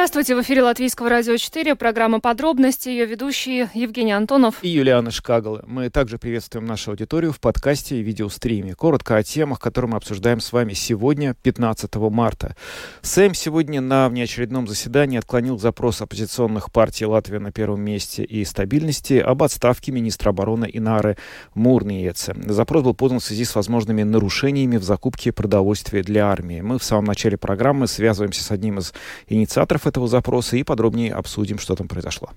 Здравствуйте, 0.00 0.34
в 0.34 0.40
эфире 0.40 0.62
Латвийского 0.62 1.10
радио 1.10 1.36
4, 1.36 1.74
программа 1.74 2.20
«Подробности», 2.20 2.88
ее 2.88 3.04
ведущие 3.04 3.68
Евгений 3.74 4.12
Антонов 4.12 4.54
и 4.62 4.68
Юлиана 4.70 5.10
Шкагала. 5.10 5.62
Мы 5.66 5.90
также 5.90 6.16
приветствуем 6.16 6.64
нашу 6.64 6.92
аудиторию 6.92 7.32
в 7.32 7.38
подкасте 7.38 7.96
и 7.96 8.02
видеостриме. 8.02 8.74
Коротко 8.74 9.16
о 9.16 9.22
темах, 9.22 9.60
которые 9.60 9.90
мы 9.90 9.98
обсуждаем 9.98 10.40
с 10.40 10.54
вами 10.54 10.72
сегодня, 10.72 11.34
15 11.42 11.96
марта. 11.96 12.56
Сэм 13.02 13.34
сегодня 13.34 13.82
на 13.82 14.08
внеочередном 14.08 14.66
заседании 14.66 15.18
отклонил 15.18 15.58
запрос 15.58 16.00
оппозиционных 16.00 16.72
партий 16.72 17.04
Латвии 17.04 17.36
на 17.36 17.52
первом 17.52 17.82
месте 17.82 18.24
и 18.24 18.42
стабильности 18.46 19.18
об 19.18 19.42
отставке 19.42 19.92
министра 19.92 20.30
обороны 20.30 20.70
Инары 20.72 21.18
Мурниеца. 21.52 22.34
Запрос 22.46 22.84
был 22.84 22.94
подан 22.94 23.20
в 23.20 23.24
связи 23.24 23.44
с 23.44 23.54
возможными 23.54 24.02
нарушениями 24.02 24.78
в 24.78 24.82
закупке 24.82 25.30
продовольствия 25.30 26.02
для 26.02 26.26
армии. 26.28 26.62
Мы 26.62 26.78
в 26.78 26.84
самом 26.84 27.04
начале 27.04 27.36
программы 27.36 27.86
связываемся 27.86 28.42
с 28.42 28.50
одним 28.50 28.78
из 28.78 28.94
инициаторов 29.28 29.89
этого 29.90 30.08
запроса 30.08 30.56
и 30.56 30.62
подробнее 30.62 31.12
обсудим, 31.12 31.58
что 31.58 31.76
там 31.76 31.88
произошло. 31.88 32.30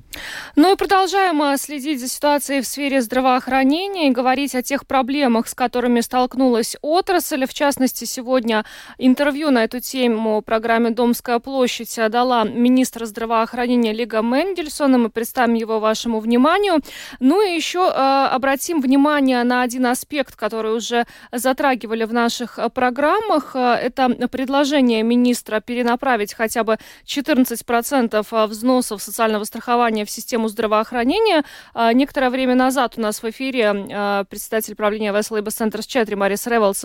Ну 0.55 0.73
и 0.73 0.75
продолжаем 0.75 1.41
э, 1.41 1.57
следить 1.57 2.01
за 2.01 2.09
ситуацией 2.09 2.61
в 2.61 2.67
сфере 2.67 3.01
здравоохранения 3.01 4.09
и 4.09 4.11
говорить 4.11 4.55
о 4.55 4.61
тех 4.61 4.85
проблемах, 4.85 5.47
с 5.47 5.53
которыми 5.53 6.01
столкнулась 6.01 6.75
отрасль. 6.81 7.45
В 7.45 7.53
частности, 7.53 8.05
сегодня 8.05 8.65
интервью 8.97 9.51
на 9.51 9.63
эту 9.63 9.79
тему 9.79 10.41
программе 10.41 10.89
«Домская 10.89 11.39
площадь» 11.39 11.97
дала 12.09 12.43
министр 12.43 13.05
здравоохранения 13.05 13.93
Лига 13.93 14.21
Мендельсона. 14.21 14.97
Мы 14.97 15.09
представим 15.09 15.53
его 15.53 15.79
вашему 15.79 16.19
вниманию. 16.19 16.81
Ну 17.19 17.41
и 17.41 17.55
еще 17.55 17.79
э, 17.79 18.27
обратим 18.31 18.81
внимание 18.81 19.43
на 19.43 19.61
один 19.61 19.85
аспект, 19.85 20.35
который 20.35 20.75
уже 20.75 21.05
затрагивали 21.31 22.03
в 22.03 22.13
наших 22.13 22.59
э, 22.59 22.69
программах. 22.69 23.55
Э, 23.55 23.75
это 23.75 24.09
предложение 24.27 25.03
министра 25.03 25.59
перенаправить 25.59 26.33
хотя 26.33 26.63
бы 26.63 26.77
14 27.05 27.42
14% 27.43 28.25
а, 28.31 28.47
взносов 28.47 29.01
социального 29.01 29.43
страхования 29.43 30.05
в 30.05 30.09
систему 30.09 30.47
здравоохранения. 30.47 31.43
А, 31.73 31.93
некоторое 31.93 32.29
время 32.29 32.55
назад 32.55 32.93
у 32.97 33.01
нас 33.01 33.21
в 33.21 33.29
эфире 33.29 33.87
а, 33.91 34.23
председатель 34.25 34.75
правления 34.75 35.11
West 35.11 35.31
Labor 35.31 35.47
Centers 35.47 35.85
4 35.87 36.15
Марис 36.15 36.47
Ревелс 36.47 36.83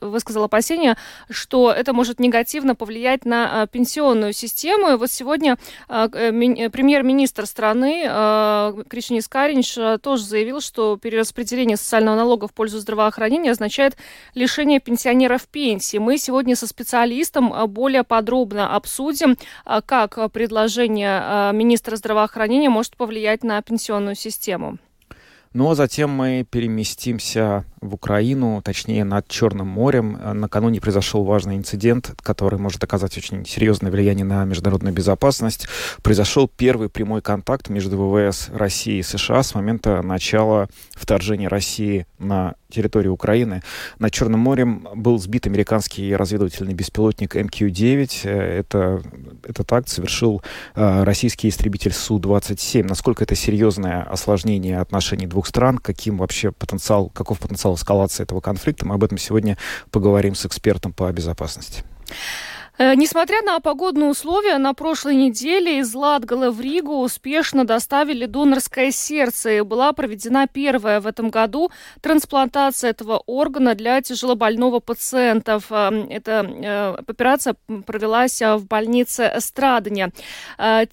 высказал 0.00 0.44
опасения, 0.44 0.96
что 1.30 1.72
это 1.72 1.92
может 1.92 2.20
негативно 2.20 2.74
повлиять 2.74 3.24
на 3.24 3.66
пенсионную 3.66 4.32
систему. 4.32 4.90
И 4.90 4.96
вот 4.96 5.10
сегодня 5.10 5.56
э, 5.88 6.08
премьер-министр 6.08 7.46
страны 7.46 8.84
Кришнис 8.88 9.28
Каринч 9.28 9.76
тоже 10.02 10.22
заявил, 10.22 10.60
что 10.60 10.96
перераспределение 10.96 11.76
социального 11.76 12.16
налога 12.16 12.48
в 12.48 12.52
пользу 12.52 12.78
здравоохранения 12.78 13.50
означает 13.50 13.96
лишение 14.34 14.80
пенсионеров 14.80 15.46
пенсии. 15.48 15.98
Мы 15.98 16.18
сегодня 16.18 16.56
со 16.56 16.66
специалистом 16.66 17.52
более 17.68 18.04
подробно 18.04 18.74
обсудим, 18.74 19.36
как 19.64 19.97
предложение 20.06 21.20
а, 21.22 21.52
министра 21.52 21.96
здравоохранения 21.96 22.68
может 22.68 22.96
повлиять 22.96 23.42
на 23.42 23.60
пенсионную 23.62 24.14
систему? 24.14 24.78
Ну 25.58 25.68
а 25.68 25.74
затем 25.74 26.10
мы 26.10 26.46
переместимся 26.48 27.64
в 27.80 27.94
Украину, 27.94 28.62
точнее 28.64 29.02
над 29.02 29.26
Черным 29.26 29.66
морем. 29.66 30.16
Накануне 30.34 30.80
произошел 30.80 31.24
важный 31.24 31.56
инцидент, 31.56 32.14
который 32.22 32.60
может 32.60 32.82
оказать 32.84 33.18
очень 33.18 33.44
серьезное 33.44 33.90
влияние 33.90 34.24
на 34.24 34.44
международную 34.44 34.94
безопасность. 34.94 35.66
Произошел 36.02 36.46
первый 36.46 36.88
прямой 36.88 37.22
контакт 37.22 37.70
между 37.70 37.96
ВВС 37.98 38.50
России 38.52 38.98
и 38.98 39.02
США 39.02 39.42
с 39.42 39.52
момента 39.56 40.00
начала 40.02 40.68
вторжения 40.94 41.48
России 41.48 42.06
на 42.20 42.54
территорию 42.70 43.12
Украины. 43.12 43.62
Над 43.98 44.12
Черным 44.12 44.40
морем 44.40 44.86
был 44.94 45.18
сбит 45.18 45.46
американский 45.46 46.14
разведывательный 46.14 46.74
беспилотник 46.74 47.34
МК-9. 47.34 48.28
Это, 48.28 49.02
этот 49.42 49.72
акт 49.72 49.88
совершил 49.88 50.42
э, 50.74 51.04
российский 51.04 51.48
истребитель 51.48 51.92
Су-27. 51.92 52.84
Насколько 52.86 53.24
это 53.24 53.34
серьезное 53.34 54.02
осложнение 54.02 54.80
отношений 54.80 55.26
двух 55.26 55.47
стран, 55.48 55.78
каким 55.78 56.18
вообще 56.18 56.52
потенциал, 56.52 57.08
каков 57.10 57.38
потенциал 57.40 57.74
эскалации 57.74 58.22
этого 58.22 58.40
конфликта, 58.40 58.86
мы 58.86 58.94
об 58.94 59.04
этом 59.04 59.18
сегодня 59.18 59.56
поговорим 59.90 60.34
с 60.34 60.46
экспертом 60.46 60.92
по 60.92 61.10
безопасности. 61.12 61.82
Э, 62.78 62.94
несмотря 62.94 63.42
на 63.42 63.58
погодные 63.58 64.08
условия, 64.08 64.56
на 64.58 64.72
прошлой 64.72 65.16
неделе 65.16 65.80
из 65.80 65.92
Латгала 65.94 66.50
в 66.52 66.60
Ригу 66.60 67.00
успешно 67.00 67.64
доставили 67.64 68.26
донорское 68.26 68.92
сердце. 68.92 69.58
И 69.58 69.60
была 69.62 69.92
проведена 69.92 70.46
первая 70.46 71.00
в 71.00 71.06
этом 71.08 71.30
году 71.30 71.70
трансплантация 72.00 72.90
этого 72.90 73.20
органа 73.26 73.74
для 73.74 74.00
тяжелобольного 74.00 74.78
пациента. 74.78 75.60
Э, 75.70 76.06
эта 76.08 76.46
э, 76.48 76.94
операция 77.08 77.56
провелась 77.84 78.40
в 78.40 78.66
больнице 78.66 79.34
Страдания. 79.38 80.12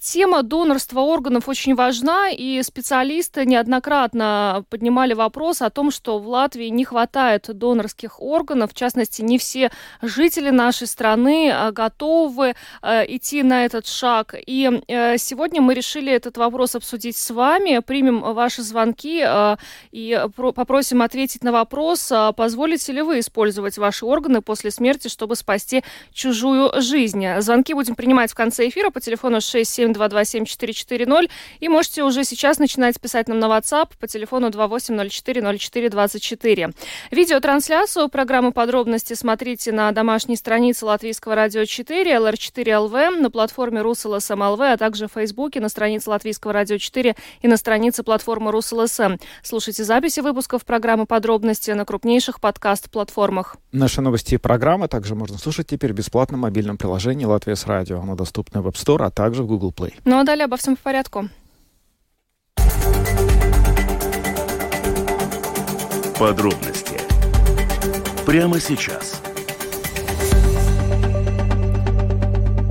Тема 0.00 0.42
донорства 0.42 1.00
органов 1.00 1.48
очень 1.48 1.74
важна, 1.74 2.30
и 2.30 2.62
специалисты 2.62 3.46
неоднократно 3.46 4.64
поднимали 4.70 5.14
вопрос 5.14 5.62
о 5.62 5.70
том, 5.70 5.90
что 5.90 6.18
в 6.18 6.28
Латвии 6.28 6.66
не 6.66 6.84
хватает 6.84 7.48
донорских 7.48 8.20
органов. 8.20 8.72
В 8.72 8.74
частности, 8.74 9.22
не 9.22 9.38
все 9.38 9.70
жители 10.02 10.50
нашей 10.50 10.86
страны 10.86 11.52
готовы 11.76 12.54
э, 12.82 13.16
идти 13.16 13.42
на 13.42 13.64
этот 13.64 13.86
шаг. 13.86 14.34
И 14.46 14.80
э, 14.88 15.18
сегодня 15.18 15.60
мы 15.60 15.74
решили 15.74 16.12
этот 16.12 16.38
вопрос 16.38 16.74
обсудить 16.74 17.16
с 17.16 17.30
вами, 17.30 17.80
примем 17.80 18.20
ваши 18.20 18.62
звонки 18.62 19.22
э, 19.24 19.56
и 19.92 20.26
про- 20.34 20.52
попросим 20.52 21.02
ответить 21.02 21.44
на 21.44 21.52
вопрос, 21.52 22.10
э, 22.10 22.32
позволите 22.36 22.92
ли 22.92 23.02
вы 23.02 23.20
использовать 23.20 23.78
ваши 23.78 24.06
органы 24.06 24.40
после 24.40 24.70
смерти, 24.70 25.08
чтобы 25.08 25.36
спасти 25.36 25.84
чужую 26.12 26.72
жизнь. 26.80 27.24
Звонки 27.40 27.74
будем 27.74 27.94
принимать 27.94 28.32
в 28.32 28.34
конце 28.34 28.68
эфира 28.68 28.88
по 28.90 29.00
телефону 29.00 29.38
672274440 29.38 31.30
и 31.60 31.68
можете 31.68 32.04
уже 32.04 32.24
сейчас 32.24 32.58
начинать 32.58 32.98
писать 33.00 33.28
нам 33.28 33.38
на 33.38 33.46
WhatsApp 33.46 33.90
по 34.00 34.06
телефону 34.06 34.48
28040424. 34.48 36.74
Видеотрансляцию 37.10 38.08
программы 38.08 38.52
подробности 38.52 39.12
смотрите 39.14 39.72
на 39.72 39.90
домашней 39.92 40.36
странице 40.36 40.86
Латвийского 40.86 41.34
радио 41.34 41.65
4, 41.66 42.10
LR4LV, 42.10 43.20
на 43.20 43.30
платформе 43.30 43.80
rus.lsm.lv, 43.82 44.60
а 44.60 44.76
также 44.76 45.08
в 45.08 45.12
Фейсбуке, 45.12 45.60
на 45.60 45.68
странице 45.68 46.10
Латвийского 46.10 46.52
радио 46.52 46.78
4 46.78 47.14
и 47.42 47.48
на 47.48 47.56
странице 47.56 48.02
платформы 48.02 48.50
Rus.LSM. 48.52 49.16
Слушайте 49.42 49.84
записи 49.84 50.20
выпусков 50.20 50.64
программы 50.64 51.06
«Подробности» 51.06 51.70
на 51.72 51.84
крупнейших 51.84 52.40
подкаст-платформах. 52.40 53.56
Наши 53.72 54.00
новости 54.00 54.34
и 54.34 54.38
программы 54.38 54.88
также 54.88 55.14
можно 55.14 55.38
слушать 55.38 55.66
теперь 55.66 55.92
в 55.92 55.96
бесплатном 55.96 56.40
мобильном 56.40 56.78
приложении 56.78 57.24
«Латвия 57.24 57.56
с 57.56 57.66
радио». 57.66 58.00
Оно 58.00 58.14
доступно 58.14 58.62
в 58.62 58.68
App 58.68 58.74
Store, 58.74 59.04
а 59.04 59.10
также 59.10 59.42
в 59.42 59.46
Google 59.46 59.72
Play. 59.76 59.94
Ну 60.04 60.18
а 60.18 60.24
далее 60.24 60.44
обо 60.44 60.56
всем 60.56 60.76
по 60.76 60.82
порядку. 60.82 61.28
Подробности 66.18 66.98
прямо 68.26 68.58
сейчас– 68.58 69.15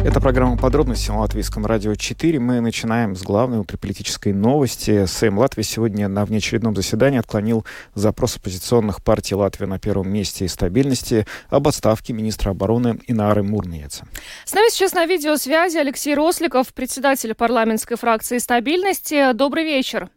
Это 0.06 0.22
программа 0.22 0.56
«Подробности» 0.56 1.10
на 1.10 1.22
Латвийском 1.22 1.66
радио 1.66 1.96
4. 1.96 2.40
Мы 2.40 2.60
начинаем 2.60 3.16
с 3.16 3.24
главной 3.24 3.58
внутриполитической 3.58 4.34
новости. 4.34 5.08
Сэм 5.08 5.40
Латвии 5.40 5.64
сегодня 5.64 6.08
на 6.08 6.26
внеочередном 6.26 6.76
заседании 6.76 7.18
отклонил 7.18 7.66
запрос 7.96 8.38
оппозиционных 8.38 9.04
партий 9.04 9.34
Латвии 9.34 9.66
на 9.66 9.80
первом 9.80 10.14
месте 10.14 10.46
и 10.46 10.48
стабильности 10.48 11.26
об 11.50 11.68
отставке 11.68 12.14
министра 12.14 12.52
обороны 12.52 13.00
Инары 13.08 13.42
Мурниеца. 13.42 14.06
С 14.46 14.54
нами 14.54 14.70
сейчас 14.70 14.94
на 14.94 15.08
видеосвязи 15.08 15.78
Алексей 15.78 16.14
Росликов, 16.14 16.72
председатель 16.76 17.34
парламентской 17.34 17.98
фракции 17.98 18.38
«Стабильности». 18.38 19.34
Добрый 19.34 19.64
вечер. 19.64 20.12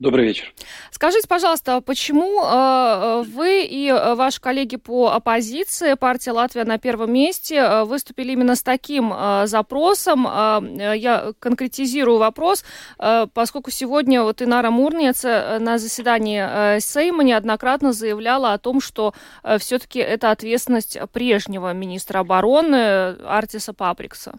Добрый 0.00 0.24
вечер. 0.24 0.54
Скажите, 0.90 1.28
пожалуйста, 1.28 1.82
почему 1.82 2.42
э, 2.42 3.22
вы 3.22 3.66
и 3.66 3.86
э, 3.88 4.14
ваши 4.14 4.40
коллеги 4.40 4.76
по 4.76 5.10
оппозиции, 5.10 5.92
партия 5.92 6.32
Латвия 6.32 6.64
на 6.64 6.78
первом 6.78 7.12
месте, 7.12 7.56
э, 7.56 7.84
выступили 7.84 8.32
именно 8.32 8.56
с 8.56 8.62
таким 8.62 9.12
э, 9.12 9.46
запросом? 9.46 10.26
Э, 10.26 10.94
я 10.96 11.34
конкретизирую 11.38 12.16
вопрос, 12.16 12.64
э, 12.98 13.26
поскольку 13.34 13.70
сегодня 13.70 14.22
вот 14.22 14.40
Инара 14.40 14.70
Мурнец 14.70 15.22
э, 15.26 15.58
на 15.58 15.76
заседании 15.76 16.76
э, 16.76 16.80
Сейма 16.80 17.22
неоднократно 17.22 17.92
заявляла 17.92 18.54
о 18.54 18.58
том, 18.58 18.80
что 18.80 19.12
э, 19.42 19.58
все-таки 19.58 19.98
это 19.98 20.30
ответственность 20.30 20.96
прежнего 21.12 21.74
министра 21.74 22.20
обороны 22.20 23.16
Артиса 23.26 23.74
Паприкса. 23.74 24.38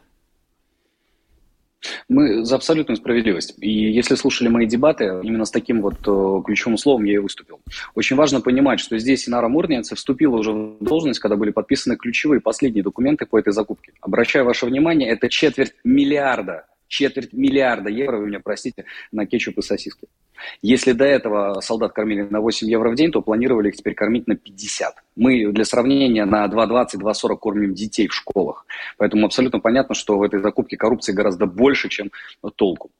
Мы 2.09 2.45
за 2.45 2.55
абсолютную 2.55 2.97
справедливость. 2.97 3.55
И 3.59 3.69
если 3.69 4.15
слушали 4.15 4.47
мои 4.47 4.65
дебаты, 4.65 5.19
именно 5.23 5.45
с 5.45 5.51
таким 5.51 5.81
вот 5.81 5.95
э, 6.05 6.41
ключевым 6.45 6.77
словом 6.77 7.05
я 7.05 7.15
и 7.15 7.17
выступил. 7.17 7.59
Очень 7.95 8.15
важно 8.15 8.41
понимать, 8.41 8.79
что 8.79 8.97
здесь 8.97 9.27
Инара 9.27 9.47
Мурница 9.47 9.95
вступила 9.95 10.35
уже 10.37 10.51
в 10.51 10.77
должность, 10.79 11.19
когда 11.19 11.35
были 11.35 11.51
подписаны 11.51 11.95
ключевые 11.95 12.41
последние 12.41 12.83
документы 12.83 13.25
по 13.25 13.39
этой 13.39 13.53
закупке. 13.53 13.93
Обращаю 14.01 14.45
ваше 14.45 14.65
внимание, 14.65 15.09
это 15.09 15.29
четверть 15.29 15.73
миллиарда 15.83 16.65
четверть 16.91 17.33
миллиарда 17.33 17.89
евро, 17.89 18.17
вы 18.17 18.27
меня 18.27 18.41
простите, 18.43 18.85
на 19.11 19.25
кетчуп 19.25 19.57
и 19.57 19.61
сосиски. 19.61 20.07
Если 20.61 20.91
до 20.91 21.05
этого 21.05 21.61
солдат 21.61 21.93
кормили 21.93 22.23
на 22.23 22.41
8 22.41 22.69
евро 22.69 22.89
в 22.89 22.95
день, 22.95 23.11
то 23.11 23.21
планировали 23.21 23.69
их 23.69 23.77
теперь 23.77 23.95
кормить 23.95 24.27
на 24.27 24.35
50. 24.35 24.95
Мы 25.15 25.51
для 25.51 25.65
сравнения 25.65 26.25
на 26.25 26.45
2,20-2,40 26.47 27.37
кормим 27.37 27.73
детей 27.73 28.07
в 28.07 28.13
школах. 28.13 28.65
Поэтому 28.97 29.25
абсолютно 29.25 29.59
понятно, 29.59 29.95
что 29.95 30.17
в 30.17 30.23
этой 30.23 30.41
закупке 30.41 30.77
коррупции 30.77 31.13
гораздо 31.13 31.45
больше, 31.45 31.89
чем 31.89 32.11
толку. 32.55 32.91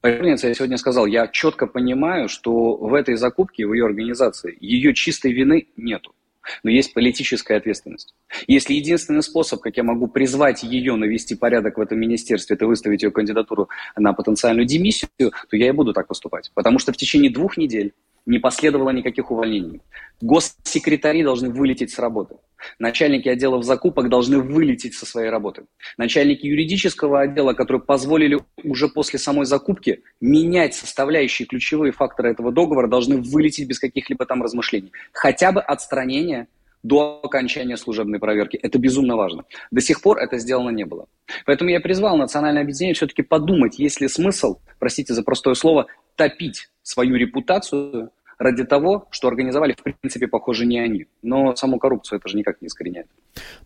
Поэтому 0.00 0.28
я 0.28 0.36
сегодня 0.36 0.78
сказал, 0.78 1.06
я 1.06 1.26
четко 1.26 1.66
понимаю, 1.66 2.28
что 2.28 2.76
в 2.76 2.94
этой 2.94 3.16
закупке, 3.16 3.66
в 3.66 3.74
ее 3.74 3.84
организации, 3.84 4.56
ее 4.60 4.94
чистой 4.94 5.32
вины 5.32 5.66
нету 5.76 6.14
но 6.62 6.70
есть 6.70 6.94
политическая 6.94 7.56
ответственность. 7.56 8.14
Если 8.46 8.74
единственный 8.74 9.22
способ, 9.22 9.60
как 9.60 9.76
я 9.76 9.82
могу 9.82 10.08
призвать 10.08 10.62
ее 10.62 10.96
навести 10.96 11.34
порядок 11.34 11.78
в 11.78 11.80
этом 11.80 11.98
министерстве, 11.98 12.56
это 12.56 12.66
выставить 12.66 13.02
ее 13.02 13.10
кандидатуру 13.10 13.68
на 13.96 14.12
потенциальную 14.12 14.66
демиссию, 14.66 15.08
то 15.18 15.56
я 15.56 15.68
и 15.68 15.72
буду 15.72 15.92
так 15.92 16.06
поступать. 16.06 16.50
Потому 16.54 16.78
что 16.78 16.92
в 16.92 16.96
течение 16.96 17.30
двух 17.30 17.56
недель 17.56 17.92
не 18.28 18.38
последовало 18.38 18.90
никаких 18.90 19.30
увольнений. 19.30 19.80
Госсекретари 20.20 21.22
должны 21.24 21.50
вылететь 21.50 21.90
с 21.90 21.98
работы. 21.98 22.36
Начальники 22.78 23.28
отделов 23.28 23.64
закупок 23.64 24.08
должны 24.10 24.40
вылететь 24.40 24.94
со 24.94 25.06
своей 25.06 25.30
работы. 25.30 25.64
Начальники 25.96 26.44
юридического 26.46 27.22
отдела, 27.22 27.54
которые 27.54 27.80
позволили 27.80 28.38
уже 28.62 28.88
после 28.88 29.18
самой 29.18 29.46
закупки 29.46 30.02
менять 30.20 30.74
составляющие 30.74 31.46
ключевые 31.46 31.92
факторы 31.92 32.30
этого 32.30 32.52
договора, 32.52 32.86
должны 32.86 33.16
вылететь 33.16 33.66
без 33.66 33.78
каких-либо 33.78 34.26
там 34.26 34.42
размышлений. 34.42 34.92
Хотя 35.12 35.50
бы 35.50 35.62
отстранение 35.62 36.48
до 36.82 37.20
окончания 37.22 37.76
служебной 37.76 38.18
проверки. 38.18 38.56
Это 38.56 38.78
безумно 38.78 39.16
важно. 39.16 39.44
До 39.70 39.80
сих 39.80 40.00
пор 40.00 40.18
это 40.18 40.38
сделано 40.38 40.70
не 40.70 40.84
было. 40.84 41.06
Поэтому 41.44 41.70
я 41.70 41.80
призвал 41.80 42.16
национальное 42.16 42.62
объединение 42.62 42.94
все-таки 42.94 43.22
подумать, 43.22 43.78
есть 43.78 44.00
ли 44.00 44.08
смысл, 44.08 44.58
простите 44.78 45.12
за 45.12 45.22
простое 45.22 45.54
слово, 45.54 45.86
топить 46.14 46.68
свою 46.82 47.16
репутацию 47.16 48.10
ради 48.38 48.64
того, 48.64 49.06
что 49.10 49.28
организовали, 49.28 49.74
в 49.74 49.82
принципе, 49.82 50.28
похоже, 50.28 50.64
не 50.64 50.78
они. 50.78 51.06
Но 51.22 51.56
саму 51.56 51.78
коррупцию 51.78 52.18
это 52.18 52.28
же 52.28 52.36
никак 52.36 52.62
не 52.62 52.68
искореняет. 52.68 53.06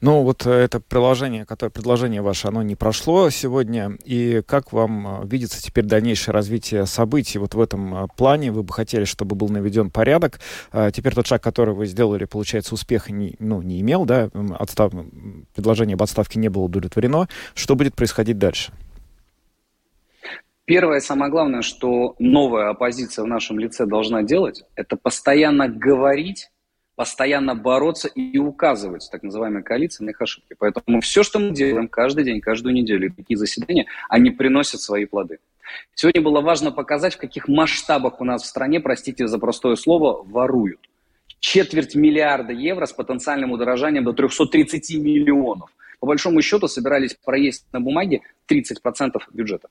Ну, 0.01 0.23
вот 0.23 0.47
э, 0.47 0.51
это 0.51 0.81
приложение, 0.81 1.45
которое, 1.45 1.71
предложение 1.71 2.23
ваше, 2.23 2.49
оно 2.49 2.63
не 2.63 2.75
прошло 2.75 3.31
сегодня. 3.31 3.97
И 4.05 4.43
как 4.47 4.73
вам 4.73 5.23
э, 5.23 5.27
видится 5.27 5.63
теперь 5.63 5.85
дальнейшее 5.85 6.33
развитие 6.33 6.87
событий 6.87 7.39
вот 7.39 7.55
в 7.55 7.61
этом 7.61 8.05
э, 8.05 8.07
плане? 8.17 8.51
Вы 8.51 8.63
бы 8.63 8.73
хотели, 8.73 9.05
чтобы 9.05 9.37
был 9.37 9.49
наведен 9.49 9.91
порядок. 9.91 10.41
Теперь 10.93 11.15
тот 11.15 11.27
шаг, 11.27 11.43
который 11.43 11.75
вы 11.75 11.87
сделали, 11.87 12.25
получается, 12.25 12.75
успеха 12.75 13.13
не, 13.13 13.37
ну, 13.39 13.63
не 13.63 13.81
имел, 13.81 14.05
да? 14.05 14.31
Отстав... 14.59 14.93
Предложение 15.55 15.95
об 15.95 16.03
отставке 16.03 16.39
не 16.39 16.49
было 16.49 16.63
удовлетворено. 16.63 17.29
Что 17.55 17.75
будет 17.75 17.95
происходить 17.95 18.39
дальше? 18.39 18.73
Первое, 20.65 21.01
самое 21.01 21.31
главное, 21.31 21.63
что 21.63 22.15
новая 22.19 22.71
оппозиция 22.71 23.25
в 23.25 23.29
нашем 23.29 23.59
лице 23.59 23.85
должна 23.85 24.23
делать, 24.23 24.63
это 24.77 24.97
постоянно 24.97 25.69
говорить, 25.69 26.51
постоянно 26.95 27.57
бороться 27.57 28.07
и 28.07 28.39
указывать 28.39 29.09
так 29.11 29.25
называемой 29.25 29.65
коалиции 29.65 30.05
на 30.05 30.11
их 30.11 30.23
ошибки. 30.23 30.55
Поэтому 30.57 31.01
все, 31.01 31.25
что 31.25 31.41
мы 31.41 31.51
делаем 31.51 31.89
каждый 31.89 32.23
день, 32.25 32.41
каждую 32.41 32.75
неделю, 32.75 33.13
такие 33.13 33.37
заседания, 33.37 33.87
они 34.09 34.31
приносят 34.31 34.81
свои 34.81 35.05
плоды. 35.05 35.39
Сегодня 35.95 36.23
было 36.23 36.41
важно 36.41 36.71
показать, 36.71 37.15
в 37.15 37.19
каких 37.19 37.49
масштабах 37.49 38.21
у 38.21 38.25
нас 38.25 38.43
в 38.43 38.47
стране, 38.47 38.79
простите 38.79 39.27
за 39.27 39.39
простое 39.39 39.75
слово, 39.75 40.23
воруют. 40.23 40.89
Четверть 41.41 41.97
миллиарда 41.97 42.53
евро 42.53 42.87
с 42.87 42.93
потенциальным 42.93 43.51
удорожанием 43.51 44.05
до 44.05 44.13
330 44.13 44.95
миллионов 45.03 45.71
по 46.03 46.07
большому 46.07 46.43
счету 46.43 46.67
собирались 46.67 47.15
проесть 47.15 47.65
на 47.73 47.81
бумаге 47.81 48.23
30% 48.51 49.21
бюджета. 49.33 49.69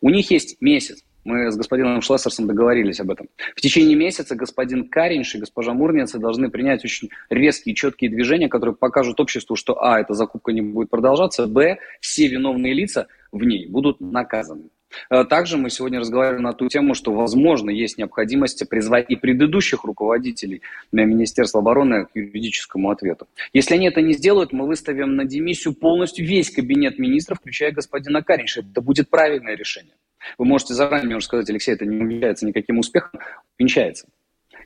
У 0.00 0.08
них 0.08 0.30
есть 0.30 0.56
месяц. 0.62 1.04
Мы 1.24 1.52
с 1.52 1.56
господином 1.56 2.00
Шлессерсом 2.00 2.46
договорились 2.46 3.00
об 3.00 3.10
этом. 3.10 3.28
В 3.54 3.60
течение 3.60 3.94
месяца 3.94 4.34
господин 4.34 4.88
Каринш 4.88 5.34
и 5.34 5.38
госпожа 5.38 5.74
Мурница 5.74 6.18
должны 6.18 6.48
принять 6.48 6.86
очень 6.86 7.10
резкие, 7.28 7.74
четкие 7.74 8.10
движения, 8.10 8.48
которые 8.48 8.74
покажут 8.74 9.20
обществу, 9.20 9.56
что 9.56 9.78
а, 9.82 10.00
эта 10.00 10.14
закупка 10.14 10.52
не 10.52 10.62
будет 10.62 10.88
продолжаться, 10.88 11.46
б, 11.46 11.76
все 12.00 12.28
виновные 12.28 12.72
лица 12.72 13.06
в 13.30 13.44
ней 13.44 13.66
будут 13.66 14.00
наказаны. 14.00 14.70
Э, 15.10 15.24
также 15.24 15.56
мы 15.56 15.70
сегодня 15.70 16.00
разговаривали 16.00 16.42
на 16.42 16.52
ту 16.52 16.68
тему, 16.68 16.94
что, 16.94 17.12
возможно, 17.12 17.70
есть 17.70 17.98
необходимость 17.98 18.68
призвать 18.68 19.06
и 19.08 19.16
предыдущих 19.16 19.84
руководителей 19.84 20.62
Министерства 20.92 21.60
обороны 21.60 22.06
к 22.06 22.10
юридическому 22.14 22.90
ответу. 22.90 23.26
Если 23.52 23.74
они 23.74 23.86
это 23.86 24.00
не 24.02 24.12
сделают, 24.12 24.52
мы 24.52 24.66
выставим 24.66 25.16
на 25.16 25.24
демиссию 25.24 25.74
полностью 25.74 26.26
весь 26.26 26.50
кабинет 26.50 26.98
министров, 26.98 27.38
включая 27.38 27.72
господина 27.72 28.22
Каринша. 28.22 28.60
Это 28.60 28.80
будет 28.80 29.10
правильное 29.10 29.56
решение. 29.56 29.94
Вы 30.38 30.46
можете 30.46 30.74
заранее 30.74 31.16
уже 31.16 31.26
сказать, 31.26 31.48
Алексей, 31.50 31.72
это 31.72 31.84
не 31.84 31.96
увенчается 32.02 32.46
никаким 32.46 32.78
успехом. 32.78 33.20
Венчается. 33.58 34.06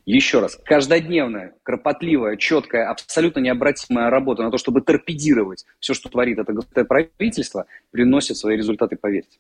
Еще 0.07 0.41
раз, 0.41 0.59
каждодневная, 0.65 1.55
кропотливая, 1.63 2.37
четкая, 2.37 2.89
абсолютно 2.89 3.41
необратимая 3.41 4.09
работа 4.09 4.43
на 4.43 4.51
то, 4.51 4.57
чтобы 4.57 4.81
торпедировать 4.81 5.67
все, 5.81 5.93
что 5.93 6.09
творит 6.09 6.39
это 6.39 6.85
правительство, 6.87 7.67
приносит 7.91 8.39
свои 8.39 8.57
результаты, 8.57 8.97
поверьте. 8.97 9.39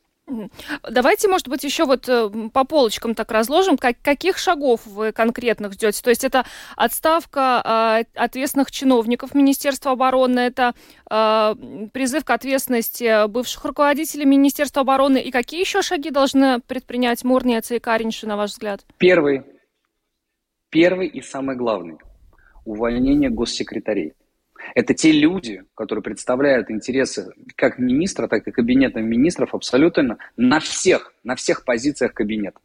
Давайте, 0.88 1.28
может 1.28 1.48
быть, 1.48 1.64
еще 1.64 1.84
вот 1.84 2.08
э, 2.08 2.30
по 2.52 2.64
полочкам 2.64 3.14
так 3.14 3.30
разложим, 3.30 3.78
как, 3.78 3.96
каких 4.02 4.38
шагов 4.38 4.86
вы 4.86 5.12
конкретно 5.12 5.70
ждете? 5.70 6.02
То 6.02 6.10
есть 6.10 6.24
это 6.24 6.44
отставка 6.76 8.04
э, 8.04 8.18
ответственных 8.18 8.70
чиновников 8.70 9.34
Министерства 9.34 9.92
обороны, 9.92 10.40
это 10.40 10.74
э, 11.10 11.54
призыв 11.92 12.24
к 12.24 12.30
ответственности 12.30 13.26
бывших 13.28 13.64
руководителей 13.64 14.26
Министерства 14.26 14.82
обороны, 14.82 15.18
и 15.18 15.30
какие 15.30 15.60
еще 15.60 15.82
шаги 15.82 16.10
должны 16.10 16.60
предпринять 16.60 17.24
Мурниец 17.24 17.70
и 17.70 17.78
Каринши, 17.78 18.26
на 18.26 18.36
ваш 18.36 18.50
взгляд? 18.50 18.84
Первый, 18.98 19.42
первый 20.70 21.08
и 21.08 21.22
самый 21.22 21.56
главный– 21.56 21.98
увольнение 22.64 23.30
госсекретарей. 23.30 24.12
Это 24.74 24.94
те 24.94 25.12
люди, 25.12 25.64
которые 25.74 26.02
представляют 26.02 26.70
интересы 26.70 27.32
как 27.56 27.78
министра, 27.78 28.28
так 28.28 28.46
и 28.46 28.50
кабинета 28.50 29.00
министров 29.00 29.54
абсолютно 29.54 30.18
на 30.36 30.60
всех, 30.60 31.12
на 31.24 31.36
всех 31.36 31.64
позициях 31.64 32.12
кабинета. 32.14 32.58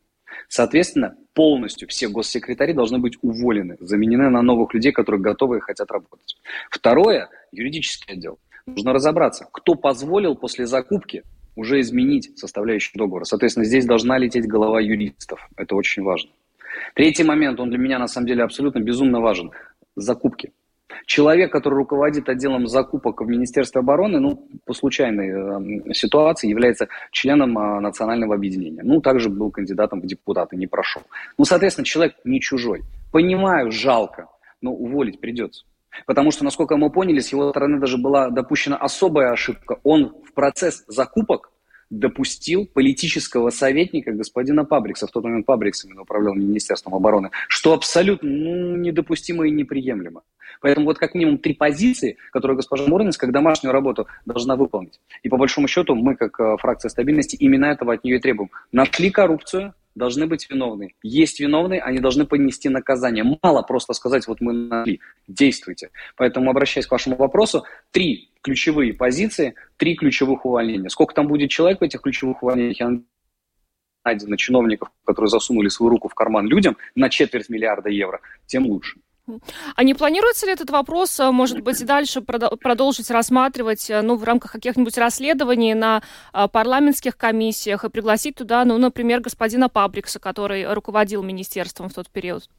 Соответственно, 0.47 1.15
полностью 1.33 1.87
все 1.87 2.07
госсекретари 2.07 2.73
должны 2.73 2.99
быть 2.99 3.17
уволены, 3.21 3.77
заменены 3.79 4.29
на 4.29 4.41
новых 4.41 4.73
людей, 4.73 4.91
которые 4.91 5.21
готовы 5.21 5.57
и 5.57 5.61
хотят 5.61 5.91
работать. 5.91 6.37
Второе, 6.69 7.29
юридический 7.51 8.13
отдел. 8.13 8.39
Нужно 8.65 8.93
разобраться, 8.93 9.47
кто 9.51 9.75
позволил 9.75 10.35
после 10.35 10.65
закупки 10.65 11.23
уже 11.55 11.81
изменить 11.81 12.37
составляющую 12.37 12.97
договора. 12.97 13.25
Соответственно, 13.25 13.65
здесь 13.65 13.85
должна 13.85 14.17
лететь 14.17 14.47
голова 14.47 14.79
юристов. 14.79 15.47
Это 15.55 15.75
очень 15.75 16.03
важно. 16.03 16.31
Третий 16.95 17.23
момент, 17.23 17.59
он 17.59 17.69
для 17.69 17.77
меня 17.77 17.99
на 17.99 18.07
самом 18.07 18.27
деле 18.27 18.43
абсолютно 18.43 18.79
безумно 18.79 19.19
важен. 19.19 19.51
Закупки. 19.95 20.51
Человек, 21.05 21.51
который 21.51 21.75
руководит 21.75 22.29
отделом 22.29 22.67
закупок 22.67 23.21
в 23.21 23.27
Министерстве 23.27 23.79
обороны, 23.79 24.19
ну, 24.19 24.47
по 24.65 24.73
случайной 24.73 25.89
э, 25.89 25.93
ситуации 25.93 26.49
является 26.49 26.87
членом 27.11 27.57
э, 27.57 27.79
национального 27.79 28.35
объединения. 28.35 28.81
Ну, 28.83 29.01
также 29.01 29.29
был 29.29 29.51
кандидатом 29.51 30.01
в 30.01 30.05
депутаты, 30.05 30.55
не 30.55 30.67
прошел. 30.67 31.03
Ну, 31.37 31.45
соответственно, 31.45 31.85
человек 31.85 32.15
не 32.23 32.39
чужой. 32.39 32.83
Понимаю, 33.11 33.71
жалко, 33.71 34.27
но 34.61 34.71
уволить 34.71 35.19
придется. 35.19 35.65
Потому 36.05 36.31
что, 36.31 36.43
насколько 36.43 36.77
мы 36.77 36.89
поняли, 36.89 37.19
с 37.19 37.31
его 37.31 37.49
стороны 37.51 37.79
даже 37.79 37.97
была 37.97 38.29
допущена 38.29 38.77
особая 38.77 39.31
ошибка. 39.31 39.79
Он 39.83 40.15
в 40.27 40.33
процесс 40.33 40.83
закупок 40.87 41.51
допустил 41.99 42.65
политического 42.65 43.49
советника 43.51 44.11
господина 44.11 44.65
Пабрикса, 44.65 45.07
в 45.07 45.11
тот 45.11 45.23
момент 45.23 45.45
Пабрикс 45.45 45.85
именно 45.85 46.01
управлял 46.01 46.33
Министерством 46.33 46.95
обороны, 46.95 47.29
что 47.47 47.73
абсолютно 47.73 48.29
ну, 48.29 48.75
недопустимо 48.77 49.47
и 49.47 49.51
неприемлемо. 49.51 50.23
Поэтому 50.63 50.85
вот 50.85 50.97
как 50.97 51.13
минимум 51.13 51.39
три 51.39 51.53
позиции, 51.53 52.15
которые 52.31 52.55
госпожа 52.55 52.87
Мурнинс 52.87 53.17
как 53.17 53.33
домашнюю 53.33 53.73
работу 53.73 54.07
должна 54.25 54.55
выполнить. 54.55 55.01
И 55.21 55.27
по 55.27 55.35
большому 55.35 55.67
счету 55.67 55.93
мы, 55.93 56.15
как 56.15 56.39
э, 56.39 56.55
фракция 56.57 56.87
стабильности, 56.87 57.35
именно 57.35 57.65
этого 57.65 57.93
от 57.93 58.05
нее 58.05 58.15
и 58.15 58.19
требуем. 58.19 58.49
Нашли 58.71 59.11
коррупцию, 59.11 59.73
должны 59.93 60.25
быть 60.25 60.49
виновны. 60.49 60.95
Есть 61.03 61.41
виновные, 61.41 61.81
они 61.81 61.99
должны 61.99 62.25
понести 62.25 62.69
наказание. 62.69 63.25
Мало 63.43 63.61
просто 63.63 63.91
сказать, 63.91 64.25
вот 64.25 64.39
мы 64.39 64.53
нашли, 64.53 65.01
действуйте. 65.27 65.89
Поэтому, 66.15 66.49
обращаясь 66.49 66.87
к 66.87 66.91
вашему 66.91 67.17
вопросу, 67.17 67.65
три 67.91 68.31
ключевые 68.41 68.93
позиции, 68.93 69.55
три 69.75 69.95
ключевых 69.95 70.45
увольнения. 70.45 70.87
Сколько 70.87 71.13
там 71.13 71.27
будет 71.27 71.49
человек 71.49 71.81
в 71.81 71.83
этих 71.83 71.99
ключевых 71.99 72.41
увольнениях, 72.41 72.79
я 72.79 73.01
найдено 74.05 74.37
чиновников, 74.37 74.91
которые 75.03 75.29
засунули 75.29 75.67
свою 75.67 75.89
руку 75.89 76.07
в 76.07 76.13
карман 76.13 76.47
людям 76.47 76.77
на 76.95 77.09
четверть 77.09 77.49
миллиарда 77.49 77.89
евро, 77.89 78.21
тем 78.45 78.65
лучше. 78.65 78.99
А 79.75 79.83
не 79.83 79.93
планируется 79.93 80.45
ли 80.45 80.51
этот 80.51 80.69
вопрос, 80.69 81.19
э, 81.19 81.31
может 81.31 81.61
быть, 81.61 81.83
дальше 81.85 82.21
продолжить 82.21 83.09
рассматривать 83.09 83.89
э, 83.89 84.01
ну, 84.01 84.15
в 84.15 84.23
рамках 84.23 84.51
каких-нибудь 84.51 84.97
расследований 84.97 85.73
на 85.73 86.01
э, 86.33 86.47
парламентских 86.51 87.17
комиссиях 87.17 87.85
и 87.85 87.89
пригласить 87.89 88.35
туда, 88.35 88.65
ну, 88.65 88.77
например, 88.77 89.21
господина 89.21 89.69
Пабрикса, 89.69 90.19
который 90.19 90.71
руководил 90.73 91.23
министерством 91.23 91.89
в 91.89 91.93
тот 91.93 92.09
период? 92.09 92.49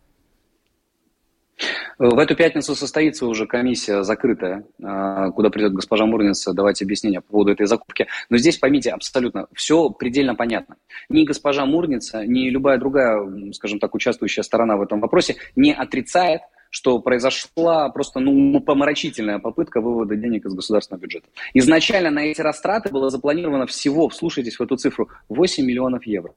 В 1.99 2.19
эту 2.19 2.35
пятницу 2.35 2.75
состоится 2.75 3.27
уже 3.27 3.47
комиссия 3.47 4.03
закрытая, 4.03 4.65
куда 4.77 5.51
придет 5.51 5.73
госпожа 5.73 6.05
Мурница 6.05 6.53
давать 6.53 6.83
объяснения 6.83 7.21
по 7.21 7.31
поводу 7.31 7.53
этой 7.53 7.67
закупки. 7.67 8.09
Но 8.29 8.39
здесь, 8.39 8.59
поймите, 8.59 8.91
абсолютно 8.91 9.47
все 9.55 9.89
предельно 9.91 10.35
понятно. 10.35 10.75
Ни 11.09 11.25
госпожа 11.25 11.65
Мурница, 11.65 12.27
ни 12.27 12.51
любая 12.51 12.79
другая, 12.79 13.53
скажем 13.53 13.79
так, 13.79 13.95
участвующая 13.95 14.43
сторона 14.43 14.77
в 14.77 14.83
этом 14.83 14.99
вопросе 15.01 15.37
не 15.55 15.73
отрицает, 15.73 16.41
что 16.75 16.99
произошла 16.99 17.89
просто 17.91 18.19
ну, 18.19 18.61
помрачительная 18.61 19.39
попытка 19.39 19.81
вывода 19.81 20.17
денег 20.17 20.45
из 20.45 20.55
государственного 20.55 21.03
бюджета. 21.03 21.29
Изначально 21.55 22.11
на 22.11 22.25
эти 22.25 22.41
растраты 22.41 22.91
было 22.91 23.11
запланировано 23.11 23.67
всего, 23.69 24.09
вслушайтесь 24.09 24.59
в 24.59 24.61
эту 24.61 24.77
цифру, 24.77 25.09
8 25.29 25.65
миллионов 25.65 26.05
евро. 26.05 26.33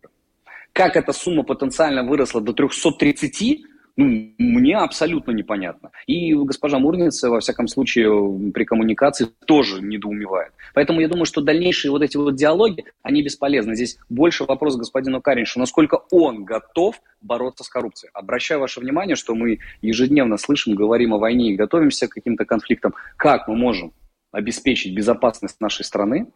Как 0.74 0.96
эта 0.96 1.12
сумма 1.12 1.42
потенциально 1.42 2.04
выросла 2.04 2.40
до 2.40 2.54
330, 2.54 3.66
ну, 3.98 4.32
мне 4.38 4.78
абсолютно 4.78 5.32
непонятно. 5.32 5.90
И 6.06 6.34
госпожа 6.36 6.78
Мурница, 6.78 7.32
во 7.32 7.40
всяком 7.40 7.68
случае, 7.68 8.52
при 8.52 8.64
коммуникации 8.64 9.28
тоже 9.48 9.82
недоумевает. 9.82 10.54
Поэтому 10.76 11.02
я 11.02 11.08
думаю, 11.08 11.26
что 11.26 11.42
дальнейшие 11.42 11.92
вот 11.92 12.04
эти 12.04 12.16
вот 12.16 12.36
диалоги, 12.36 12.86
они 13.02 13.24
бесполезны. 13.24 13.74
Здесь 13.74 13.98
больше 14.08 14.46
вопрос 14.46 14.78
господину 14.78 15.20
Кариншу, 15.20 15.60
насколько 15.60 16.02
он 16.12 16.46
готов 16.46 17.02
бороться 17.22 17.64
с 17.64 17.70
коррупцией. 17.70 18.12
Обращаю 18.14 18.60
ваше 18.60 18.82
внимание, 18.82 19.16
что 19.16 19.34
мы 19.34 19.58
ежедневно 19.82 20.38
слышим, 20.38 20.76
говорим 20.76 21.16
о 21.16 21.18
войне 21.18 21.54
и 21.54 21.56
готовимся 21.56 22.08
к 22.08 22.12
каким-то 22.12 22.46
конфликтам. 22.46 22.94
Как 23.18 23.48
мы 23.48 23.56
можем 23.56 23.94
обеспечить 24.32 24.96
безопасность 24.96 25.60
нашей 25.60 25.84
страны, 25.84 26.28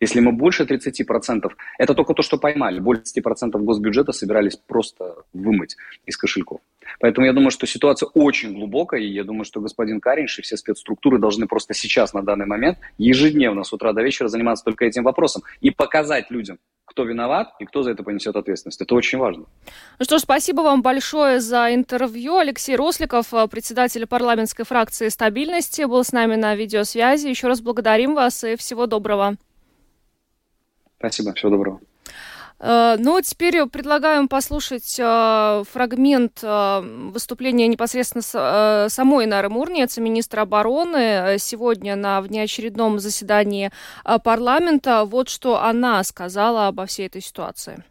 если 0.00 0.20
мы 0.20 0.32
больше 0.32 0.64
30%, 0.64 1.50
это 1.78 1.94
только 1.94 2.14
то, 2.14 2.22
что 2.22 2.38
поймали, 2.38 2.80
больше 2.80 3.02
30% 3.16 3.58
госбюджета 3.58 4.12
собирались 4.12 4.56
просто 4.56 5.16
вымыть 5.32 5.76
из 6.06 6.16
кошельков. 6.16 6.60
Поэтому 7.00 7.26
я 7.26 7.32
думаю, 7.32 7.50
что 7.50 7.66
ситуация 7.66 8.08
очень 8.14 8.54
глубокая, 8.54 9.00
и 9.00 9.06
я 9.06 9.24
думаю, 9.24 9.44
что 9.44 9.60
господин 9.60 10.00
Каринш 10.00 10.38
и 10.38 10.42
все 10.42 10.56
спецструктуры 10.56 11.18
должны 11.18 11.46
просто 11.46 11.74
сейчас, 11.74 12.14
на 12.14 12.22
данный 12.22 12.46
момент, 12.46 12.78
ежедневно 12.96 13.64
с 13.64 13.72
утра 13.72 13.92
до 13.92 14.02
вечера 14.02 14.28
заниматься 14.28 14.64
только 14.64 14.84
этим 14.84 15.04
вопросом 15.04 15.42
и 15.60 15.70
показать 15.70 16.30
людям, 16.30 16.58
кто 16.84 17.04
виноват 17.04 17.52
и 17.60 17.64
кто 17.66 17.82
за 17.82 17.90
это 17.90 18.02
понесет 18.02 18.36
ответственность. 18.36 18.80
Это 18.80 18.94
очень 18.94 19.18
важно. 19.18 19.44
Ну 19.98 20.04
что 20.04 20.18
ж, 20.18 20.22
спасибо 20.22 20.62
вам 20.62 20.82
большое 20.82 21.40
за 21.40 21.74
интервью. 21.74 22.38
Алексей 22.38 22.76
Росликов, 22.76 23.34
э, 23.34 23.46
председатель 23.48 24.06
парламентской 24.06 24.64
фракции 24.64 25.08
стабильности, 25.08 25.82
был 25.82 26.02
с 26.02 26.12
нами 26.12 26.36
на 26.36 26.54
видеосвязи. 26.54 27.28
Еще 27.28 27.48
раз 27.48 27.60
благодарим 27.60 28.14
вас 28.14 28.44
и 28.44 28.56
всего 28.56 28.86
доброго. 28.86 29.36
Спасибо, 30.98 31.32
всего 31.34 31.50
доброго. 31.50 31.80
Э, 32.60 32.96
ну, 32.98 33.20
теперь 33.20 33.64
предлагаем 33.66 34.28
послушать 34.28 34.96
э, 34.98 35.62
фрагмент 35.70 36.40
э, 36.42 36.80
выступления 37.12 37.68
непосредственно 37.68 38.88
самой 38.88 39.26
Нары 39.26 39.48
Мурниец, 39.48 39.96
министра 39.98 40.42
обороны, 40.42 41.36
сегодня 41.38 41.94
на 41.96 42.20
внеочередном 42.20 42.98
заседании 42.98 43.70
парламента. 44.24 45.04
Вот 45.04 45.28
что 45.28 45.62
она 45.62 46.02
сказала 46.04 46.66
обо 46.66 46.86
всей 46.86 47.06
этой 47.06 47.22
ситуации. 47.22 47.84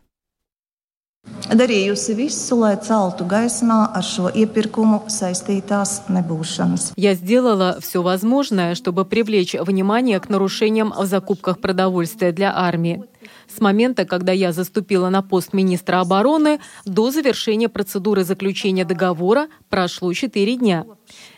Darījusi 1.48 2.14
visu, 2.18 2.58
lai 2.60 2.74
celtu 2.84 3.24
gaismā 3.24 3.78
ar 3.96 4.04
šo 4.04 4.28
iepirkumu 4.28 5.06
saistītās 5.08 6.10
nebūšanas. 6.12 6.92
Я 6.98 7.14
сделала 7.14 7.78
все 7.80 8.02
возможное, 8.02 8.76
чтобы 8.76 9.06
привлечь 9.06 9.54
внимание 9.54 10.20
к 10.20 10.28
нарушениям 10.28 10.94
в 10.98 11.06
закупках 11.06 11.60
продовольствия 11.60 12.34
для 12.34 12.54
армии. 12.54 13.04
С 13.48 13.62
момента, 13.62 14.06
когда 14.06 14.34
я 14.34 14.52
заступила 14.52 15.10
на 15.10 15.22
пост 15.22 15.54
министра 15.54 16.02
обороны, 16.02 16.60
до 16.86 17.12
завершения 17.12 17.70
процедуры 17.70 18.26
заключения 18.26 18.84
договора 18.84 19.48
прошло 19.70 20.12
четыре 20.14 20.58
дня. 20.58 20.86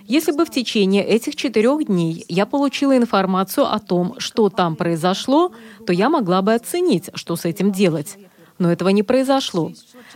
Если 0.06 0.32
бы 0.32 0.44
в 0.46 0.50
течение 0.50 1.06
этих 1.06 1.36
четырех 1.36 1.86
дней 1.86 2.26
я 2.28 2.48
получила 2.48 2.98
информацию 2.98 3.72
о 3.72 3.78
том, 3.80 4.16
что 4.18 4.50
там 4.50 4.76
произошло, 4.76 5.52
то 5.86 5.94
я 5.94 6.10
могла 6.10 6.42
бы 6.42 6.56
оценить, 6.56 7.12
что 7.14 7.36
с 7.36 7.46
этим 7.46 7.72
делать. 7.72 8.18
Но 8.60 8.70
этого 8.72 8.90
не 8.90 9.04
произошло. 9.04 9.72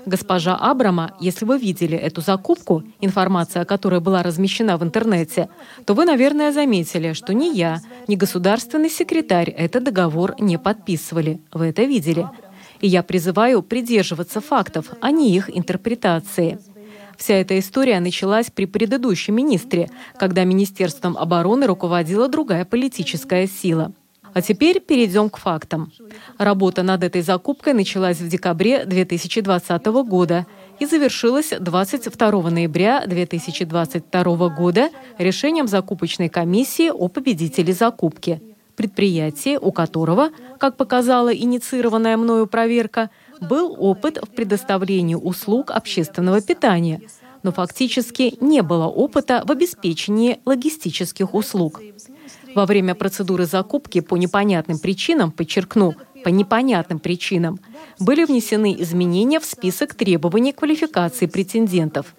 Госпожа 0.05 0.55
Абрама, 0.55 1.15
если 1.21 1.45
вы 1.45 1.57
видели 1.57 1.97
эту 1.97 2.21
закупку, 2.21 2.83
информация 2.99 3.61
о 3.61 3.65
которой 3.65 4.01
была 4.01 4.21
размещена 4.21 4.77
в 4.77 4.83
интернете, 4.83 5.49
то 5.85 5.93
вы, 5.93 6.03
наверное, 6.05 6.51
заметили, 6.51 7.13
что 7.13 7.33
ни 7.33 7.55
я, 7.55 7.79
ни 8.07 8.15
государственный 8.15 8.89
секретарь 8.89 9.49
этот 9.49 9.85
договор 9.85 10.35
не 10.39 10.59
подписывали. 10.59 11.39
Вы 11.53 11.67
это 11.67 11.83
видели. 11.83 12.27
И 12.81 12.87
я 12.87 13.01
призываю 13.01 13.63
придерживаться 13.63 14.41
фактов, 14.41 14.91
а 14.99 15.11
не 15.11 15.33
их 15.33 15.49
интерпретации. 15.55 16.59
Вся 17.17 17.35
эта 17.35 17.57
история 17.57 18.01
началась 18.01 18.51
при 18.51 18.65
предыдущем 18.65 19.35
министре, 19.35 19.89
когда 20.17 20.43
Министерством 20.43 21.17
обороны 21.17 21.65
руководила 21.65 22.27
другая 22.27 22.65
политическая 22.65 23.47
сила. 23.47 23.93
А 24.33 24.41
теперь 24.41 24.79
перейдем 24.79 25.29
к 25.29 25.37
фактам. 25.37 25.91
Работа 26.37 26.83
над 26.83 27.03
этой 27.03 27.21
закупкой 27.21 27.73
началась 27.73 28.19
в 28.19 28.27
декабре 28.27 28.85
2020 28.85 29.85
года 29.85 30.47
и 30.79 30.85
завершилась 30.85 31.53
22 31.59 32.49
ноября 32.49 33.05
2022 33.05 34.49
года 34.49 34.89
решением 35.19 35.67
закупочной 35.67 36.29
комиссии 36.29 36.89
о 36.89 37.07
победителе 37.09 37.73
закупки. 37.73 38.41
Предприятие, 38.75 39.59
у 39.59 39.71
которого, 39.71 40.31
как 40.57 40.77
показала 40.77 41.33
инициированная 41.33 42.17
мною 42.17 42.47
проверка, 42.47 43.11
был 43.39 43.75
опыт 43.77 44.17
в 44.17 44.29
предоставлении 44.29 45.13
услуг 45.13 45.69
общественного 45.69 46.41
питания, 46.41 47.01
но 47.43 47.51
фактически 47.51 48.35
не 48.41 48.63
было 48.63 48.87
опыта 48.87 49.43
в 49.45 49.51
обеспечении 49.51 50.39
логистических 50.45 51.35
услуг. 51.35 51.81
Во 52.55 52.65
время 52.65 52.93
процедуры 52.95 53.45
закупки 53.45 53.99
по 53.99 54.15
непонятным 54.15 54.77
причинам, 54.77 55.31
подчеркну, 55.31 55.95
по 56.23 56.29
непонятным 56.29 56.99
причинам, 56.99 57.59
были 57.99 58.25
внесены 58.25 58.75
изменения 58.79 59.39
в 59.39 59.45
список 59.45 59.95
требований 59.95 60.53
квалификации 60.53 61.25
претендентов. 61.25 62.15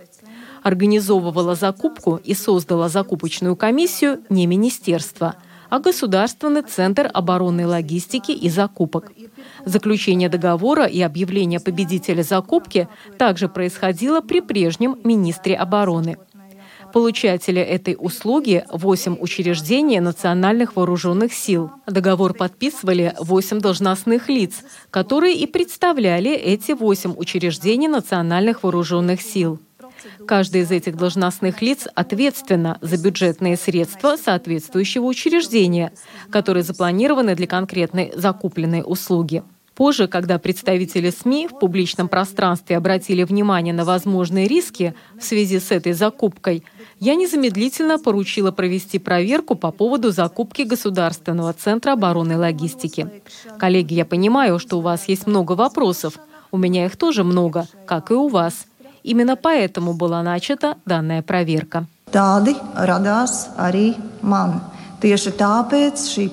Организовывала 0.63 1.55
закупку 1.55 2.21
и 2.25 2.35
создала 2.35 2.89
закупочную 2.89 3.55
комиссию 3.55 4.21
не 4.29 4.47
министерство, 4.47 5.37
а 5.69 5.79
Государственный 5.79 6.63
центр 6.63 7.11
оборонной 7.13 7.65
логистики 7.65 8.33
и 8.33 8.49
закупок. 8.49 9.13
Заключение 9.65 10.29
договора 10.29 10.85
и 10.85 11.01
объявление 11.01 11.61
победителя 11.61 12.23
закупки 12.23 12.89
также 13.19 13.49
происходило 13.49 14.21
при 14.21 14.41
прежнем 14.41 14.99
министре 15.05 15.55
обороны– 15.55 16.17
Получатели 16.95 17.61
этой 17.61 17.97
услуги– 17.99 18.65
8 18.71 19.17
учреждений 19.19 19.99
национальных 19.99 20.77
вооруженных 20.77 21.33
сил. 21.33 21.73
Договор 21.89 22.35
подписывали 22.35 23.17
8 23.19 23.59
должностных 23.59 24.29
лиц, 24.29 24.63
которые 24.93 25.35
и 25.35 25.49
представляли 25.49 26.31
эти 26.31 26.71
8 26.71 27.15
учреждений 27.17 27.89
национальных 27.89 28.63
вооруженных 28.63 29.23
сил. 29.23 29.59
Каждый 30.25 30.61
из 30.61 30.71
этих 30.71 30.97
должностных 30.97 31.63
лиц 31.63 31.89
ответственно 31.97 32.79
за 32.81 32.97
бюджетные 32.97 33.57
средства 33.57 34.15
соответствующего 34.17 35.07
учреждения, 35.07 35.93
которые 36.31 36.63
запланированы 36.63 37.35
для 37.35 37.49
конкретной 37.49 38.13
закупленной 38.15 38.85
услуги. 38.87 39.43
Позже, 39.75 40.07
когда 40.07 40.39
представители 40.39 41.11
СМИ 41.11 41.49
в 41.49 41.59
публичном 41.59 42.09
пространстве 42.09 42.77
обратили 42.77 43.25
внимание 43.25 43.75
на 43.75 43.85
возможные 43.85 44.47
риски 44.47 44.95
в 45.19 45.25
связи 45.25 45.59
с 45.59 45.73
этой 45.73 45.93
закупкой, 45.95 46.65
я 47.01 47.17
незамедлительно 47.17 47.99
поручила 47.99 48.53
провести 48.53 48.99
проверку 48.99 49.57
по 49.57 49.73
поводу 49.73 50.13
закупки 50.13 50.63
Государственного 50.63 51.53
центра 51.53 51.93
обороны 51.93 52.33
и 52.33 52.37
логистики. 52.37 53.09
Коллеги, 53.59 53.95
я 53.95 54.05
понимаю, 54.05 54.59
что 54.61 54.79
у 54.79 54.81
вас 54.81 55.09
есть 55.09 55.27
много 55.27 55.53
вопросов. 55.53 56.19
У 56.53 56.57
меня 56.57 56.87
их 56.87 56.97
тоже 56.97 57.25
много, 57.25 57.67
как 57.85 58.13
и 58.13 58.15
у 58.15 58.29
вас. 58.29 58.67
Именно 59.03 59.37
поэтому 59.37 59.93
была 59.95 60.23
начата 60.23 60.77
данная 60.87 61.23
проверка. 61.23 61.87
Tādi 62.15 62.55
radās 62.79 63.51
arī 63.59 63.97
man. 64.23 64.61
Tieši 65.03 65.35
tāpēc 65.35 65.99
šī. 65.99 66.31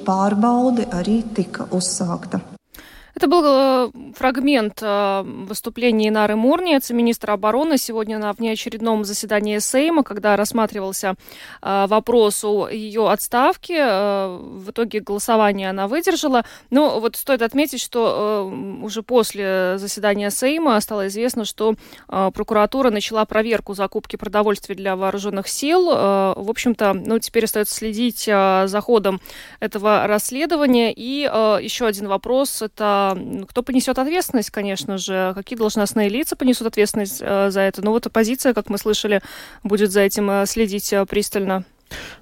Это 3.13 3.27
был 3.27 3.43
э, 3.45 3.91
фрагмент 4.15 4.79
э, 4.81 5.23
выступления 5.23 6.09
Инары 6.09 6.35
Мурниец, 6.35 6.89
министра 6.91 7.33
обороны, 7.33 7.77
сегодня 7.77 8.17
на 8.17 8.31
внеочередном 8.33 9.03
заседании 9.03 9.59
Сейма, 9.59 10.03
когда 10.03 10.37
рассматривался 10.37 11.15
э, 11.61 11.85
вопрос 11.87 12.43
о 12.43 12.69
ее 12.69 13.09
отставке. 13.09 13.85
В 13.85 14.69
итоге 14.69 15.01
голосование 15.01 15.69
она 15.69 15.87
выдержала. 15.87 16.45
Но 16.69 16.99
вот 16.99 17.15
стоит 17.15 17.41
отметить, 17.41 17.81
что 17.81 18.51
уже 18.81 19.03
после 19.03 19.77
заседания 19.77 20.29
Сейма 20.29 20.79
стало 20.79 21.07
известно, 21.07 21.45
что 21.45 21.75
прокуратура 22.07 22.89
начала 22.89 23.25
проверку 23.25 23.73
закупки 23.73 24.15
продовольствия 24.15 24.75
для 24.75 24.95
вооруженных 24.95 25.47
сил. 25.47 25.85
В 25.85 26.49
общем-то, 26.49 26.93
ну, 26.93 27.19
теперь 27.19 27.45
остается 27.45 27.75
следить 27.75 28.25
за 28.25 28.81
ходом 28.81 29.21
этого 29.59 30.07
расследования. 30.07 30.93
И 30.95 31.21
еще 31.61 31.85
один 31.87 32.07
вопрос– 32.07 32.61
это 32.63 33.00
кто 33.49 33.63
понесет 33.63 33.97
ответственность, 33.99 34.49
конечно 34.49 34.97
же, 34.97 35.33
какие 35.35 35.57
должностные 35.57 36.09
лица 36.09 36.35
понесут 36.35 36.67
ответственность 36.67 37.19
за 37.19 37.59
это. 37.59 37.83
Ну 37.83 37.91
вот 37.91 38.07
оппозиция, 38.07 38.53
как 38.53 38.69
мы 38.69 38.77
слышали, 38.77 39.21
будет 39.63 39.91
за 39.91 40.01
этим 40.01 40.45
следить 40.45 40.93
пристально. 41.09 41.65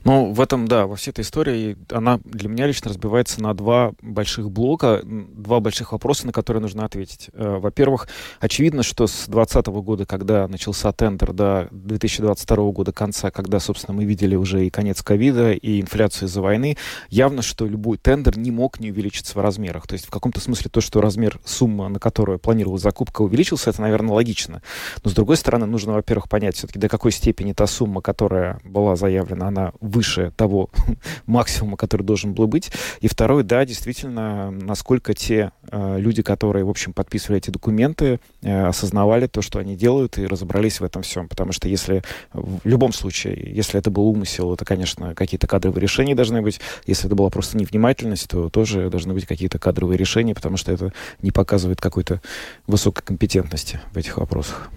Ну, 0.04 0.32
в 0.32 0.42
этом, 0.42 0.68
да, 0.68 0.88
во 0.88 0.96
всей 0.96 1.12
этой 1.12 1.22
истории 1.22 1.78
она 1.92 2.20
для 2.24 2.50
меня 2.50 2.68
лично 2.68 2.90
разбивается 2.90 3.42
на 3.42 3.54
два 3.54 3.94
больших 4.02 4.50
блока, 4.50 5.02
два 5.04 5.60
больших 5.60 5.92
вопроса, 5.92 6.26
на 6.26 6.32
которые 6.32 6.62
нужно 6.62 6.86
ответить. 6.86 7.30
Э, 7.34 7.58
во-первых, 7.60 8.08
очевидно, 8.40 8.84
что 8.84 9.08
с 9.08 9.28
2020 9.28 9.68
года, 9.68 10.06
когда 10.06 10.48
начался 10.48 10.92
тендер, 10.92 11.34
до 11.34 11.68
2022 11.72 12.72
года 12.72 12.92
конца, 12.92 13.32
когда, 13.32 13.60
собственно, 13.60 13.96
мы 13.96 14.06
видели 14.06 14.36
уже 14.36 14.66
и 14.66 14.70
конец 14.70 15.04
ковида, 15.04 15.52
и 15.52 15.82
инфляцию 15.82 16.28
из-за 16.28 16.42
войны, 16.42 16.78
явно, 17.10 17.42
что 17.42 17.66
любой 17.66 17.98
тендер 17.98 18.38
не 18.38 18.52
мог 18.52 18.80
не 18.80 18.92
увеличиться 18.92 19.38
в 19.38 19.42
размерах. 19.42 19.88
То 19.88 19.94
есть 19.94 20.06
в 20.06 20.10
каком-то 20.10 20.40
смысле 20.40 20.70
то, 20.72 20.82
что 20.82 21.02
размер 21.02 21.40
суммы, 21.46 21.90
на 21.90 22.00
которую 22.00 22.40
планировалась 22.40 22.82
закупка, 22.82 23.22
увеличился, 23.22 23.70
это, 23.70 23.82
наверное, 23.82 24.16
логично. 24.16 24.62
Но, 25.04 25.12
с 25.12 25.14
другой 25.14 25.38
стороны, 25.38 25.66
нужно, 25.66 25.94
во-первых, 25.94 26.30
понять 26.30 26.56
все-таки, 26.56 26.80
до 26.80 26.88
какой 26.88 27.12
степени 27.12 27.54
та 27.54 27.68
сумма, 27.68 28.02
которая 28.02 28.60
была 28.64 28.96
заявлена, 28.96 29.48
она 29.48 29.60
она 29.60 29.72
выше 30.00 30.32
того 30.38 30.70
максимума, 31.26 31.76
который 31.76 32.04
должен 32.04 32.34
был 32.34 32.48
быть. 32.48 32.72
И 33.02 33.10
второе, 33.10 33.44
да, 33.44 33.66
действительно, 33.66 34.50
насколько 34.50 35.14
те 35.14 35.52
э, 35.70 36.00
люди, 36.00 36.22
которые, 36.22 36.64
в 36.64 36.70
общем, 36.70 36.94
подписывали 36.94 37.40
эти 37.40 37.52
документы, 37.52 38.22
э, 38.42 38.68
осознавали 38.68 39.28
то, 39.28 39.42
что 39.42 39.60
они 39.60 39.76
делают, 39.76 40.18
и 40.18 40.26
разобрались 40.26 40.80
в 40.80 40.86
этом 40.86 41.02
всем. 41.02 41.28
Потому 41.28 41.52
что 41.52 41.68
если 41.68 42.02
в 42.32 42.62
любом 42.64 42.94
случае, 42.94 43.54
если 43.54 43.78
это 43.78 43.92
был 43.92 44.08
умысел, 44.08 44.54
это, 44.54 44.64
конечно, 44.64 45.16
какие-то 45.16 45.48
кадровые 45.48 45.82
решения 45.82 46.16
должны 46.16 46.42
быть. 46.42 46.62
Если 46.88 47.08
это 47.08 47.16
была 47.16 47.30
просто 47.30 47.58
невнимательность, 47.58 48.30
то 48.30 48.50
тоже 48.50 48.90
должны 48.90 49.14
быть 49.14 49.26
какие-то 49.26 49.60
кадровые 49.60 49.98
решения, 49.98 50.34
потому 50.34 50.56
что 50.56 50.72
это 50.72 50.94
не 51.22 51.32
показывает 51.32 51.82
какой-то 51.82 52.22
высокой 52.68 53.04
компетентности 53.04 53.82
в 53.92 53.98
этих 53.98 54.18
вопросах. 54.18 54.70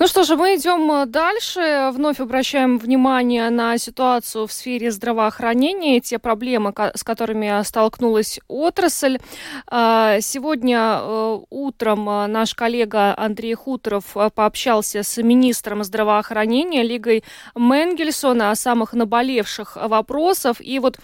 Ну 0.00 0.08
что 0.08 0.24
же, 0.24 0.34
мы 0.36 0.56
идем 0.56 0.90
э, 0.90 1.06
дальше. 1.06 1.92
Вновь 1.94 2.18
обращаем 2.18 2.78
внимание 2.78 3.48
на 3.50 3.78
ситуацию 3.78 4.45
в 4.46 4.52
сфере 4.52 4.90
здравоохранения, 4.90 6.00
те 6.00 6.18
проблемы, 6.18 6.72
с 6.94 7.04
которыми 7.04 7.62
столкнулась 7.64 8.40
отрасль. 8.48 9.18
А, 9.66 10.20
сегодня 10.20 10.98
э, 11.00 11.38
утром 11.50 12.08
э, 12.08 12.26
наш 12.26 12.54
коллега 12.54 13.14
Андрей 13.16 13.54
Хуторов 13.54 14.16
э, 14.16 14.30
пообщался 14.34 15.02
с 15.02 15.22
министром 15.22 15.84
здравоохранения 15.84 16.82
Лигой 16.82 17.24
Менгельсона 17.54 18.50
о 18.50 18.56
самых 18.56 18.92
наболевших 18.92 19.76
вопросах. 19.76 20.56
И 20.60 20.78
вот 20.78 20.98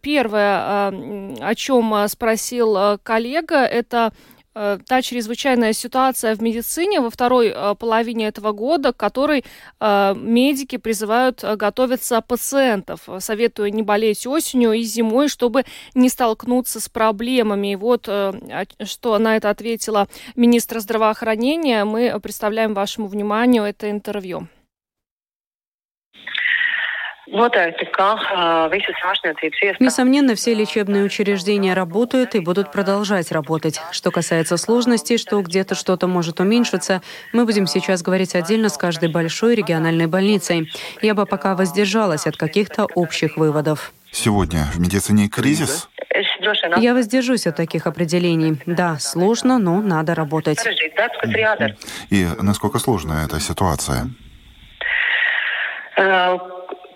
первое, 0.00 0.88
о 1.40 1.54
чем 1.54 2.08
спросил 2.08 2.98
коллега, 3.02 3.64
это 3.64 4.12
та 4.54 5.02
чрезвычайная 5.02 5.72
ситуация 5.72 6.34
в 6.36 6.42
медицине 6.42 7.00
во 7.00 7.10
второй 7.10 7.48
э, 7.48 7.74
половине 7.74 8.28
этого 8.28 8.52
года, 8.52 8.92
к 8.92 8.96
которой 8.96 9.44
э, 9.80 10.14
медики 10.16 10.76
призывают 10.76 11.42
готовиться 11.42 12.20
пациентов, 12.20 13.08
советуя 13.18 13.70
не 13.70 13.82
болеть 13.82 14.26
осенью 14.26 14.72
и 14.72 14.82
зимой, 14.82 15.28
чтобы 15.28 15.64
не 15.94 16.08
столкнуться 16.08 16.80
с 16.80 16.88
проблемами. 16.88 17.72
И 17.72 17.76
вот 17.76 18.04
что 18.04 19.18
на 19.18 19.36
это 19.36 19.50
ответила 19.50 20.08
министр 20.36 20.80
здравоохранения. 20.80 21.84
Мы 21.84 22.18
представляем 22.20 22.74
вашему 22.74 23.08
вниманию 23.08 23.64
это 23.64 23.90
интервью. 23.90 24.48
Несомненно, 29.80 30.34
все 30.34 30.54
лечебные 30.54 31.04
учреждения 31.04 31.74
работают 31.74 32.34
и 32.34 32.40
будут 32.40 32.70
продолжать 32.70 33.32
работать. 33.32 33.80
Что 33.92 34.10
касается 34.10 34.56
сложностей, 34.56 35.16
что 35.18 35.40
где-то 35.40 35.74
что-то 35.74 36.06
может 36.06 36.40
уменьшиться, 36.40 37.00
мы 37.32 37.44
будем 37.46 37.66
сейчас 37.66 38.02
говорить 38.02 38.34
отдельно 38.34 38.68
с 38.68 38.76
каждой 38.76 39.08
большой 39.10 39.54
региональной 39.54 40.06
больницей. 40.06 40.70
Я 41.00 41.14
бы 41.14 41.24
пока 41.26 41.54
воздержалась 41.54 42.26
от 42.26 42.36
каких-то 42.36 42.86
общих 42.94 43.36
выводов. 43.36 43.92
Сегодня 44.10 44.64
в 44.72 44.78
медицине 44.78 45.28
кризис? 45.28 45.88
Я 46.76 46.94
воздержусь 46.94 47.46
от 47.46 47.56
таких 47.56 47.86
определений. 47.86 48.60
Да, 48.66 48.98
сложно, 49.00 49.58
но 49.58 49.80
надо 49.80 50.14
работать. 50.14 50.58
И 52.10 52.26
насколько 52.40 52.78
сложная 52.78 53.24
эта 53.24 53.40
ситуация? 53.40 54.10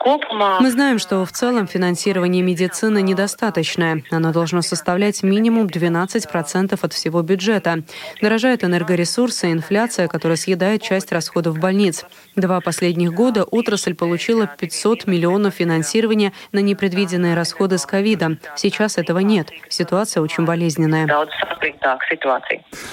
Мы 0.04 0.70
знаем, 0.70 0.98
что 0.98 1.24
в 1.24 1.32
целом 1.32 1.66
финансирование 1.66 2.42
медицины 2.42 3.02
недостаточное. 3.02 4.02
Оно 4.10 4.32
должно 4.32 4.62
составлять 4.62 5.22
минимум 5.22 5.66
12% 5.66 6.78
от 6.80 6.92
всего 6.92 7.22
бюджета. 7.22 7.82
Дорожают 8.22 8.64
энергоресурсы, 8.64 9.52
инфляция, 9.52 10.08
которая 10.08 10.36
съедает 10.36 10.82
часть 10.82 11.10
расходов 11.12 11.58
больниц. 11.58 12.04
Два 12.36 12.60
последних 12.60 13.12
года 13.12 13.44
отрасль 13.44 13.94
получила 13.94 14.46
500 14.46 15.06
миллионов 15.06 15.54
финансирования 15.54 16.32
на 16.52 16.60
непредвиденные 16.60 17.34
расходы 17.34 17.78
с 17.78 17.86
ковидом. 17.86 18.38
Сейчас 18.56 18.98
этого 18.98 19.18
нет. 19.18 19.50
Ситуация 19.68 20.22
очень 20.22 20.44
болезненная. 20.44 21.06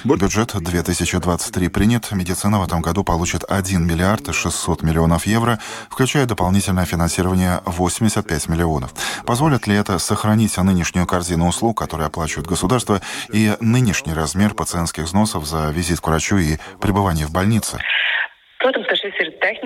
Бюджет 0.03 0.55
2023 0.55 1.69
принят. 1.69 2.11
Медицина 2.11 2.59
в 2.59 2.63
этом 2.63 2.81
году 2.81 3.03
получит 3.03 3.43
1 3.47 3.85
миллиард 3.85 4.33
600 4.33 4.81
миллионов 4.81 5.27
евро, 5.27 5.59
включая 5.89 6.25
дополнительное 6.25 6.85
финансирование 6.85 6.94
финансирования 6.95 7.61
85 7.65 8.47
миллионов. 8.47 8.93
Позволит 9.25 9.67
ли 9.67 9.75
это 9.75 9.99
сохранить 9.99 10.57
нынешнюю 10.57 11.05
корзину 11.05 11.47
услуг, 11.47 11.77
которые 11.77 12.07
оплачивает 12.07 12.47
государство, 12.47 13.01
и 13.33 13.55
нынешний 13.59 14.13
размер 14.13 14.53
пациентских 14.53 15.03
взносов 15.03 15.45
за 15.45 15.71
визит 15.71 15.99
к 15.99 16.07
врачу 16.07 16.37
и 16.37 16.57
пребывание 16.79 17.27
в 17.27 17.31
больнице? 17.31 17.79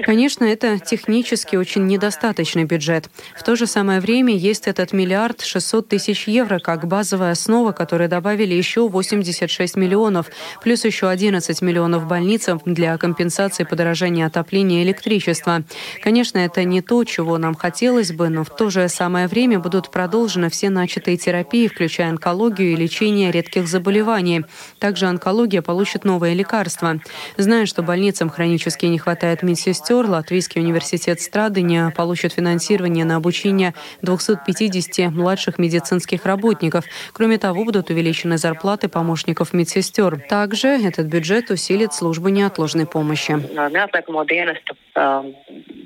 Конечно, 0.04 0.44
это 0.44 0.80
технически 0.80 1.56
очень 1.56 1.86
недостаточный 1.86 2.66
бюджет. 2.66 3.10
В 3.36 3.44
то 3.44 3.56
же 3.56 3.68
самое 3.68 4.00
время 4.00 4.36
есть 4.36 4.68
этот 4.68 4.94
миллиард 4.94 5.42
600 5.42 5.88
тысяч 5.88 6.28
евро 6.28 6.60
как 6.60 6.88
базовая 6.88 7.32
основа, 7.32 7.72
которые 7.72 8.08
добавили 8.08 8.54
еще 8.54 8.90
86 8.90 9.76
миллионов, 9.76 10.28
плюс 10.62 10.86
еще 10.86 11.08
11 11.08 11.62
миллионов 11.62 12.08
больницам 12.08 12.62
для 12.66 12.98
компенсации 12.98 13.64
подорожания 13.64 14.26
отопления 14.26 14.82
и 14.82 14.84
электричества. 14.84 15.64
Конечно, 16.02 16.40
это 16.40 16.64
не 16.64 16.82
то, 16.82 17.04
чего 17.04 17.38
нам 17.38 17.56
хотелось 17.56 18.12
бы, 18.12 18.30
но 18.30 18.44
в 18.44 18.50
то 18.50 18.70
же 18.70 18.90
самое 18.90 19.28
время 19.28 19.60
будут 19.60 19.92
продолжены 19.92 20.50
все 20.50 20.70
начатые 20.70 21.18
терапии, 21.18 21.68
включая 21.68 22.10
онкологию 22.10 22.72
и 22.72 22.76
лечение 22.76 23.32
редких 23.32 23.68
заболеваний. 23.68 24.46
Также 24.80 25.06
онкология 25.06 25.62
получит 25.62 26.06
новые 26.06 26.34
лекарства. 26.34 27.00
Знаю, 27.38 27.68
что 27.68 27.84
больницам 27.84 28.30
хронически 28.30 28.79
не 28.88 28.98
хватает 28.98 29.44
медсестер, 29.44 30.06
Латвийский 30.06 30.62
университет 30.62 31.22
Страдыня 31.22 31.92
получит 31.96 32.34
финансирование 32.34 33.06
на 33.06 33.18
обучение 33.18 33.74
250 34.02 35.12
младших 35.12 35.60
медицинских 35.60 36.26
работников. 36.26 36.86
Кроме 37.14 37.38
того, 37.38 37.64
будут 37.64 37.90
увеличены 37.90 38.38
зарплаты 38.38 38.88
помощников 38.88 39.54
медсестер. 39.54 40.22
Также 40.30 40.68
этот 40.68 41.08
бюджет 41.08 41.50
усилит 41.50 41.94
службу 41.94 42.30
неотложной 42.30 42.86
помощи. 42.86 43.32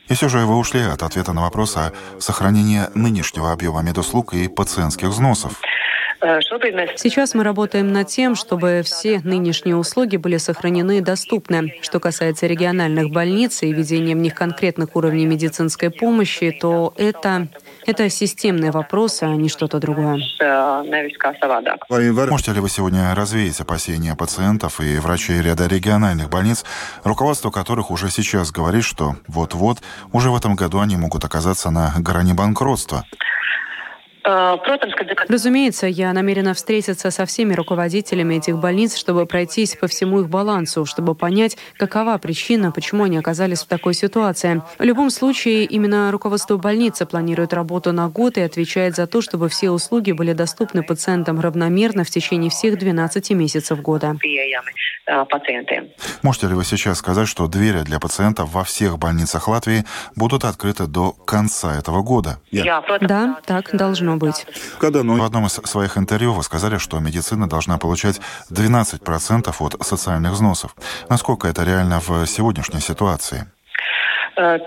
И 0.09 0.13
все 0.13 0.29
же 0.29 0.39
вы 0.39 0.57
ушли 0.57 0.81
от 0.81 1.01
ответа 1.03 1.33
на 1.33 1.41
вопрос 1.41 1.77
о 1.77 1.91
сохранении 2.19 2.81
нынешнего 2.93 3.51
объема 3.51 3.81
медуслуг 3.81 4.33
и 4.33 4.47
пациентских 4.47 5.09
взносов. 5.09 5.61
Сейчас 6.95 7.33
мы 7.33 7.43
работаем 7.43 7.91
над 7.91 8.07
тем, 8.07 8.35
чтобы 8.35 8.81
все 8.85 9.19
нынешние 9.25 9.75
услуги 9.75 10.15
были 10.15 10.37
сохранены 10.37 10.99
и 10.99 11.01
доступны. 11.01 11.75
Что 11.81 11.99
касается 11.99 12.47
региональных 12.47 12.82
больниц 12.89 13.63
и 13.63 13.71
введения 13.71 14.15
в 14.15 14.19
них 14.19 14.35
конкретных 14.35 14.95
уровней 14.95 15.25
медицинской 15.25 15.89
помощи, 15.89 16.51
то 16.51 16.93
это 16.97 17.47
это 17.85 18.09
системный 18.09 18.71
вопрос, 18.71 19.21
а 19.23 19.27
не 19.35 19.49
что-то 19.49 19.79
другое. 19.79 20.19
Можете 22.29 22.53
ли 22.53 22.59
вы 22.59 22.69
сегодня 22.69 23.13
развеять 23.13 23.59
опасения 23.59 24.15
пациентов 24.15 24.79
и 24.79 24.97
врачей 24.99 25.41
ряда 25.41 25.67
региональных 25.67 26.29
больниц, 26.29 26.63
руководство 27.03 27.51
которых 27.51 27.91
уже 27.91 28.09
сейчас 28.09 28.51
говорит, 28.51 28.83
что 28.83 29.17
вот-вот, 29.27 29.79
уже 30.11 30.29
в 30.29 30.35
этом 30.35 30.55
году 30.55 30.79
они 30.79 30.95
могут 30.95 31.25
оказаться 31.25 31.71
на 31.71 31.93
грани 31.97 32.33
банкротства? 32.33 33.03
Э, 34.25 34.57
Разумеется, 35.27 35.87
я 35.87 36.13
намерена 36.13 36.53
встретиться 36.53 37.11
со 37.11 37.25
всеми 37.25 37.53
руководителями 37.53 38.35
этих 38.35 38.57
больниц, 38.57 38.95
чтобы 38.95 39.25
пройтись 39.25 39.75
по 39.75 39.87
всему 39.87 40.21
их 40.21 40.29
балансу, 40.29 40.85
чтобы 40.85 41.15
понять, 41.15 41.57
какова 41.77 42.17
причина, 42.17 42.71
почему 42.71 43.03
они 43.03 43.17
оказались 43.17 43.63
в 43.63 43.67
такой 43.67 43.93
ситуации. 43.93 44.61
В 44.79 44.83
любом 44.83 45.09
случае, 45.09 45.65
именно 45.65 46.11
руководство 46.11 46.57
больницы 46.57 47.05
планирует 47.05 47.53
работу 47.53 47.91
на 47.91 48.07
год 48.07 48.37
и 48.37 48.41
отвечает 48.41 48.95
за 48.95 49.07
то, 49.07 49.21
чтобы 49.21 49.49
все 49.49 49.71
услуги 49.71 50.11
были 50.11 50.33
доступны 50.33 50.83
пациентам 50.83 51.39
равномерно 51.39 52.03
в 52.03 52.09
течение 52.09 52.49
всех 52.49 52.77
12 52.77 53.31
месяцев 53.31 53.81
года. 53.81 54.15
Пациентам. 55.05 55.89
Можете 56.21 56.47
ли 56.47 56.53
вы 56.53 56.63
сейчас 56.63 56.97
сказать, 56.99 57.27
что 57.27 57.47
двери 57.47 57.81
для 57.81 57.99
пациентов 57.99 58.51
во 58.51 58.63
всех 58.63 58.97
больницах 58.97 59.47
Латвии 59.47 59.83
будут 60.15 60.45
открыты 60.45 60.87
до 60.87 61.11
конца 61.11 61.77
этого 61.77 62.01
года? 62.01 62.39
Да, 62.51 63.39
так 63.45 63.75
должно 63.75 64.17
быть. 64.17 64.45
В 64.79 64.85
одном 65.25 65.45
из 65.45 65.53
своих 65.53 65.97
интервью 65.97 66.33
вы 66.33 66.43
сказали, 66.43 66.77
что 66.77 66.99
медицина 66.99 67.49
должна 67.49 67.77
получать 67.77 68.21
12% 68.49 69.53
от 69.59 69.85
социальных 69.85 70.31
взносов. 70.31 70.75
Насколько 71.09 71.47
это 71.47 71.63
реально 71.63 71.99
в 71.99 72.25
сегодняшней 72.25 72.79
ситуации? 72.79 73.45
Э, 74.35 74.57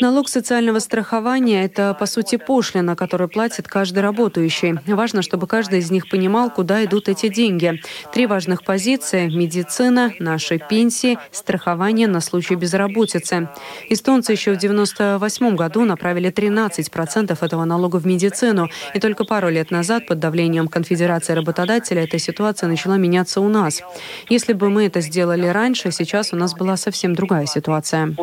Налог 0.00 0.28
социального 0.28 0.80
страхования– 0.80 1.64
это, 1.66 1.94
по 1.94 2.06
сути, 2.06 2.36
пошлина, 2.36 2.96
которую 2.96 3.28
платит 3.28 3.68
каждый 3.68 4.00
работающий. 4.00 4.74
Важно, 4.86 5.22
чтобы 5.22 5.46
каждый 5.46 5.78
из 5.78 5.90
них 5.92 6.08
понимал, 6.08 6.50
куда 6.50 6.84
идут 6.84 7.08
эти 7.08 7.28
деньги. 7.28 7.80
Три 8.12 8.26
важных 8.26 8.64
позиции– 8.64 9.26
медицина, 9.34 10.12
наши 10.18 10.58
пенсии, 10.58 11.18
страхование 11.30 12.08
на 12.08 12.20
случай 12.20 12.56
безработицы. 12.56 13.48
Эстонцы 13.88 14.32
еще 14.32 14.54
в 14.54 14.56
1998 14.56 15.54
году 15.54 15.84
направили 15.84 16.32
13% 16.32 17.44
этого 17.44 17.64
налога 17.64 17.96
в 17.98 18.06
медицину. 18.06 18.70
И 18.94 18.98
только 18.98 19.24
пару 19.24 19.48
лет 19.50 19.70
назад 19.70 20.06
под 20.06 20.18
давлением 20.18 20.66
Конфедерации 20.66 21.34
работодателей 21.34 22.02
эта 22.02 22.18
ситуация 22.18 22.68
начала 22.68 22.96
меняться 22.96 23.40
у 23.40 23.48
нас. 23.48 23.82
Если 24.28 24.52
бы 24.52 24.68
мы 24.68 24.86
это 24.86 25.00
сделали 25.00 25.46
раньше, 25.46 25.92
сейчас 25.92 26.32
у 26.32 26.36
нас 26.36 26.54
была 26.54 26.76
совсем 26.76 27.14
другая 27.14 27.46
ситуация 27.46 27.83
ситуация. 27.84 28.14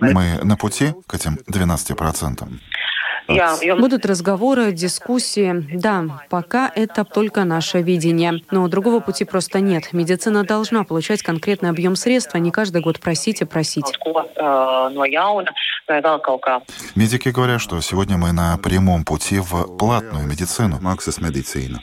Мы 0.00 0.44
на 0.44 0.56
пути 0.56 0.92
к 1.06 1.14
этим 1.14 1.38
12%. 1.50 2.48
Будут 3.78 4.06
разговоры, 4.06 4.72
дискуссии. 4.72 5.66
Да, 5.74 6.04
пока 6.30 6.72
это 6.74 7.04
только 7.04 7.44
наше 7.44 7.82
видение. 7.82 8.40
Но 8.50 8.68
другого 8.68 9.00
пути 9.00 9.24
просто 9.26 9.60
нет. 9.60 9.92
Медицина 9.92 10.44
должна 10.44 10.84
получать 10.84 11.22
конкретный 11.22 11.68
объем 11.68 11.94
средств, 11.94 12.34
а 12.34 12.38
не 12.38 12.50
каждый 12.50 12.80
год 12.80 13.00
просить 13.00 13.42
и 13.42 13.44
просить. 13.44 13.98
Медики 16.94 17.28
говорят, 17.28 17.60
что 17.60 17.80
сегодня 17.82 18.16
мы 18.16 18.32
на 18.32 18.56
прямом 18.56 19.04
пути 19.04 19.40
в 19.40 19.76
платную 19.76 20.26
медицину. 20.26 20.78
Максис 20.80 21.20
медицина. 21.20 21.82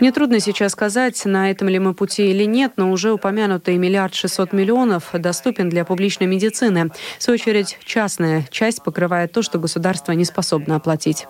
Мне 0.00 0.12
трудно 0.12 0.40
сейчас 0.40 0.72
сказать, 0.72 1.24
на 1.24 1.50
этом 1.50 1.68
ли 1.68 1.78
мы 1.78 1.94
пути 1.94 2.30
или 2.30 2.44
нет, 2.44 2.72
но 2.76 2.90
уже 2.90 3.12
упомянутый 3.12 3.76
миллиард 3.78 4.14
шестьсот 4.14 4.52
миллионов 4.52 5.10
доступен 5.14 5.68
для 5.70 5.84
публичной 5.84 6.26
медицины. 6.26 6.90
В 7.18 7.22
свою 7.22 7.36
очередь, 7.36 7.78
частная 7.84 8.44
часть 8.50 8.84
покрывает 8.84 9.32
то, 9.32 9.42
что 9.42 9.58
государство 9.58 10.12
не 10.12 10.24
способно 10.24 10.76
оплатить. 10.76 11.26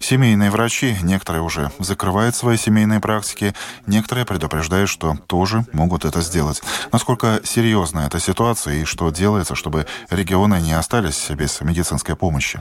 Семейные 0.00 0.50
врачи, 0.50 0.96
некоторые 1.02 1.42
уже 1.42 1.70
закрывают 1.78 2.34
свои 2.34 2.56
семейные 2.56 3.00
практики, 3.00 3.54
некоторые 3.86 4.24
предупреждают, 4.24 4.90
что 4.90 5.16
тоже 5.26 5.64
могут 5.72 6.04
это 6.04 6.20
сделать. 6.20 6.62
Насколько 6.92 7.40
серьезна 7.44 8.00
эта 8.06 8.20
ситуация 8.20 8.74
и 8.74 8.84
что 8.84 9.10
делается, 9.10 9.54
чтобы 9.54 9.86
регионы 10.10 10.60
не 10.60 10.72
остались 10.72 11.30
без 11.30 11.60
медицинской 11.60 12.16
помощи? 12.16 12.60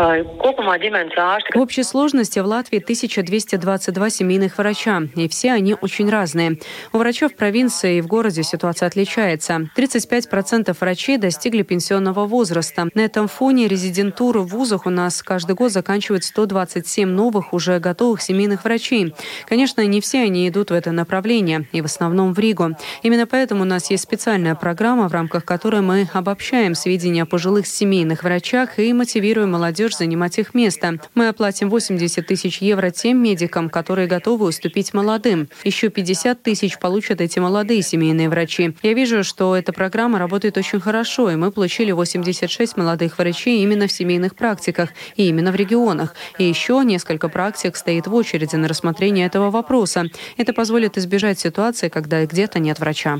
В 0.00 1.60
общей 1.60 1.82
сложности 1.82 2.38
в 2.38 2.46
Латвии 2.46 2.78
1222 2.78 4.10
семейных 4.10 4.56
врача, 4.56 5.02
и 5.14 5.28
все 5.28 5.52
они 5.52 5.76
очень 5.78 6.08
разные. 6.08 6.58
У 6.92 6.98
врачей 6.98 7.28
в 7.28 7.36
провинции 7.36 7.98
и 7.98 8.00
в 8.00 8.06
городе 8.06 8.42
ситуация 8.42 8.86
отличается. 8.86 9.68
35% 9.76 10.74
врачей 10.80 11.18
достигли 11.18 11.62
пенсионного 11.62 12.26
возраста. 12.26 12.88
На 12.94 13.00
этом 13.00 13.28
фоне 13.28 13.68
резидентуру 13.68 14.42
в 14.42 14.48
вузах 14.48 14.86
у 14.86 14.90
нас 14.90 15.22
каждый 15.22 15.54
год 15.54 15.72
заканчивают 16.00 16.24
127 16.24 17.08
новых, 17.10 17.52
уже 17.52 17.78
готовых 17.78 18.22
семейных 18.22 18.64
врачей. 18.64 19.14
Конечно, 19.46 19.84
не 19.84 20.00
все 20.00 20.22
они 20.22 20.48
идут 20.48 20.70
в 20.70 20.72
это 20.72 20.92
направление, 20.92 21.66
и 21.72 21.82
в 21.82 21.84
основном 21.84 22.32
в 22.32 22.38
Ригу. 22.38 22.70
Именно 23.02 23.26
поэтому 23.26 23.62
у 23.62 23.64
нас 23.66 23.90
есть 23.90 24.04
специальная 24.04 24.54
программа, 24.54 25.08
в 25.08 25.12
рамках 25.12 25.44
которой 25.44 25.82
мы 25.82 26.08
обобщаем 26.14 26.74
сведения 26.74 27.24
о 27.24 27.26
пожилых 27.26 27.66
семейных 27.66 28.22
врачах 28.22 28.78
и 28.78 28.90
мотивируем 28.94 29.50
молодежь 29.50 29.98
занимать 29.98 30.38
их 30.38 30.54
место. 30.54 30.98
Мы 31.14 31.28
оплатим 31.28 31.68
80 31.68 32.26
тысяч 32.26 32.62
евро 32.62 32.90
тем 32.90 33.22
медикам, 33.22 33.68
которые 33.68 34.08
готовы 34.08 34.46
уступить 34.46 34.94
молодым. 34.94 35.48
Еще 35.64 35.90
50 35.90 36.42
тысяч 36.42 36.78
получат 36.78 37.20
эти 37.20 37.38
молодые 37.38 37.82
семейные 37.82 38.30
врачи. 38.30 38.74
Я 38.82 38.94
вижу, 38.94 39.22
что 39.22 39.54
эта 39.54 39.74
программа 39.74 40.18
работает 40.18 40.56
очень 40.56 40.80
хорошо, 40.80 41.30
и 41.30 41.36
мы 41.36 41.52
получили 41.52 41.92
86 41.92 42.78
молодых 42.78 43.18
врачей 43.18 43.62
именно 43.62 43.86
в 43.86 43.92
семейных 43.92 44.34
практиках 44.34 44.88
и 45.16 45.28
именно 45.28 45.52
в 45.52 45.56
регионах. 45.90 46.14
И 46.38 46.44
еще 46.44 46.82
несколько 46.84 47.28
практик 47.28 47.76
стоит 47.76 48.06
в 48.06 48.14
очереди 48.14 48.56
на 48.56 48.68
рассмотрение 48.68 49.26
этого 49.26 49.50
вопроса. 49.50 50.04
Это 50.36 50.52
позволит 50.52 50.98
избежать 50.98 51.38
ситуации, 51.38 51.88
когда 51.88 52.24
где-то 52.24 52.58
нет 52.58 52.78
врача. 52.78 53.18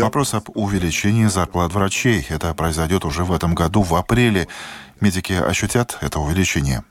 Вопрос 0.00 0.34
об 0.34 0.44
увеличении 0.54 1.26
зарплат 1.26 1.72
врачей. 1.72 2.26
Это 2.28 2.54
произойдет 2.54 3.04
уже 3.04 3.24
в 3.24 3.32
этом 3.32 3.54
году, 3.54 3.82
в 3.82 3.94
апреле 3.94 4.48
медики 5.00 5.32
ощутят 5.32 5.98
это 6.00 6.18
увеличение? 6.18 6.82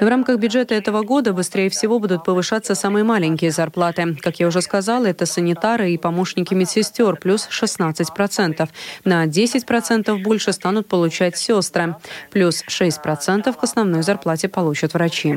В 0.00 0.08
рамках 0.08 0.38
бюджета 0.38 0.74
этого 0.74 1.02
года 1.02 1.32
быстрее 1.32 1.68
всего 1.70 1.98
будут 1.98 2.24
повышаться 2.24 2.74
самые 2.74 3.04
маленькие 3.04 3.50
зарплаты. 3.50 4.14
Как 4.20 4.38
я 4.38 4.46
уже 4.46 4.62
сказала, 4.62 5.06
это 5.06 5.26
санитары 5.26 5.90
и 5.90 5.98
помощники 5.98 6.54
медсестер, 6.54 7.16
плюс 7.16 7.48
16%. 7.50 8.68
На 9.04 9.26
10% 9.26 10.22
больше 10.22 10.52
станут 10.52 10.86
получать 10.88 11.36
сестры. 11.36 11.96
Плюс 12.30 12.64
6% 12.68 13.52
к 13.52 13.62
основной 13.62 14.02
зарплате 14.02 14.48
получат 14.48 14.94
врачи. 14.94 15.34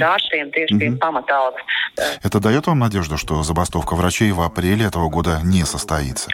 Это 2.23 2.39
дает 2.39 2.67
вам 2.67 2.79
надежду, 2.79 3.17
что 3.17 3.41
забастовка 3.43 3.95
врачей 3.95 4.31
в 4.31 4.41
апреле 4.41 4.85
этого 4.85 5.09
года 5.09 5.39
не 5.43 5.65
состоится? 5.65 6.29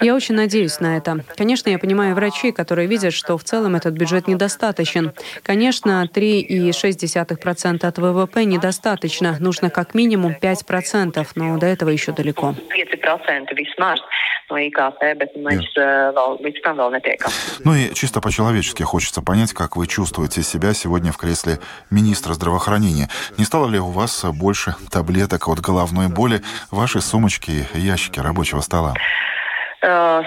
Я 0.00 0.14
очень 0.14 0.34
надеюсь 0.34 0.80
на 0.80 0.96
это. 0.96 1.24
Конечно, 1.36 1.70
я 1.70 1.78
понимаю 1.78 2.14
врачей, 2.14 2.52
которые 2.52 2.86
видят, 2.88 3.12
что 3.12 3.38
в 3.38 3.44
целом 3.44 3.76
этот 3.76 3.94
бюджет 3.94 4.28
недостаточен. 4.28 5.12
Конечно, 5.42 6.08
3,6% 6.12 7.86
от 7.86 7.98
ВВП 7.98 8.44
недостаточно. 8.44 9.36
Нужно 9.40 9.70
как 9.70 9.94
минимум 9.94 10.34
5%, 10.40 11.26
но 11.34 11.58
до 11.58 11.66
этого 11.66 11.90
еще 11.90 12.12
далеко. 12.12 12.54
Ну 17.64 17.74
и 17.74 17.92
чисто 17.94 18.20
по-человечески 18.20 18.82
хочется 18.82 19.22
понять, 19.22 19.52
как 19.52 19.76
вы 19.76 19.86
чувствуете 19.86 20.42
себя 20.42 20.72
сегодня 20.72 21.12
в 21.12 21.16
кресле 21.16 21.58
министра 21.90 22.34
здравоохранения. 22.34 23.08
Не 23.38 23.44
стало 23.44 23.68
ли 23.68 23.78
у 23.78 23.90
вас 23.90 24.24
больше 24.24 24.76
таблеток 24.90 25.48
от 25.48 25.60
головной 25.60 26.08
боли 26.08 26.42
в 26.70 26.76
вашей 26.76 27.02
сумочке 27.02 27.66
и 27.74 27.80
ящике 27.80 28.20
рабочего 28.20 28.60
стола? 28.60 28.94
Э, 29.82 30.22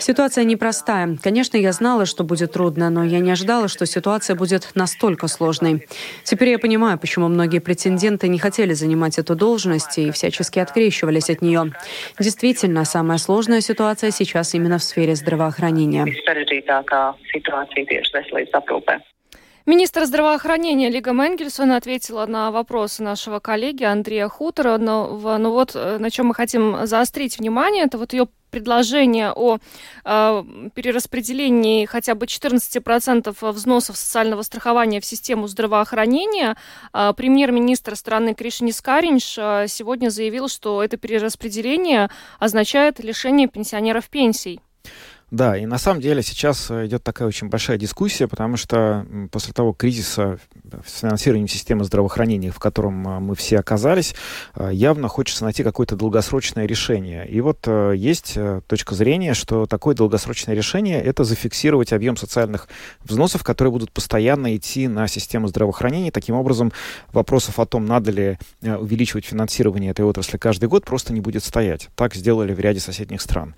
ситуация 0.00 0.44
непростая. 0.44 1.18
Конечно, 1.22 1.58
я 1.58 1.72
знала, 1.72 2.06
что 2.06 2.24
будет 2.24 2.52
трудно, 2.52 2.88
но 2.88 3.04
я 3.04 3.18
не 3.18 3.30
ожидала, 3.30 3.68
что 3.68 3.84
ситуация 3.86 4.34
будет 4.36 4.70
настолько 4.74 5.28
сложной. 5.28 5.86
Теперь 6.24 6.48
я 6.48 6.58
понимаю, 6.58 6.98
почему 6.98 7.28
многие 7.28 7.58
претенденты 7.58 8.28
не 8.28 8.38
хотели 8.38 8.72
занимать 8.72 9.18
эту 9.18 9.34
должность 9.34 9.98
и 9.98 10.10
всячески 10.10 10.58
открещивались 10.58 11.28
от 11.28 11.42
нее. 11.42 11.72
Действительно, 12.18 12.84
самая 12.84 13.18
сложная 13.18 13.60
ситуация 13.60 14.10
сейчас 14.10 14.54
именно 14.54 14.78
в 14.78 14.82
сфере 14.82 15.14
здравоохранения. 15.14 16.06
Министр 19.68 20.06
здравоохранения 20.06 20.88
Лига 20.88 21.12
Менгельсон 21.12 21.72
ответила 21.72 22.24
на 22.24 22.50
вопросы 22.50 23.02
нашего 23.02 23.38
коллеги 23.38 23.84
Андрея 23.84 24.26
Хутора. 24.26 24.78
Но, 24.78 25.36
но 25.36 25.52
вот 25.52 25.72
э, 25.74 25.98
на 25.98 26.10
чем 26.10 26.28
мы 26.28 26.34
хотим 26.34 26.86
заострить 26.86 27.38
внимание, 27.38 27.84
это 27.84 27.98
вот 27.98 28.14
ее 28.14 28.28
предложение 28.50 29.30
о 29.30 29.58
э, 30.06 30.44
перераспределении 30.74 31.84
хотя 31.84 32.14
бы 32.14 32.24
14% 32.24 33.52
взносов 33.52 33.98
социального 33.98 34.40
страхования 34.40 35.02
в 35.02 35.04
систему 35.04 35.46
здравоохранения. 35.48 36.56
Э, 36.94 37.12
премьер-министр 37.14 37.94
страны 37.94 38.32
Кришнис 38.32 38.80
Каринш 38.80 39.36
э, 39.36 39.66
сегодня 39.68 40.08
заявил, 40.08 40.48
что 40.48 40.82
это 40.82 40.96
перераспределение 40.96 42.08
означает 42.38 43.00
лишение 43.00 43.48
пенсионеров 43.48 44.08
пенсий. 44.08 44.62
Да, 45.30 45.58
и 45.58 45.66
на 45.66 45.76
самом 45.76 46.00
деле 46.00 46.22
сейчас 46.22 46.70
э, 46.70 46.86
идет 46.86 47.04
такая 47.04 47.28
очень 47.28 47.48
большая 47.48 47.76
дискуссия, 47.76 48.26
потому 48.26 48.56
что 48.56 49.06
после 49.30 49.52
того 49.52 49.74
кризиса 49.74 50.38
с 50.86 51.00
финансированием 51.00 51.48
системы 51.48 51.84
здравоохранения, 51.84 52.50
в 52.50 52.58
котором 52.58 53.06
э, 53.06 53.20
мы 53.20 53.34
все 53.34 53.58
оказались, 53.58 54.14
э, 54.54 54.70
явно 54.72 55.08
хочется 55.08 55.44
найти 55.44 55.62
какое-то 55.62 55.96
долгосрочное 55.96 56.64
решение. 56.64 57.28
И 57.28 57.42
вот 57.42 57.66
есть 57.94 58.38
точка 58.66 58.94
зрения, 58.94 59.34
что 59.34 59.66
такое 59.66 59.94
долгосрочное 59.94 60.54
решение— 60.54 61.02
это 61.04 61.24
зафиксировать 61.24 61.92
объем 61.92 62.16
социальных 62.16 62.68
взносов, 63.04 63.44
которые 63.44 63.72
будут 63.72 63.92
постоянно 63.92 64.56
идти 64.56 64.88
на 64.88 65.08
систему 65.08 65.48
здравоохранения. 65.48 66.10
Таким 66.10 66.36
образом, 66.36 66.72
вопросов 67.12 67.58
о 67.58 67.66
том, 67.66 67.84
надо 67.84 68.10
ли 68.10 68.38
увеличивать 68.62 69.26
финансирование 69.26 69.90
этой 69.90 70.04
отрасли 70.04 70.38
каждый 70.38 70.68
год, 70.68 70.86
просто 70.86 71.12
не 71.12 71.20
будет 71.20 71.44
стоять. 71.44 71.88
Так 71.96 72.14
сделали 72.14 72.54
в 72.54 72.60
ряде 72.60 72.80
соседних 72.80 73.20
стран. 73.20 73.54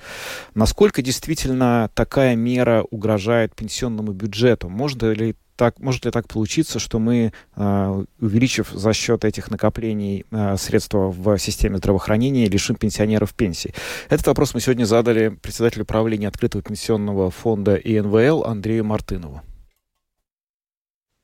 Насколько 0.55 1.03
действительно 1.03 1.60
именно 1.61 1.91
такая 1.95 2.37
мера 2.37 2.85
угрожает 2.91 3.55
пенсионному 3.55 4.13
бюджету? 4.13 4.69
Можно 4.69 5.13
ли 5.13 5.35
так, 5.57 5.79
может 5.79 6.07
ли 6.07 6.11
так 6.11 6.27
получиться, 6.27 6.79
что 6.79 6.99
мы, 6.99 7.33
э, 7.57 8.05
увеличив 8.19 8.71
за 8.71 8.95
счет 8.95 9.27
этих 9.27 9.51
накоплений 9.51 10.25
э, 10.31 10.57
средства 10.57 11.11
в 11.11 11.37
системе 11.39 11.77
здравоохранения, 11.77 12.47
лишим 12.47 12.77
пенсионеров 12.77 13.35
пенсии? 13.35 13.75
Этот 14.09 14.27
вопрос 14.27 14.55
мы 14.55 14.61
сегодня 14.61 14.87
задали 14.87 15.29
председателю 15.29 15.85
правления 15.85 16.29
открытого 16.29 16.63
пенсионного 16.63 17.31
фонда 17.31 17.75
ИНВЛ 17.77 18.45
Андрею 18.45 18.85
Мартынову. 18.87 19.43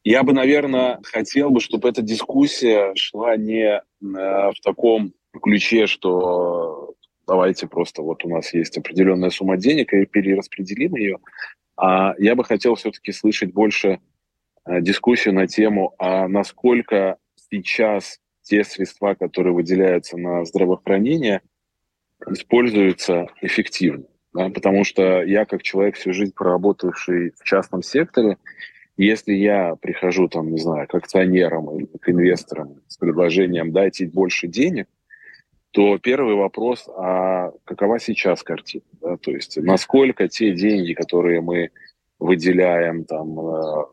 Я 0.05 0.23
бы, 0.23 0.35
наверное, 0.35 1.01
хотел 1.03 1.51
бы, 1.51 1.61
чтобы 1.61 1.89
эта 1.89 2.03
дискуссия 2.03 2.95
шла 2.95 3.37
не 3.37 3.83
в 4.01 4.55
таком 4.63 5.15
ключе, 5.43 5.87
что 5.87 6.86
давайте 7.27 7.67
просто 7.67 8.03
вот 8.03 8.25
у 8.25 8.29
нас 8.29 8.55
есть 8.55 8.79
определенная 8.79 9.31
сумма 9.31 9.57
денег 9.57 9.93
и 9.93 10.07
перераспределим 10.07 10.97
ее. 10.97 11.19
А 11.77 12.15
я 12.19 12.35
бы 12.35 12.45
хотел 12.45 12.75
все-таки 12.75 13.13
слышать 13.13 13.53
больше 13.53 14.01
Э, 14.67 14.81
дискуссию 14.81 15.35
на 15.35 15.47
тему, 15.47 15.95
а 15.99 16.27
насколько 16.27 17.19
сейчас 17.37 18.19
те 18.43 18.65
средства, 18.65 19.15
которые 19.15 19.55
выделяются 19.55 20.17
на 20.17 20.45
здравоохранение, 20.45 21.41
используются 22.29 23.27
эффективно. 23.41 24.05
Да? 24.35 24.49
Потому 24.49 24.85
что 24.85 25.23
я, 25.23 25.45
как 25.45 25.63
человек, 25.63 25.97
всю 25.97 26.13
жизнь 26.13 26.33
проработавший 26.35 27.33
в 27.39 27.45
частном 27.45 27.83
секторе, 27.83 28.39
если 28.97 29.35
я 29.35 29.77
прихожу, 29.77 30.29
там, 30.29 30.51
не 30.51 30.59
знаю, 30.59 30.89
к 30.89 30.95
акционерам 30.95 31.71
или 31.77 31.87
к 32.01 32.09
инвесторам 32.09 32.81
с 32.89 32.97
предложением 32.97 33.71
дайте 33.73 34.07
больше 34.07 34.49
денег, 34.49 34.89
то 35.77 35.99
первый 35.99 36.37
вопрос, 36.37 36.89
а 36.97 37.51
какова 37.65 38.01
сейчас 38.01 38.43
картина? 38.43 38.87
Да? 39.03 39.19
То 39.19 39.31
есть 39.31 39.59
насколько 39.59 40.27
те 40.27 40.55
деньги, 40.55 40.95
которые 40.95 41.43
мы 41.43 41.69
выделяем 42.19 43.05
там, 43.05 43.39
э, 43.39 43.85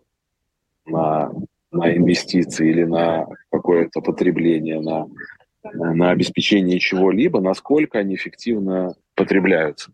на, 0.86 1.34
на 1.72 1.94
инвестиции 1.94 2.70
или 2.70 2.86
на 2.86 3.28
какое-то 3.52 4.00
потребление, 4.00 4.80
на, 4.80 5.10
на 5.74 6.12
обеспечение 6.12 6.80
чего-либо, 6.80 7.42
насколько 7.42 8.00
они 8.00 8.16
эффективно 8.16 8.96
потребляются. 9.14 9.92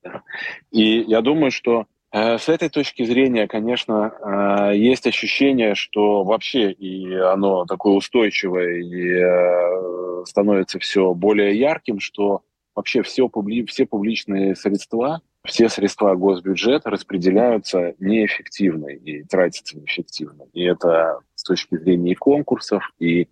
И 0.69 0.99
я 1.07 1.21
думаю, 1.21 1.49
что 1.49 1.87
с 2.11 2.49
этой 2.49 2.69
точки 2.69 3.03
зрения, 3.03 3.47
конечно, 3.47 4.71
э, 4.71 4.77
есть 4.77 5.05
ощущение, 5.05 5.75
что 5.75 6.23
вообще 6.23 6.71
и 6.71 7.13
оно 7.15 7.65
такое 7.65 7.93
устойчивое 7.93 8.81
и 8.81 9.11
э, 9.11 10.25
становится 10.25 10.79
все 10.79 11.13
более 11.13 11.57
ярким, 11.57 11.99
что 11.99 12.41
вообще 12.75 13.03
все, 13.03 13.29
публи, 13.29 13.65
все 13.65 13.85
публичные 13.85 14.55
средства 14.55 15.21
все 15.45 15.69
средства 15.69 16.15
госбюджета 16.15 16.89
распределяются 16.89 17.95
неэффективно 17.99 18.87
и 18.87 19.23
тратятся 19.23 19.77
неэффективно. 19.77 20.43
И 20.53 20.63
это 20.63 21.19
с 21.35 21.43
точки 21.43 21.77
зрения 21.77 22.11
и 22.11 22.15
конкурсов, 22.15 22.83
и, 22.99 23.27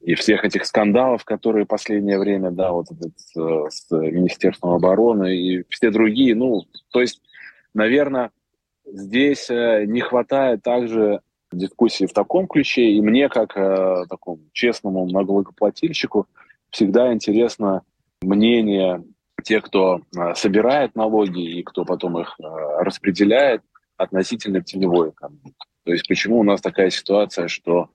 и 0.00 0.14
всех 0.14 0.44
этих 0.44 0.66
скандалов, 0.66 1.24
которые 1.24 1.64
последнее 1.64 2.18
время, 2.18 2.50
да, 2.50 2.72
вот 2.72 2.86
этот 2.90 3.14
э, 3.36 3.70
с 3.70 3.90
Министерством 3.90 4.72
обороны 4.72 5.36
и 5.36 5.64
все 5.68 5.90
другие. 5.90 6.34
Ну, 6.34 6.66
то 6.90 7.00
есть, 7.00 7.22
наверное, 7.74 8.30
здесь 8.84 9.50
э, 9.50 9.84
не 9.86 10.00
хватает 10.00 10.62
также 10.62 11.20
дискуссии 11.52 12.06
в 12.06 12.12
таком 12.12 12.46
ключе, 12.46 12.90
и 12.90 13.00
мне, 13.00 13.28
как 13.28 13.56
э, 13.56 14.06
такому 14.08 14.40
честному 14.52 15.06
налогоплательщику, 15.06 16.26
всегда 16.70 17.12
интересно 17.12 17.82
мнение 18.22 19.04
те, 19.42 19.60
кто 19.60 20.00
а, 20.16 20.34
собирает 20.34 20.94
налоги 20.94 21.58
и 21.58 21.62
кто 21.62 21.84
потом 21.84 22.18
их 22.18 22.36
а, 22.40 22.82
распределяет 22.82 23.62
относительно 23.96 24.62
теневой 24.62 25.10
экономики. 25.10 25.54
То 25.84 25.92
есть 25.92 26.06
почему 26.08 26.38
у 26.38 26.44
нас 26.44 26.60
такая 26.60 26.90
ситуация, 26.90 27.48
что, 27.48 27.90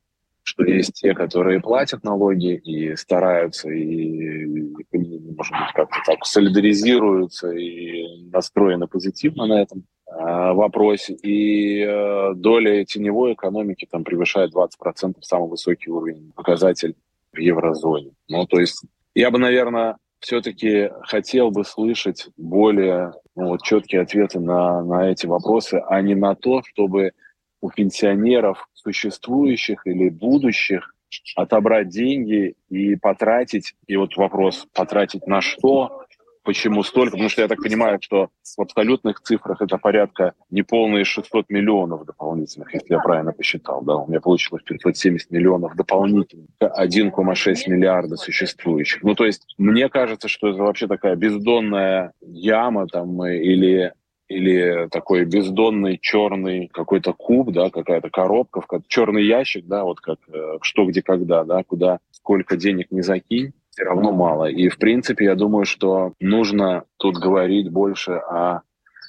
что 0.47 0.63
есть 0.63 0.93
те, 0.93 1.13
которые 1.13 1.59
платят 1.59 2.05
налоги 2.05 2.55
и 2.55 2.95
стараются, 2.95 3.69
и, 3.69 4.45
может 4.45 5.51
быть, 5.51 5.73
как-то 5.75 5.97
так 6.05 6.25
солидаризируются 6.25 7.51
и 7.51 8.29
настроены 8.31 8.87
позитивно 8.87 9.45
на 9.45 9.61
этом 9.61 9.83
э, 10.09 10.53
вопросе, 10.53 11.15
и 11.15 11.81
э, 11.81 12.33
доля 12.35 12.85
теневой 12.85 13.33
экономики 13.33 13.85
там 13.91 14.05
превышает 14.05 14.53
20%, 14.55 15.17
самый 15.19 15.49
высокий 15.49 15.89
уровень, 15.91 16.31
показатель 16.33 16.95
в 17.33 17.39
еврозоне. 17.39 18.11
Ну, 18.29 18.45
то 18.47 18.61
есть 18.61 18.85
я 19.15 19.31
бы, 19.31 19.39
наверное, 19.39 19.97
все-таки 20.19 20.91
хотел 21.01 21.51
бы 21.51 21.65
слышать 21.65 22.29
более 22.37 23.11
ну, 23.35 23.49
вот, 23.49 23.63
четкие 23.63 24.01
ответы 24.01 24.39
на, 24.39 24.81
на 24.81 25.11
эти 25.11 25.25
вопросы, 25.25 25.81
а 25.89 26.01
не 26.01 26.15
на 26.15 26.35
то, 26.35 26.61
чтобы 26.63 27.11
у 27.61 27.69
пенсионеров 27.69 28.67
существующих 28.73 29.85
или 29.85 30.09
будущих 30.09 30.93
отобрать 31.35 31.89
деньги 31.89 32.55
и 32.69 32.95
потратить. 32.95 33.75
И 33.87 33.95
вот 33.95 34.15
вопрос, 34.17 34.67
потратить 34.73 35.25
на 35.25 35.41
что, 35.41 36.07
Почему 36.47 36.81
столько? 36.83 37.11
Потому 37.11 37.27
что 37.27 37.41
я 37.41 37.49
так 37.49 37.61
понимаю, 37.61 37.99
что 38.01 38.29
в 38.55 38.61
абсолютных 38.61 39.19
цифрах 39.19 39.61
это 39.61 39.77
порядка 39.77 40.31
неполные 40.49 41.03
600 41.03 41.49
миллионов 41.49 42.05
дополнительных, 42.05 42.73
если 42.73 42.93
я 42.93 42.99
правильно 42.99 43.33
посчитал. 43.33 43.81
Да? 43.81 43.97
У 43.97 44.07
меня 44.07 44.21
получилось 44.21 44.63
570 44.63 45.29
миллионов 45.29 45.75
дополнительных, 45.75 46.47
1,6 46.61 47.55
миллиарда 47.67 48.15
существующих. 48.15 49.03
Ну, 49.03 49.13
то 49.13 49.25
есть 49.25 49.55
мне 49.57 49.89
кажется, 49.89 50.29
что 50.29 50.47
это 50.47 50.59
вообще 50.59 50.87
такая 50.87 51.17
бездонная 51.17 52.13
яма 52.21 52.87
там, 52.87 53.25
или 53.25 53.91
или 54.27 54.87
такой 54.89 55.25
бездонный 55.25 55.97
черный 56.01 56.67
какой-то 56.67 57.13
куб, 57.13 57.51
да, 57.51 57.69
какая-то 57.69 58.09
коробка, 58.09 58.61
черный 58.87 59.25
ящик, 59.25 59.65
да, 59.65 59.83
вот 59.83 59.99
как 60.01 60.19
э, 60.27 60.57
что, 60.61 60.85
где, 60.85 61.01
когда, 61.01 61.43
да, 61.43 61.63
куда 61.63 61.99
сколько 62.11 62.57
денег 62.57 62.91
не 62.91 63.01
закинь, 63.01 63.53
все 63.69 63.83
равно 63.83 64.11
мало. 64.11 64.45
И, 64.45 64.69
в 64.69 64.77
принципе, 64.77 65.25
я 65.25 65.35
думаю, 65.35 65.65
что 65.65 66.13
нужно 66.19 66.83
тут 66.97 67.17
говорить 67.17 67.69
больше 67.69 68.13
о 68.13 68.61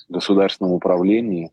государственном 0.08 0.72
управлении, 0.72 1.50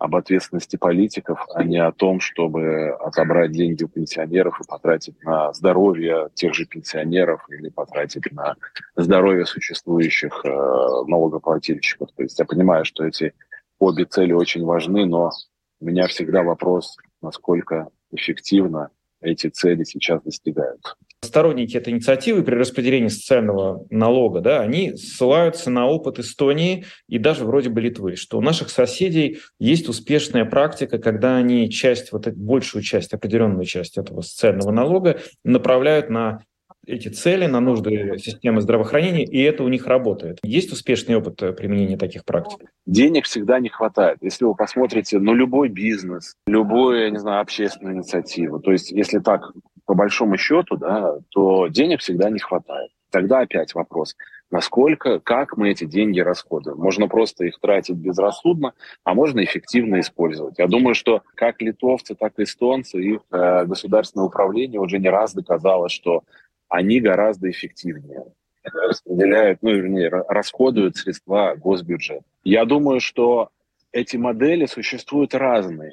об 0.00 0.16
ответственности 0.16 0.76
политиков, 0.76 1.46
а 1.54 1.62
не 1.62 1.76
о 1.76 1.92
том, 1.92 2.20
чтобы 2.20 2.88
отобрать 3.00 3.52
деньги 3.52 3.84
у 3.84 3.88
пенсионеров 3.88 4.58
и 4.58 4.66
потратить 4.66 5.22
на 5.22 5.52
здоровье 5.52 6.30
тех 6.32 6.54
же 6.54 6.64
пенсионеров 6.64 7.44
или 7.50 7.68
потратить 7.68 8.32
на 8.32 8.56
здоровье 8.96 9.44
существующих 9.44 10.40
э, 10.42 10.48
налогоплательщиков. 10.48 12.08
То 12.16 12.22
есть 12.22 12.38
я 12.38 12.46
понимаю, 12.46 12.86
что 12.86 13.04
эти 13.04 13.34
обе 13.78 14.06
цели 14.06 14.32
очень 14.32 14.64
важны, 14.64 15.04
но 15.04 15.32
у 15.80 15.84
меня 15.84 16.06
всегда 16.06 16.42
вопрос, 16.42 16.96
насколько 17.20 17.90
эффективно 18.10 18.88
эти 19.20 19.48
цели 19.48 19.84
сейчас 19.84 20.22
достигаются 20.22 20.94
сторонники 21.22 21.76
этой 21.76 21.92
инициативы 21.92 22.42
при 22.42 22.54
распределении 22.54 23.08
социального 23.08 23.86
налога, 23.90 24.40
да, 24.40 24.60
они 24.60 24.96
ссылаются 24.96 25.70
на 25.70 25.86
опыт 25.86 26.18
Эстонии 26.18 26.86
и 27.08 27.18
даже 27.18 27.44
вроде 27.44 27.68
бы 27.68 27.80
Литвы, 27.80 28.16
что 28.16 28.38
у 28.38 28.40
наших 28.40 28.70
соседей 28.70 29.38
есть 29.58 29.88
успешная 29.88 30.44
практика, 30.44 30.98
когда 30.98 31.36
они 31.36 31.70
часть, 31.70 32.12
вот 32.12 32.26
большую 32.28 32.82
часть, 32.82 33.12
определенную 33.12 33.64
часть 33.64 33.98
этого 33.98 34.22
социального 34.22 34.70
налога 34.70 35.20
направляют 35.44 36.10
на 36.10 36.40
эти 36.86 37.08
цели, 37.08 37.46
на 37.46 37.60
нужды 37.60 38.16
системы 38.18 38.60
здравоохранения, 38.60 39.24
и 39.24 39.40
это 39.42 39.62
у 39.64 39.68
них 39.68 39.86
работает. 39.86 40.38
Есть 40.42 40.72
успешный 40.72 41.16
опыт 41.16 41.42
э, 41.42 41.52
применения 41.52 41.96
таких 41.96 42.24
практик? 42.24 42.70
Денег 42.86 43.26
всегда 43.26 43.60
не 43.60 43.68
хватает. 43.68 44.18
Если 44.20 44.44
вы 44.44 44.54
посмотрите 44.54 45.18
на 45.18 45.32
любой 45.32 45.68
бизнес, 45.68 46.34
любую, 46.46 47.00
я 47.02 47.10
не 47.10 47.18
знаю, 47.18 47.42
общественную 47.42 47.96
инициативу, 47.96 48.60
то 48.60 48.72
есть 48.72 48.90
если 48.90 49.18
так 49.18 49.52
по 49.86 49.94
большому 49.94 50.36
счету, 50.36 50.76
да, 50.76 51.18
то 51.30 51.66
денег 51.66 52.00
всегда 52.00 52.30
не 52.30 52.38
хватает. 52.38 52.90
Тогда 53.10 53.40
опять 53.40 53.74
вопрос, 53.74 54.14
насколько, 54.50 55.18
как 55.18 55.56
мы 55.56 55.70
эти 55.70 55.84
деньги 55.84 56.20
расходуем. 56.20 56.78
Можно 56.78 57.08
просто 57.08 57.44
их 57.44 57.58
тратить 57.60 57.96
безрассудно, 57.96 58.72
а 59.02 59.14
можно 59.14 59.42
эффективно 59.42 59.98
использовать. 59.98 60.58
Я 60.58 60.68
думаю, 60.68 60.94
что 60.94 61.22
как 61.34 61.60
литовцы, 61.60 62.14
так 62.14 62.34
и 62.38 62.44
эстонцы, 62.44 63.02
их 63.02 63.20
э, 63.32 63.64
государственное 63.64 64.26
управление 64.26 64.80
уже 64.80 64.98
не 64.98 65.08
раз 65.08 65.34
доказало, 65.34 65.88
что 65.88 66.22
они 66.70 67.00
гораздо 67.00 67.50
эффективнее 67.50 68.24
распределяют, 68.62 69.58
ну, 69.62 69.70
вернее, 69.70 70.08
расходуют 70.08 70.96
средства 70.96 71.54
госбюджета. 71.56 72.24
Я 72.44 72.64
думаю, 72.64 73.00
что 73.00 73.50
эти 73.92 74.16
модели 74.16 74.66
существуют 74.66 75.34
разные. 75.34 75.92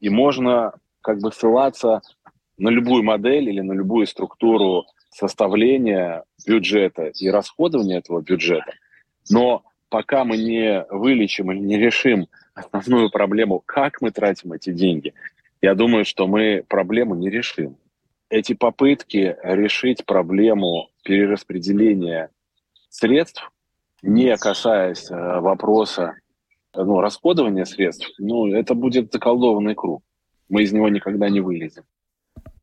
И 0.00 0.08
можно 0.08 0.72
как 1.02 1.18
бы 1.18 1.32
ссылаться 1.32 2.00
на 2.58 2.68
любую 2.68 3.02
модель 3.02 3.48
или 3.48 3.60
на 3.60 3.72
любую 3.72 4.06
структуру 4.06 4.86
составления 5.10 6.24
бюджета 6.46 7.06
и 7.06 7.28
расходования 7.28 7.98
этого 7.98 8.20
бюджета. 8.20 8.72
Но 9.28 9.64
пока 9.88 10.24
мы 10.24 10.36
не 10.36 10.84
вылечим 10.90 11.50
или 11.52 11.58
не 11.58 11.76
решим 11.78 12.28
основную 12.54 13.10
проблему, 13.10 13.62
как 13.64 14.00
мы 14.00 14.10
тратим 14.10 14.52
эти 14.52 14.72
деньги, 14.72 15.14
я 15.60 15.74
думаю, 15.74 16.04
что 16.04 16.26
мы 16.26 16.64
проблему 16.68 17.14
не 17.14 17.28
решим. 17.28 17.76
Эти 18.30 18.54
попытки 18.54 19.36
решить 19.42 20.06
проблему 20.06 20.88
перераспределения 21.04 22.30
средств, 22.88 23.50
не 24.02 24.36
касаясь 24.36 25.10
э, 25.10 25.40
вопроса 25.40 26.14
ну, 26.74 27.00
расходования 27.00 27.64
средств, 27.64 28.08
ну, 28.18 28.46
это 28.54 28.74
будет 28.74 29.12
заколдованный 29.12 29.74
круг. 29.74 30.02
Мы 30.48 30.62
из 30.62 30.72
него 30.72 30.88
никогда 30.88 31.28
не 31.28 31.40
вылезем. 31.40 31.82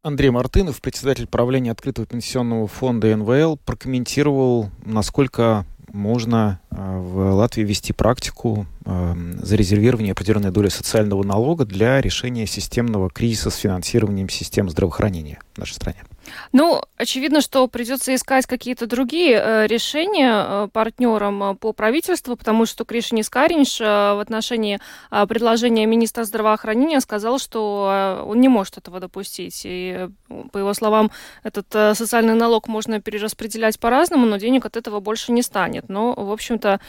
Андрей 0.02 0.30
Мартынов, 0.30 0.82
председатель 0.82 1.28
правления 1.28 1.72
открытого 1.72 2.08
пенсионного 2.08 2.68
фонда 2.68 3.14
НВЛ, 3.16 3.58
прокомментировал, 3.58 4.70
насколько 4.86 5.66
можно 5.94 6.60
а, 6.70 7.00
в 7.00 7.34
Латвии 7.34 7.64
вести 7.64 7.94
практику 7.94 8.66
э, 8.86 9.16
зарезервирования 9.42 10.12
определенной 10.12 10.52
доли 10.52 10.70
социального 10.70 11.24
налога 11.24 11.66
для 11.66 12.02
решения 12.02 12.46
системного 12.46 13.10
кризиса 13.10 13.50
с 13.50 13.56
финансированием 13.56 14.30
систем 14.30 14.70
здравоохранения 14.70 15.40
в 15.54 15.60
нашей 15.60 15.74
стране. 15.74 16.04
Ну, 16.52 16.82
очевидно, 16.98 17.42
что 17.42 17.68
придется 17.68 18.14
искать 18.16 18.46
какие-то 18.46 18.88
другие 18.88 19.42
э, 19.42 19.68
решения 19.68 20.32
э, 20.34 20.68
партнерам 20.72 21.44
э, 21.44 21.56
по 21.56 21.74
правительству, 21.74 22.36
потому 22.36 22.66
что 22.66 22.86
Кришини 22.86 23.22
Скаринш 23.22 23.80
в 23.80 24.22
отношении 24.22 24.80
предложения 25.10 25.86
министра 25.86 26.24
здравоохранения 26.24 27.00
сказал, 27.02 27.40
что 27.40 28.24
он 28.26 28.40
не 28.40 28.48
может 28.48 28.78
этого 28.78 29.00
допустить. 29.00 29.62
И, 29.66 30.10
по 30.52 30.58
его 30.58 30.74
словам, 30.74 31.12
этот 31.44 31.68
социальный 31.98 32.34
налог 32.34 32.68
можно 32.68 33.02
перераспределять 33.02 33.80
по-разному, 33.80 34.26
но 34.26 34.38
денег 34.38 34.66
от 34.66 34.78
этого 34.78 35.00
больше 35.00 35.32
не 35.32 35.42
станет. 35.42 35.90
Но, 35.90 36.14
в 36.14 36.32
общем-то, 36.32 36.80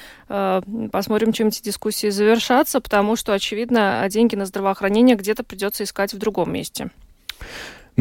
посмотрим, 0.93 1.33
чем 1.33 1.49
эти 1.49 1.63
дискуссии 1.63 2.11
завершатся, 2.11 2.81
потому 2.81 3.17
что, 3.17 3.33
очевидно, 3.33 4.07
деньги 4.09 4.37
на 4.37 4.47
здравоохранение 4.47 5.17
где-то 5.17 5.45
придется 5.45 5.85
искать 5.85 6.13
в 6.13 6.19
другом 6.19 6.53
месте. 6.53 6.91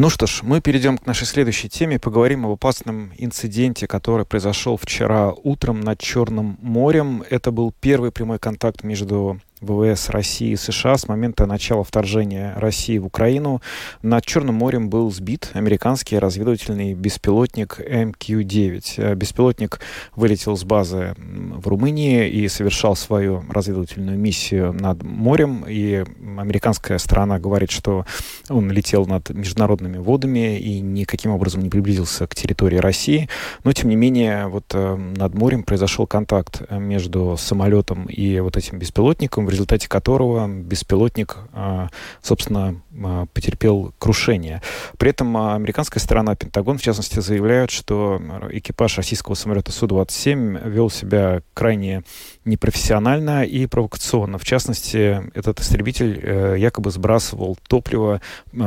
Ну 0.00 0.10
что 0.10 0.28
ж, 0.28 0.42
мы 0.44 0.60
перейдем 0.60 0.96
к 0.96 1.06
нашей 1.06 1.26
следующей 1.26 1.68
теме. 1.68 1.98
Поговорим 1.98 2.46
об 2.46 2.52
опасном 2.52 3.10
инциденте, 3.18 3.88
который 3.88 4.24
произошел 4.24 4.76
вчера 4.76 5.32
утром 5.42 5.80
над 5.80 5.98
Черным 5.98 6.56
морем. 6.62 7.24
Это 7.28 7.50
был 7.50 7.74
первый 7.80 8.12
прямой 8.12 8.38
контакт 8.38 8.84
между 8.84 9.40
ВВС 9.60 10.10
России 10.10 10.50
и 10.50 10.56
США 10.56 10.96
с 10.96 11.08
момента 11.08 11.46
начала 11.46 11.82
вторжения 11.82 12.54
России 12.56 12.98
в 12.98 13.06
Украину. 13.06 13.60
Над 14.02 14.24
Черным 14.24 14.54
морем 14.56 14.88
был 14.88 15.10
сбит 15.10 15.50
американский 15.54 16.18
разведывательный 16.18 16.94
беспилотник 16.94 17.80
МК-9. 17.80 18.82
Э, 18.98 19.14
беспилотник 19.14 19.80
вылетел 20.14 20.56
с 20.56 20.64
базы 20.64 21.14
в 21.16 21.66
Румынии 21.66 22.28
и 22.28 22.48
совершал 22.48 22.94
свою 22.96 23.44
разведывательную 23.48 24.18
миссию 24.18 24.72
над 24.72 25.02
морем. 25.02 25.64
И 25.66 26.04
американская 26.38 26.98
сторона 26.98 27.38
говорит, 27.38 27.70
что 27.70 28.06
он 28.48 28.70
летел 28.70 29.06
над 29.06 29.30
международными 29.30 29.98
водами 29.98 30.58
и 30.58 30.80
никаким 30.80 31.32
образом 31.32 31.62
не 31.62 31.68
приблизился 31.68 32.26
к 32.26 32.34
территории 32.34 32.78
России. 32.78 33.28
Но, 33.64 33.72
тем 33.72 33.88
не 33.88 33.96
менее, 33.96 34.46
вот 34.46 34.66
э, 34.74 34.94
над 34.94 35.34
морем 35.34 35.64
произошел 35.64 36.06
контакт 36.06 36.62
между 36.70 37.36
самолетом 37.38 38.06
и 38.06 38.38
вот 38.40 38.56
этим 38.56 38.78
беспилотником 38.78 39.47
в 39.48 39.50
результате 39.50 39.88
которого 39.88 40.46
беспилотник, 40.46 41.38
а, 41.54 41.88
собственно, 42.20 42.82
а, 43.02 43.24
потерпел 43.32 43.94
крушение. 43.98 44.60
При 44.98 45.08
этом 45.08 45.34
а, 45.38 45.54
американская 45.54 46.02
сторона, 46.02 46.36
Пентагон, 46.36 46.76
в 46.76 46.82
частности, 46.82 47.20
заявляют, 47.20 47.70
что 47.70 48.20
экипаж 48.50 48.98
российского 48.98 49.34
самолета 49.34 49.72
Су-27 49.72 50.68
вел 50.68 50.90
себя 50.90 51.40
крайне 51.54 52.04
непрофессионально 52.48 53.44
и 53.44 53.66
провокационно. 53.66 54.38
В 54.38 54.44
частности, 54.44 55.22
этот 55.34 55.60
истребитель 55.60 56.20
э, 56.22 56.56
якобы 56.58 56.90
сбрасывал 56.90 57.56
топливо 57.68 58.20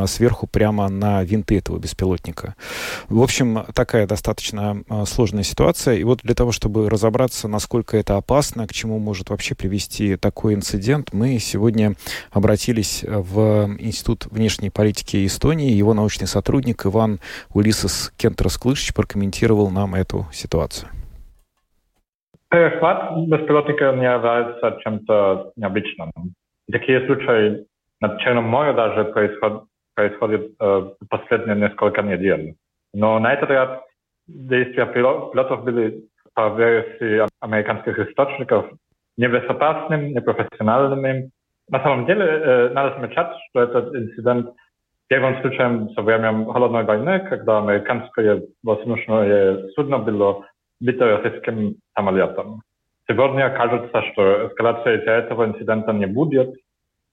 сверху 0.06 0.48
прямо 0.48 0.88
на 0.89 1.24
винты 1.24 1.58
этого 1.58 1.78
беспилотника. 1.78 2.56
В 3.10 3.22
общем, 3.22 3.65
такая 3.74 4.08
достаточно 4.08 4.84
сложная 5.06 5.44
ситуация. 5.44 5.96
И 5.96 6.04
вот 6.04 6.20
для 6.24 6.36
того, 6.36 6.52
чтобы 6.52 6.89
разобраться, 6.89 7.48
насколько 7.48 7.98
это 7.98 8.17
опасно, 8.17 8.67
к 8.67 8.74
чему 8.74 9.00
может 9.00 9.30
вообще 9.30 9.56
привести 9.56 10.15
такой 10.15 10.54
инцидент, 10.54 11.13
мы 11.13 11.39
сегодня 11.39 11.96
обратились 12.32 13.04
в 13.04 13.76
Институт 13.80 14.28
внешней 14.32 14.70
политики 14.70 15.26
Эстонии. 15.26 15.72
Его 15.72 15.94
научный 15.94 16.28
сотрудник 16.28 16.86
Иван 16.86 17.20
Улисас 17.54 18.12
Кентерс-Клышич 18.17 18.94
прокомментировал 18.94 19.70
нам 19.70 19.96
эту 19.96 20.28
ситуацию. 20.32 20.89
Перехват 22.52 23.18
беспилотника 23.28 23.94
не 23.94 24.04
является 24.04 24.78
чем-то 24.84 25.54
необычным. 25.56 26.12
Такие 26.70 27.06
случаи 27.06 27.66
над 28.02 28.20
Черным 28.20 28.44
морем 28.44 28.76
даже 28.76 29.06
происход, 29.06 29.64
происходят 29.96 30.52
э, 30.60 30.82
последние 31.10 31.56
несколько 31.56 32.02
недель. 32.02 32.56
Но 32.94 33.20
на 33.20 33.34
этот 33.34 33.50
раз 33.50 33.80
действия 34.28 34.86
пилотов 34.86 35.64
были 35.64 36.04
по 36.34 36.50
версии 36.50 37.26
американских 37.40 37.98
источников 38.00 38.66
небезопасным, 39.16 40.10
непрофессиональным. 40.10 41.32
На 41.70 41.82
самом 41.82 42.06
деле, 42.06 42.26
э, 42.26 42.70
надо 42.74 43.00
замечать, 43.00 43.30
что 43.50 43.62
этот 43.62 43.96
инцидент 43.96 44.50
первым 45.08 45.40
случаем 45.42 45.90
со 45.92 46.02
времен 46.02 46.52
Холодной 46.52 46.84
войны, 46.84 47.20
когда 47.30 47.60
американское 47.60 48.42
воздушное 48.62 49.70
судно 49.70 50.00
было 50.00 50.46
российским 51.17 51.78
самолетом. 51.96 52.62
Сегодня 53.08 53.50
кажется, 53.50 54.04
что 54.12 54.48
эскалация 54.48 54.98
из 54.98 55.08
этого 55.08 55.46
инцидента 55.46 55.94
не 55.94 56.06
будет, 56.06 56.56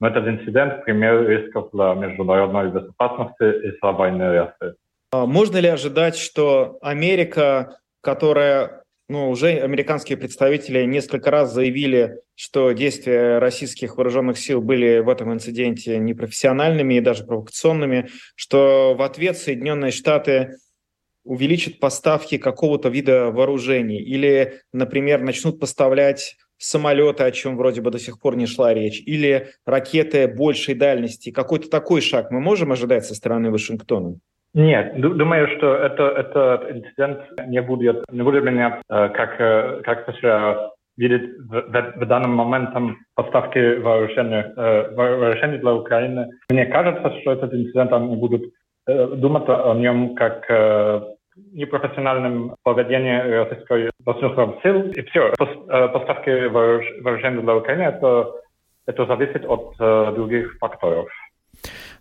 но 0.00 0.08
этот 0.08 0.26
инцидент– 0.26 0.84
пример 0.84 1.28
рисков 1.28 1.70
для 1.72 1.94
международной 1.94 2.70
безопасности 2.70 3.66
и 3.66 3.78
России. 3.80 4.74
А 5.12 5.26
можно 5.26 5.58
ли 5.58 5.68
ожидать, 5.68 6.16
что 6.16 6.78
Америка, 6.82 7.78
которая 8.00 8.82
ну, 9.08 9.30
уже 9.30 9.58
американские 9.58 10.18
представители 10.18 10.84
несколько 10.84 11.30
раз 11.30 11.52
заявили, 11.52 12.20
что 12.34 12.72
действия 12.72 13.38
российских 13.38 13.96
вооруженных 13.96 14.38
сил 14.38 14.60
были 14.60 14.98
в 14.98 15.08
этом 15.08 15.32
инциденте 15.32 15.98
непрофессиональными 15.98 16.94
и 16.94 17.00
даже 17.00 17.24
провокационными, 17.24 18.08
что 18.36 18.94
в 18.94 19.02
ответ 19.02 19.38
Соединенные 19.38 19.92
Штаты 19.92 20.58
увеличат 21.28 21.78
поставки 21.78 22.38
какого-то 22.38 22.88
вида 22.88 23.30
вооружений 23.30 23.98
или, 23.98 24.60
например, 24.72 25.22
начнут 25.22 25.60
поставлять 25.60 26.36
самолеты, 26.58 27.24
о 27.24 27.30
чем 27.30 27.56
вроде 27.56 27.80
бы 27.80 27.90
до 27.90 27.98
сих 27.98 28.18
пор 28.20 28.36
не 28.36 28.46
шла 28.46 28.74
речь, 28.74 29.00
или 29.06 29.48
ракеты 29.64 30.26
большей 30.26 30.74
дальности. 30.74 31.30
Какой-то 31.30 31.70
такой 31.70 32.00
шаг 32.00 32.30
мы 32.30 32.40
можем 32.40 32.72
ожидать 32.72 33.04
со 33.04 33.14
стороны 33.14 33.50
Вашингтона? 33.50 34.16
Нет, 34.54 35.00
думаю, 35.00 35.46
что 35.56 35.74
это, 35.74 36.02
этот 36.04 36.70
инцидент 36.70 37.18
не 37.46 37.60
будет, 37.62 38.04
не 38.10 38.22
будет 38.22 38.44
менять, 38.44 38.82
э, 38.88 39.08
как, 39.10 39.40
э, 39.40 39.82
как 39.84 40.08
США 40.10 40.70
видит 40.96 41.38
в, 41.38 41.60
в, 41.60 41.92
в 41.96 42.06
данном 42.06 42.34
момент 42.34 42.70
поставки 43.14 43.78
вооружений, 43.78 44.44
э, 44.56 44.94
вооружений 44.94 45.58
для 45.58 45.74
Украины. 45.74 46.30
Мне 46.50 46.66
кажется, 46.66 47.12
что 47.20 47.32
этот 47.32 47.52
инцидент 47.54 47.92
они 47.92 48.16
будут 48.16 48.42
думать 48.86 49.44
о 49.48 49.74
нем 49.74 50.14
как 50.14 50.46
непрофессиональном 51.52 52.54
поведении 52.62 53.18
российской 53.18 53.90
воздушных 54.04 54.62
сил. 54.62 54.90
И 54.92 55.02
все, 55.02 55.32
поставки 55.36 56.46
вооружений 56.48 57.42
для 57.42 57.56
Украины, 57.56 57.82
это, 57.82 58.32
это 58.86 59.06
зависит 59.06 59.44
от 59.46 59.76
других 60.14 60.56
факторов. 60.58 61.08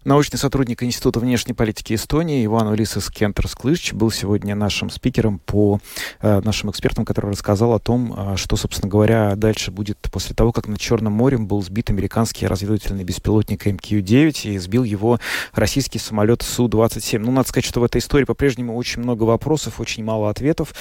Научный 0.08 0.38
сотрудник 0.38 0.84
Института 0.84 1.20
внешней 1.20 1.54
политики 1.54 1.94
Эстонии 1.94 2.46
Иван 2.46 2.68
Улисес 2.68 3.10
Кентерс 3.10 3.56
Клыч 3.56 3.92
был 3.92 4.10
сегодня 4.10 4.56
нашим 4.56 4.90
спикером 4.90 5.38
по 5.40 5.82
э, 6.22 6.40
нашим 6.46 6.72
экспертам, 6.72 7.04
который 7.04 7.32
рассказал 7.32 7.74
о 7.74 7.80
том, 7.80 8.16
э, 8.16 8.38
что, 8.38 8.56
собственно 8.56 8.90
говоря, 8.90 9.36
дальше 9.36 9.70
будет 9.70 9.98
после 10.10 10.34
того, 10.34 10.54
как 10.54 10.70
над 10.70 10.80
Черным 10.80 11.12
морем 11.12 11.46
был 11.46 11.62
сбит 11.62 11.90
американский 11.90 12.48
разведывательный 12.48 13.04
беспилотник 13.04 13.66
МК-9 13.66 14.50
и 14.50 14.58
сбил 14.60 14.86
его 14.86 15.20
российский 15.52 16.00
самолет 16.00 16.42
Су-27. 16.42 17.20
Ну, 17.20 17.34
надо 17.34 17.50
сказать, 17.50 17.66
что 17.66 17.82
в 17.82 17.84
этой 17.84 18.00
истории 18.00 18.24
по-прежнему 18.24 18.78
очень 18.78 19.02
много 19.02 19.24
вопросов, 19.24 19.82
очень 19.82 20.06
мало 20.06 20.30
ответов, 20.30 20.74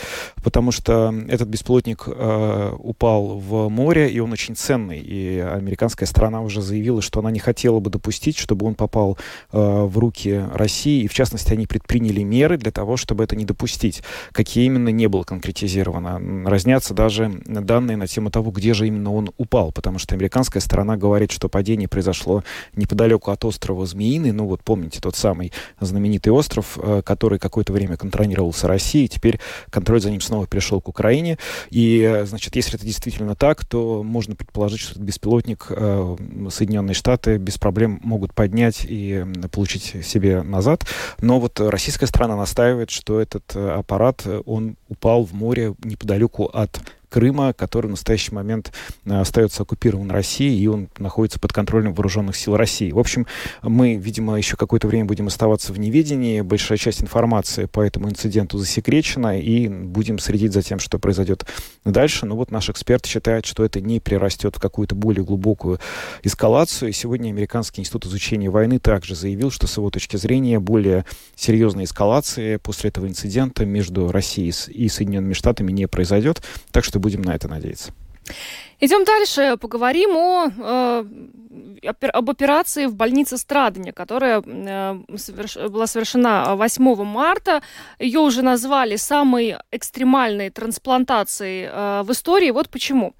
потому 0.44 0.70
что 0.70 1.12
этот 1.26 1.48
беспилотник 1.48 2.04
э, 2.06 2.72
упал 2.78 3.40
в 3.40 3.70
море, 3.70 4.08
и 4.08 4.20
он 4.20 4.30
очень 4.30 4.54
ценный. 4.54 5.00
И 5.00 5.40
американская 5.40 6.06
сторона 6.06 6.42
уже 6.42 6.62
заявила, 6.62 7.02
что 7.02 7.18
она 7.18 7.32
не 7.32 7.40
хотела 7.40 7.80
бы 7.80 7.90
допустить, 7.90 8.38
чтобы 8.38 8.66
он 8.66 8.76
попал 8.76 9.15
э, 9.52 9.58
в 9.58 9.98
руки 9.98 10.44
России, 10.52 11.02
и 11.02 11.08
в 11.08 11.14
частности 11.14 11.52
они 11.52 11.66
предприняли 11.66 12.22
меры 12.22 12.56
для 12.56 12.70
того, 12.70 12.96
чтобы 12.96 13.24
это 13.24 13.36
не 13.36 13.44
допустить. 13.44 14.02
Какие 14.32 14.66
именно 14.66 14.88
не 14.88 15.06
было 15.08 15.22
конкретизировано. 15.22 16.48
Разнятся 16.48 16.94
даже 16.94 17.40
данные 17.46 17.96
на 17.96 18.06
тему 18.06 18.30
того, 18.30 18.50
где 18.50 18.74
же 18.74 18.86
именно 18.86 19.12
он 19.12 19.30
упал, 19.36 19.72
потому 19.72 19.98
что 19.98 20.14
американская 20.14 20.60
сторона 20.60 20.96
говорит, 20.96 21.32
что 21.32 21.48
падение 21.48 21.88
произошло 21.88 22.42
неподалеку 22.74 23.30
от 23.30 23.44
острова 23.44 23.86
Змеиный, 23.86 24.32
ну 24.32 24.46
вот 24.46 24.62
помните 24.62 25.00
тот 25.00 25.16
самый 25.16 25.52
знаменитый 25.80 26.32
остров, 26.32 26.78
э, 26.80 27.02
который 27.04 27.38
какое-то 27.38 27.72
время 27.72 27.96
контролировался 27.96 28.68
Россией, 28.68 29.08
теперь 29.08 29.40
контроль 29.70 30.00
за 30.00 30.10
ним 30.10 30.20
снова 30.20 30.46
перешел 30.46 30.80
к 30.80 30.88
Украине, 30.88 31.38
и, 31.70 32.22
значит, 32.24 32.56
если 32.56 32.76
это 32.76 32.84
действительно 32.84 33.34
так, 33.34 33.64
то 33.64 34.02
можно 34.02 34.34
предположить, 34.34 34.80
что 34.80 34.92
этот 34.92 35.02
беспилотник 35.02 35.66
э, 35.70 36.16
Соединенные 36.50 36.94
Штаты 36.94 37.36
без 37.36 37.58
проблем 37.58 38.00
могут 38.02 38.34
поднять 38.34 38.84
и 38.84 39.05
получить 39.52 40.04
себе 40.04 40.42
назад. 40.42 40.86
Но 41.20 41.40
вот 41.40 41.60
российская 41.60 42.06
страна 42.06 42.36
настаивает, 42.36 42.90
что 42.90 43.20
этот 43.20 43.54
э, 43.54 43.70
аппарат, 43.70 44.22
э, 44.24 44.42
он 44.46 44.76
упал 44.88 45.24
в 45.24 45.32
море 45.32 45.74
неподалеку 45.84 46.44
от 46.44 46.80
Крыма, 47.08 47.52
который 47.52 47.86
в 47.86 47.90
настоящий 47.90 48.34
момент 48.34 48.72
остается 49.08 49.62
оккупирован 49.62 50.10
Россией, 50.10 50.60
и 50.60 50.66
он 50.66 50.88
находится 50.98 51.38
под 51.38 51.52
контролем 51.52 51.94
вооруженных 51.94 52.36
сил 52.36 52.56
России. 52.56 52.90
В 52.90 52.98
общем, 52.98 53.26
мы, 53.62 53.96
видимо, 53.96 54.36
еще 54.36 54.56
какое-то 54.56 54.88
время 54.88 55.06
будем 55.06 55.26
оставаться 55.28 55.72
в 55.72 55.78
неведении. 55.78 56.40
Большая 56.40 56.78
часть 56.78 57.02
информации 57.02 57.66
по 57.66 57.80
этому 57.80 58.08
инциденту 58.08 58.58
засекречена, 58.58 59.40
и 59.40 59.68
будем 59.68 60.18
следить 60.18 60.52
за 60.52 60.62
тем, 60.62 60.78
что 60.78 60.98
произойдет 60.98 61.46
дальше. 61.84 62.26
Но 62.26 62.36
вот 62.36 62.50
наш 62.50 62.68
эксперт 62.70 63.06
считает, 63.06 63.46
что 63.46 63.64
это 63.64 63.80
не 63.80 64.00
прирастет 64.00 64.56
в 64.56 64.60
какую-то 64.60 64.94
более 64.94 65.24
глубокую 65.24 65.78
эскалацию. 66.22 66.90
И 66.90 66.92
сегодня 66.92 67.30
Американский 67.30 67.80
институт 67.80 68.06
изучения 68.06 68.50
войны 68.50 68.78
также 68.78 69.14
заявил, 69.14 69.50
что 69.50 69.66
с 69.66 69.76
его 69.76 69.90
точки 69.90 70.16
зрения 70.16 70.58
более 70.58 71.04
серьезной 71.34 71.84
эскалации 71.84 72.56
после 72.56 72.88
этого 72.88 73.06
инцидента 73.06 73.64
между 73.64 74.10
Россией 74.10 74.52
и 74.68 74.88
Соединенными 74.88 75.32
Штатами 75.32 75.72
не 75.72 75.86
произойдет. 75.86 76.42
Так 76.70 76.84
что 76.84 76.95
будем 76.98 77.22
на 77.22 77.34
это 77.34 77.48
надеяться. 77.48 77.92
Идем 78.78 79.04
дальше, 79.04 79.56
поговорим 79.58 80.16
о, 80.16 80.50
э, 80.58 81.04
об 81.88 82.30
операции 82.30 82.86
в 82.86 82.94
больнице 82.94 83.38
Страдания, 83.38 83.92
которая 83.92 84.42
э, 84.44 84.98
соверш... 85.16 85.56
была 85.56 85.86
совершена 85.86 86.56
8 86.56 87.04
марта. 87.04 87.62
Ее 87.98 88.20
уже 88.20 88.42
назвали 88.42 88.96
самой 88.96 89.56
экстремальной 89.70 90.50
трансплантацией 90.50 91.68
э, 91.70 92.02
в 92.02 92.12
истории. 92.12 92.50
Вот 92.50 92.68
почему. 92.68 93.14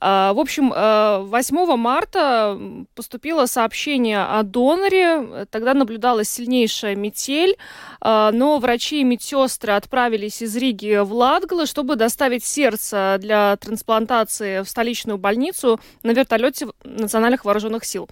Э, 0.00 0.32
в 0.34 0.40
общем, 0.40 0.72
э, 0.74 1.22
8 1.22 1.76
марта 1.76 2.58
поступило 2.94 3.46
сообщение 3.46 4.22
о 4.22 4.42
доноре. 4.42 5.46
Тогда 5.50 5.74
наблюдалась 5.74 6.28
сильнейшая 6.28 6.96
метель, 6.96 7.56
э, 8.00 8.30
но 8.32 8.58
врачи 8.58 9.00
и 9.00 9.04
медсестры 9.04 9.72
отправились 9.72 10.42
из 10.42 10.56
Риги 10.56 11.02
в 11.02 11.12
Ладгало, 11.12 11.66
чтобы 11.66 11.96
доставить 11.96 12.44
сердце 12.44 13.16
для 13.20 13.56
трансплантации 13.56 14.60
в 14.62 14.68
столичную 14.68 14.97
столичную 14.98 15.18
больницу 15.18 15.80
на 16.02 16.12
вертолете 16.12 16.68
национальных 16.84 17.44
вооруженных 17.44 17.84
сил. 17.84 18.08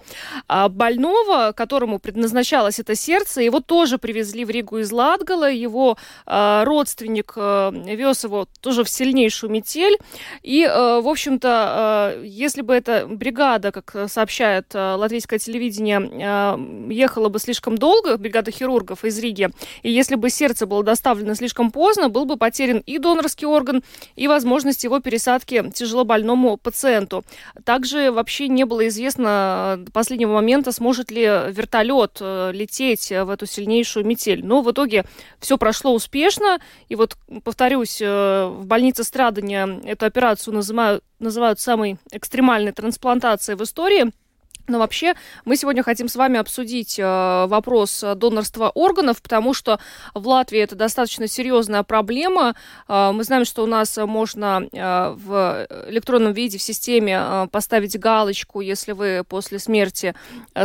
А 0.47 0.69
больного, 0.69 1.51
которому 1.51 1.99
предназначалось 1.99 2.79
это 2.79 2.95
сердце, 2.95 3.41
его 3.41 3.59
тоже 3.59 3.97
привезли 3.97 4.45
в 4.45 4.49
Ригу 4.49 4.77
из 4.79 4.91
Латгала. 4.91 5.51
Его 5.51 5.97
э, 6.25 6.63
родственник 6.63 7.33
э, 7.35 7.71
вез 7.95 8.23
его 8.23 8.47
тоже 8.61 8.83
в 8.83 8.89
сильнейшую 8.89 9.51
метель. 9.51 9.97
И, 10.43 10.63
э, 10.63 11.01
в 11.01 11.07
общем-то, 11.07 12.15
э, 12.15 12.25
если 12.25 12.61
бы 12.61 12.73
эта 12.73 13.05
бригада, 13.07 13.71
как 13.71 14.09
сообщает 14.09 14.73
э, 14.73 14.95
латвийское 14.95 15.39
телевидение, 15.39 15.99
э, 15.99 16.93
ехала 16.93 17.29
бы 17.29 17.39
слишком 17.39 17.77
долго, 17.77 18.17
бригада 18.17 18.51
хирургов 18.51 19.03
из 19.03 19.19
Риги, 19.19 19.49
и 19.83 19.91
если 19.91 20.15
бы 20.15 20.29
сердце 20.29 20.65
было 20.65 20.83
доставлено 20.83 21.35
слишком 21.35 21.71
поздно, 21.71 22.09
был 22.09 22.25
бы 22.25 22.37
потерян 22.37 22.81
и 22.85 22.97
донорский 22.97 23.47
орган, 23.47 23.83
и 24.15 24.27
возможность 24.27 24.83
его 24.83 24.99
пересадки 24.99 25.71
тяжелобольному 25.73 26.57
пациенту 26.57 26.76
пациенту. 26.77 27.23
Также 27.65 28.11
вообще 28.11 28.47
не 28.47 28.65
было 28.65 28.87
известно 28.87 29.75
до 29.79 29.91
последнего 29.91 30.33
момента, 30.33 30.71
сможет 30.71 31.09
ли 31.09 31.23
вертолет 31.23 32.17
э, 32.21 32.51
лететь 32.53 33.09
в 33.09 33.29
эту 33.29 33.47
сильнейшую 33.47 34.05
метель. 34.05 34.45
Но 34.45 34.61
в 34.61 34.71
итоге 34.71 35.05
все 35.39 35.57
прошло 35.57 35.93
успешно. 35.93 36.59
И 36.87 36.95
вот, 36.95 37.17
повторюсь, 37.43 37.99
э, 37.99 38.45
в 38.45 38.65
больнице 38.65 39.03
страдания 39.03 39.81
эту 39.85 40.05
операцию 40.05 40.53
называют, 40.53 41.03
называют 41.19 41.59
самой 41.59 41.97
экстремальной 42.11 42.73
трансплантацией 42.73 43.57
в 43.57 43.63
истории– 43.63 44.11
но 44.67 44.79
вообще 44.79 45.15
мы 45.45 45.55
сегодня 45.55 45.81
хотим 45.81 46.09
с 46.09 46.15
вами 46.15 46.39
обсудить 46.39 46.99
э, 46.99 47.45
вопрос 47.47 48.03
донорства 48.15 48.69
органов, 48.69 49.21
потому 49.21 49.53
что 49.53 49.79
в 50.13 50.27
Латвии 50.27 50.59
это 50.59 50.75
достаточно 50.75 51.27
серьезная 51.27 51.83
проблема. 51.83 52.55
Э, 52.87 53.11
мы 53.13 53.23
знаем, 53.23 53.45
что 53.45 53.63
у 53.63 53.65
нас 53.65 53.97
можно 53.97 54.67
э, 54.71 55.15
в 55.17 55.67
электронном 55.89 56.33
виде 56.33 56.57
в 56.57 56.61
системе 56.61 57.47
поставить 57.51 57.97
галочку, 57.97 58.61
если 58.61 58.91
вы 58.91 59.23
после 59.27 59.59
смерти 59.59 60.13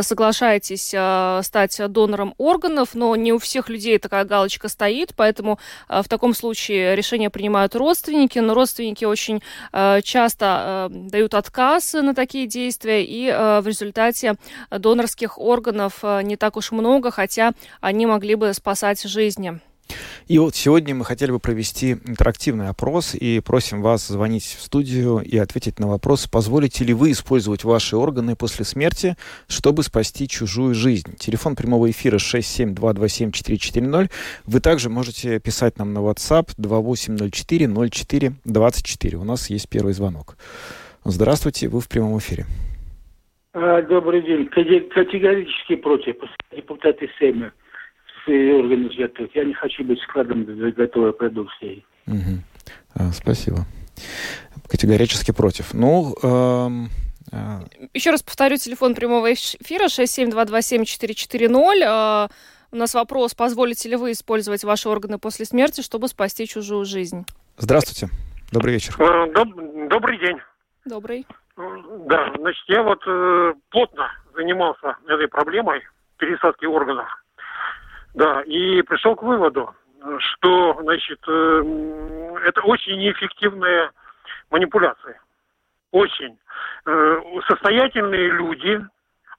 соглашаетесь 0.01 0.87
стать 1.45 1.81
донором 1.91 2.33
органов, 2.37 2.89
но 2.93 3.15
не 3.15 3.31
у 3.31 3.39
всех 3.39 3.69
людей 3.69 3.97
такая 3.99 4.25
галочка 4.25 4.67
стоит, 4.67 5.13
поэтому 5.15 5.59
в 5.87 6.07
таком 6.09 6.33
случае 6.33 6.95
решение 6.95 7.29
принимают 7.29 7.75
родственники, 7.75 8.39
но 8.39 8.53
родственники 8.53 9.05
очень 9.05 9.41
часто 9.71 10.87
дают 10.89 11.33
отказ 11.33 11.93
на 11.93 12.13
такие 12.13 12.47
действия, 12.47 13.03
и 13.03 13.29
в 13.31 13.67
результате 13.67 13.92
результате 13.93 14.35
донорских 14.71 15.37
органов 15.37 15.99
э, 16.03 16.23
не 16.23 16.35
так 16.35 16.57
уж 16.57 16.71
много, 16.71 17.11
хотя 17.11 17.51
они 17.81 18.07
могли 18.07 18.35
бы 18.35 18.53
спасать 18.53 19.01
жизни. 19.03 19.59
И 20.27 20.39
вот 20.39 20.55
сегодня 20.55 20.95
мы 20.95 21.03
хотели 21.03 21.31
бы 21.31 21.39
провести 21.39 21.91
интерактивный 21.91 22.69
опрос 22.69 23.13
и 23.13 23.41
просим 23.41 23.81
вас 23.81 24.07
звонить 24.07 24.55
в 24.57 24.63
студию 24.63 25.19
и 25.19 25.37
ответить 25.37 25.77
на 25.77 25.89
вопрос, 25.89 26.25
позволите 26.27 26.85
ли 26.85 26.93
вы 26.93 27.11
использовать 27.11 27.65
ваши 27.65 27.97
органы 27.97 28.37
после 28.37 28.63
смерти, 28.63 29.17
чтобы 29.47 29.83
спасти 29.83 30.29
чужую 30.29 30.73
жизнь. 30.73 31.17
Телефон 31.19 31.57
прямого 31.57 31.91
эфира 31.91 32.17
67227-440. 32.17 34.09
Вы 34.45 34.59
также 34.61 34.89
можете 34.89 35.39
писать 35.39 35.77
нам 35.77 35.91
на 35.93 35.99
WhatsApp 35.99 36.51
2804-04-24. 36.57 39.15
У 39.15 39.25
нас 39.25 39.49
есть 39.49 39.67
первый 39.67 39.93
звонок. 39.93 40.37
Здравствуйте, 41.03 41.67
вы 41.67 41.81
в 41.81 41.89
прямом 41.89 42.19
эфире. 42.19 42.45
А, 43.53 43.81
добрый 43.83 44.23
день. 44.23 44.47
Категорически 44.47 45.75
против. 45.75 46.15
Депутаты 46.51 47.09
Сейма 47.19 47.51
органы 48.27 48.89
готовят. 48.97 49.35
Я 49.35 49.43
не 49.43 49.53
хочу 49.53 49.83
быть 49.83 49.99
складом 50.01 50.45
готовой 50.71 51.13
продукции. 51.13 51.85
Угу. 52.07 52.39
А, 52.95 53.11
спасибо. 53.11 53.65
Категорически 54.67 55.31
против. 55.31 55.73
Ну, 55.73 56.15
эм... 56.23 56.89
А, 57.31 57.61
Еще 57.93 58.11
раз 58.11 58.21
повторю, 58.23 58.57
телефон 58.57 58.95
прямого 58.95 59.31
эфира 59.33 59.85
67227-440. 59.85 62.31
У 62.71 62.75
нас 62.75 62.93
вопрос, 62.95 63.35
позволите 63.35 63.87
ли 63.89 63.95
вы 63.95 64.13
использовать 64.13 64.63
ваши 64.63 64.89
органы 64.89 65.19
после 65.19 65.45
смерти, 65.45 65.81
чтобы 65.81 66.07
спасти 66.07 66.47
чужую 66.47 66.85
жизнь? 66.85 67.25
Здравствуйте. 67.57 68.09
Добрый 68.51 68.73
вечер. 68.73 68.95
Доб- 68.97 69.89
добрый 69.89 70.17
день. 70.19 70.37
Добрый. 70.85 71.25
Да, 71.55 72.31
значит, 72.37 72.63
я 72.67 72.81
вот 72.81 73.01
э, 73.05 73.53
плотно 73.69 74.11
занимался 74.33 74.97
этой 75.07 75.27
проблемой 75.27 75.83
пересадки 76.17 76.65
органов. 76.65 77.07
Да, 78.15 78.41
и 78.41 78.81
пришел 78.81 79.15
к 79.15 79.23
выводу, 79.23 79.73
что, 80.17 80.77
значит, 80.81 81.19
э, 81.27 82.35
это 82.45 82.61
очень 82.61 82.97
неэффективная 82.97 83.91
манипуляция. 84.49 85.21
Очень. 85.91 86.39
Э, 86.85 87.21
состоятельные 87.47 88.29
люди, 88.29 88.81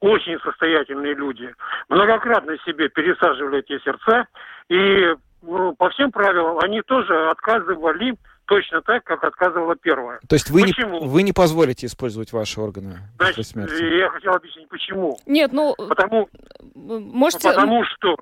очень 0.01 0.39
состоятельные 0.41 1.15
люди, 1.15 1.53
многократно 1.89 2.57
себе 2.65 2.89
пересаживали 2.89 3.59
эти 3.59 3.83
сердца, 3.83 4.27
и 4.69 5.15
ну, 5.43 5.75
по 5.75 5.91
всем 5.91 6.13
правилам 6.13 6.59
они 6.61 6.83
тоже 6.83 7.31
отказывали 7.31 8.17
точно 8.47 8.83
так, 8.83 9.05
как 9.05 9.25
отказывала 9.25 9.77
первая. 9.77 10.21
То 10.29 10.35
есть 10.35 10.51
вы 10.51 10.63
почему? 10.63 11.01
не, 11.01 11.09
вы 11.09 11.23
не 11.23 11.33
позволите 11.33 11.87
использовать 11.87 12.33
ваши 12.33 12.61
органы 12.61 12.99
Значит, 13.17 13.37
после 13.37 13.45
смерти? 13.45 13.83
Я 13.99 14.11
хотел 14.11 14.35
объяснить, 14.35 14.69
почему. 14.69 15.19
Нет, 15.27 15.53
ну... 15.53 15.75
Потому, 15.77 16.29
можете... 16.75 17.49
потому 17.49 17.85
что, 17.85 18.17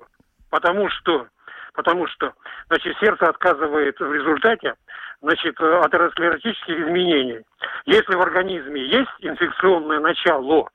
потому 0.49 0.89
что, 0.89 1.27
потому 1.73 2.07
что, 2.07 2.33
значит, 2.67 2.95
сердце 2.99 3.25
отказывает 3.25 3.99
в 3.99 4.13
результате, 4.13 4.75
значит, 5.21 5.59
атеросклеротических 5.59 6.79
изменений. 6.79 7.41
Если 7.85 8.15
в 8.15 8.21
организме 8.21 8.85
есть 8.85 9.11
инфекционное 9.19 9.99
начало, 9.99 10.69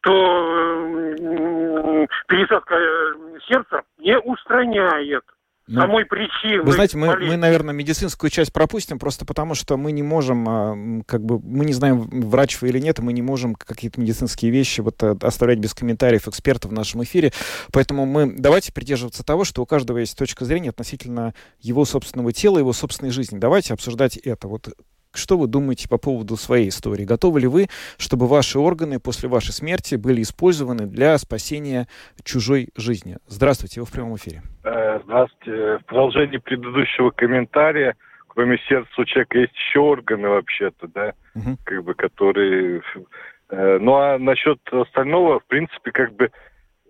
то 0.00 0.12
пересадка 2.28 2.74
э, 2.76 3.38
сердца 3.48 3.82
не 3.98 4.18
устраняет 4.18 5.24
ну, 5.68 5.80
самой 5.80 6.04
причины. 6.04 6.62
Вы 6.62 6.72
знаете, 6.72 6.96
мы, 6.96 7.16
мы, 7.16 7.36
наверное, 7.36 7.74
медицинскую 7.74 8.30
часть 8.30 8.52
пропустим, 8.52 8.98
просто 8.98 9.24
потому 9.24 9.54
что 9.54 9.76
мы 9.76 9.92
не 9.92 10.02
можем, 10.02 10.48
а, 10.48 11.02
как 11.06 11.24
бы, 11.24 11.40
мы 11.40 11.64
не 11.64 11.72
знаем, 11.72 12.08
врач 12.28 12.60
вы 12.60 12.68
или 12.68 12.78
нет, 12.78 13.00
мы 13.00 13.12
не 13.12 13.22
можем 13.22 13.54
какие-то 13.54 14.00
медицинские 14.00 14.52
вещи 14.52 14.80
вот 14.80 15.02
э, 15.02 15.16
оставлять 15.20 15.58
без 15.58 15.74
комментариев 15.74 16.28
экспертов 16.28 16.70
в 16.70 16.74
нашем 16.74 17.02
эфире. 17.02 17.32
Поэтому 17.72 18.06
мы 18.06 18.32
давайте 18.38 18.72
придерживаться 18.72 19.24
того, 19.24 19.44
что 19.44 19.62
у 19.62 19.66
каждого 19.66 19.98
есть 19.98 20.16
точка 20.16 20.44
зрения 20.44 20.70
относительно 20.70 21.34
его 21.60 21.84
собственного 21.84 22.32
тела, 22.32 22.58
его 22.58 22.72
собственной 22.72 23.10
жизни. 23.10 23.38
Давайте 23.38 23.74
обсуждать 23.74 24.16
это. 24.16 24.46
Вот 24.46 24.68
что 25.16 25.38
вы 25.38 25.46
думаете 25.46 25.88
по 25.88 25.98
поводу 25.98 26.36
своей 26.36 26.68
истории? 26.68 27.04
Готовы 27.04 27.40
ли 27.40 27.46
вы, 27.46 27.66
чтобы 27.98 28.26
ваши 28.26 28.58
органы 28.58 29.00
после 29.00 29.28
вашей 29.28 29.52
смерти 29.52 29.96
были 29.96 30.22
использованы 30.22 30.86
для 30.86 31.16
спасения 31.18 31.86
чужой 32.24 32.68
жизни? 32.76 33.16
Здравствуйте, 33.26 33.80
вы 33.80 33.86
в 33.86 33.92
прямом 33.92 34.16
эфире. 34.16 34.42
Э, 34.64 35.00
здравствуйте. 35.04 35.78
В 35.78 35.84
продолжении 35.86 36.38
предыдущего 36.38 37.10
комментария, 37.10 37.94
кроме 38.28 38.58
сердца 38.68 38.90
у 38.98 39.04
человека 39.04 39.38
есть 39.38 39.54
еще 39.54 39.80
органы 39.80 40.28
вообще-то, 40.28 40.88
да, 40.88 41.14
угу. 41.34 41.56
как 41.64 41.84
бы, 41.84 41.94
которые... 41.94 42.82
Э, 43.50 43.78
ну 43.80 43.94
а 43.94 44.18
насчет 44.18 44.58
остального, 44.72 45.40
в 45.40 45.46
принципе, 45.46 45.92
как 45.92 46.14
бы 46.14 46.30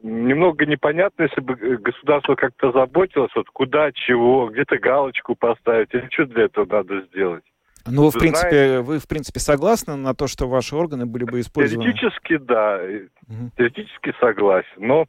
немного 0.02 0.66
непонятно, 0.66 1.24
если 1.24 1.40
бы 1.40 1.54
государство 1.54 2.34
как-то 2.34 2.72
заботилось, 2.72 3.32
вот 3.34 3.48
куда, 3.50 3.92
чего, 3.92 4.48
где-то 4.48 4.78
галочку 4.78 5.34
поставить, 5.34 5.92
или 5.92 6.08
что 6.10 6.26
для 6.26 6.44
этого 6.44 6.66
надо 6.66 7.00
сделать? 7.06 7.44
Ну, 7.86 8.04
вы, 8.04 8.10
в 8.10 8.18
принципе, 8.18 8.50
знаете, 8.50 8.80
вы, 8.80 8.98
в 8.98 9.08
принципе, 9.08 9.40
согласны 9.40 9.96
на 9.96 10.14
то, 10.14 10.26
что 10.26 10.48
ваши 10.48 10.76
органы 10.76 11.06
были 11.06 11.24
бы 11.24 11.40
использованы? 11.40 11.92
Теоретически, 11.92 12.36
да. 12.38 12.80
Угу. 13.28 13.50
Теоретически 13.56 14.14
согласен. 14.20 14.68
Но, 14.78 15.06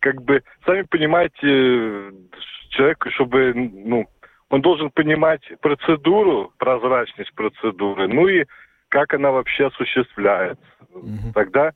как 0.00 0.22
бы, 0.22 0.42
сами 0.64 0.82
понимаете, 0.82 2.12
человек, 2.70 3.04
чтобы, 3.14 3.52
ну, 3.54 4.06
он 4.50 4.60
должен 4.60 4.90
понимать 4.90 5.42
процедуру, 5.60 6.52
прозрачность 6.58 7.32
процедуры, 7.34 8.06
ну 8.06 8.28
и 8.28 8.44
как 8.88 9.14
она 9.14 9.30
вообще 9.30 9.68
осуществляется. 9.68 10.62
Угу. 10.90 11.32
Тогда, 11.34 11.72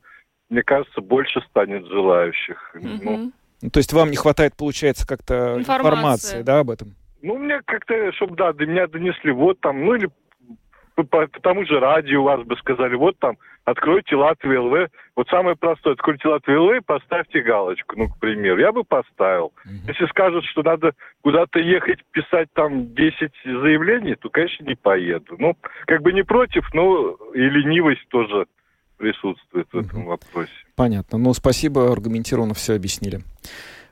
мне 0.49 0.61
кажется, 0.61 1.01
больше 1.01 1.41
станет 1.49 1.87
желающих. 1.87 2.71
Угу. 2.75 2.87
Ну, 3.01 3.31
ну, 3.63 3.69
то 3.71 3.79
есть 3.79 3.91
вам 3.93 4.11
не 4.11 4.17
хватает, 4.17 4.55
получается, 4.55 5.07
как-то 5.07 5.55
информации, 5.57 5.87
информации 5.87 6.41
да, 6.43 6.59
об 6.59 6.69
этом? 6.69 6.95
Ну, 7.23 7.37
мне 7.39 7.59
как-то, 7.65 8.11
чтобы, 8.13 8.35
да, 8.35 8.53
до 8.53 8.67
меня 8.67 8.85
донесли, 8.85 9.31
вот 9.31 9.59
там, 9.59 9.83
ну, 9.83 9.95
или 9.95 10.09
по, 11.03 11.27
по 11.27 11.39
тому 11.41 11.65
же 11.65 11.79
радио 11.79 12.23
вас 12.23 12.41
бы 12.43 12.55
сказали, 12.57 12.95
вот 12.95 13.17
там, 13.19 13.37
откройте 13.65 14.15
Латвию 14.15 14.63
ЛВ. 14.63 14.89
Вот 15.15 15.27
самое 15.29 15.55
простое, 15.55 15.93
откройте 15.93 16.27
Латвию 16.27 16.63
ЛВ, 16.63 16.85
поставьте 16.85 17.41
галочку, 17.41 17.95
ну, 17.97 18.07
к 18.07 18.17
примеру. 18.19 18.59
Я 18.59 18.71
бы 18.71 18.83
поставил. 18.83 19.53
Mm-hmm. 19.65 19.87
Если 19.89 20.05
скажут, 20.07 20.43
что 20.45 20.63
надо 20.63 20.93
куда-то 21.21 21.59
ехать, 21.59 21.99
писать 22.11 22.49
там 22.53 22.93
10 22.95 23.31
заявлений, 23.45 24.15
то, 24.15 24.29
конечно, 24.29 24.63
не 24.63 24.75
поеду. 24.75 25.35
Ну, 25.37 25.55
как 25.85 26.01
бы 26.01 26.13
не 26.13 26.23
против, 26.23 26.67
но 26.73 27.11
и 27.33 27.41
ленивость 27.41 28.07
тоже 28.09 28.47
присутствует 28.97 29.67
в 29.71 29.77
этом 29.77 30.05
вопросе. 30.05 30.51
Понятно. 30.75 31.17
Ну, 31.19 31.33
спасибо, 31.33 31.91
аргументированно 31.91 32.55
все 32.55 32.73
объяснили. 32.73 33.21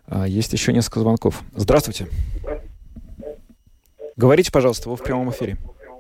А, 0.08 0.28
есть 0.28 0.54
еще 0.54 0.74
несколько 0.74 1.00
звонков. 1.00 1.42
Здравствуйте. 1.54 2.08
Говорите, 4.16 4.52
пожалуйста, 4.52 4.90
вы 4.90 4.96
в 4.96 5.04
прямом 5.04 5.30
эфире. 5.30 5.58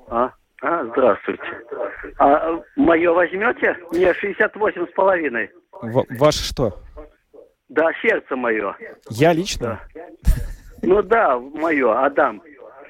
А, 0.08 0.32
а 0.62 0.86
здравствуйте. 0.86 1.44
А 2.18 2.60
мое 2.76 3.12
возьмете? 3.12 3.78
Мне 3.92 4.14
68 4.14 4.88
с 4.88 4.94
половиной. 4.94 5.50
Ваше 5.82 6.44
что? 6.44 6.80
Да, 7.70 7.90
сердце 8.02 8.36
мое. 8.36 8.76
Я 9.10 9.34
лично? 9.34 9.82
Да. 9.94 10.02
Ну 10.82 11.02
да, 11.02 11.40
мое, 11.40 12.06
Адам. 12.06 12.42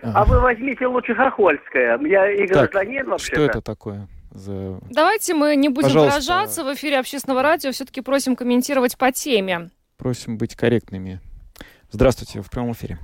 А 0.02 0.26
вы 0.26 0.40
возьмите 0.40 0.86
лучше 0.86 1.16
Хохольское. 1.16 1.98
Я 2.00 2.32
и 2.32 2.46
гражданин 2.46 3.10
вообще. 3.10 3.34
Что 3.34 3.42
это 3.42 3.62
такое? 3.62 4.08
За... 4.32 4.80
Давайте 4.92 5.34
мы 5.34 5.56
не 5.56 5.70
будем 5.70 5.88
Пожалуйста. 5.88 6.20
выражаться 6.20 6.64
в 6.66 6.74
эфире 6.74 7.00
общественного 7.00 7.42
радио. 7.42 7.72
Все-таки 7.72 8.02
просим 8.02 8.36
комментировать 8.36 8.98
по 8.98 9.12
теме. 9.12 9.70
Просим 9.98 10.38
быть 10.38 10.56
корректными. 10.56 11.22
Здравствуйте, 11.90 12.42
в 12.42 12.50
прямом 12.52 12.74
эфире. 12.74 13.00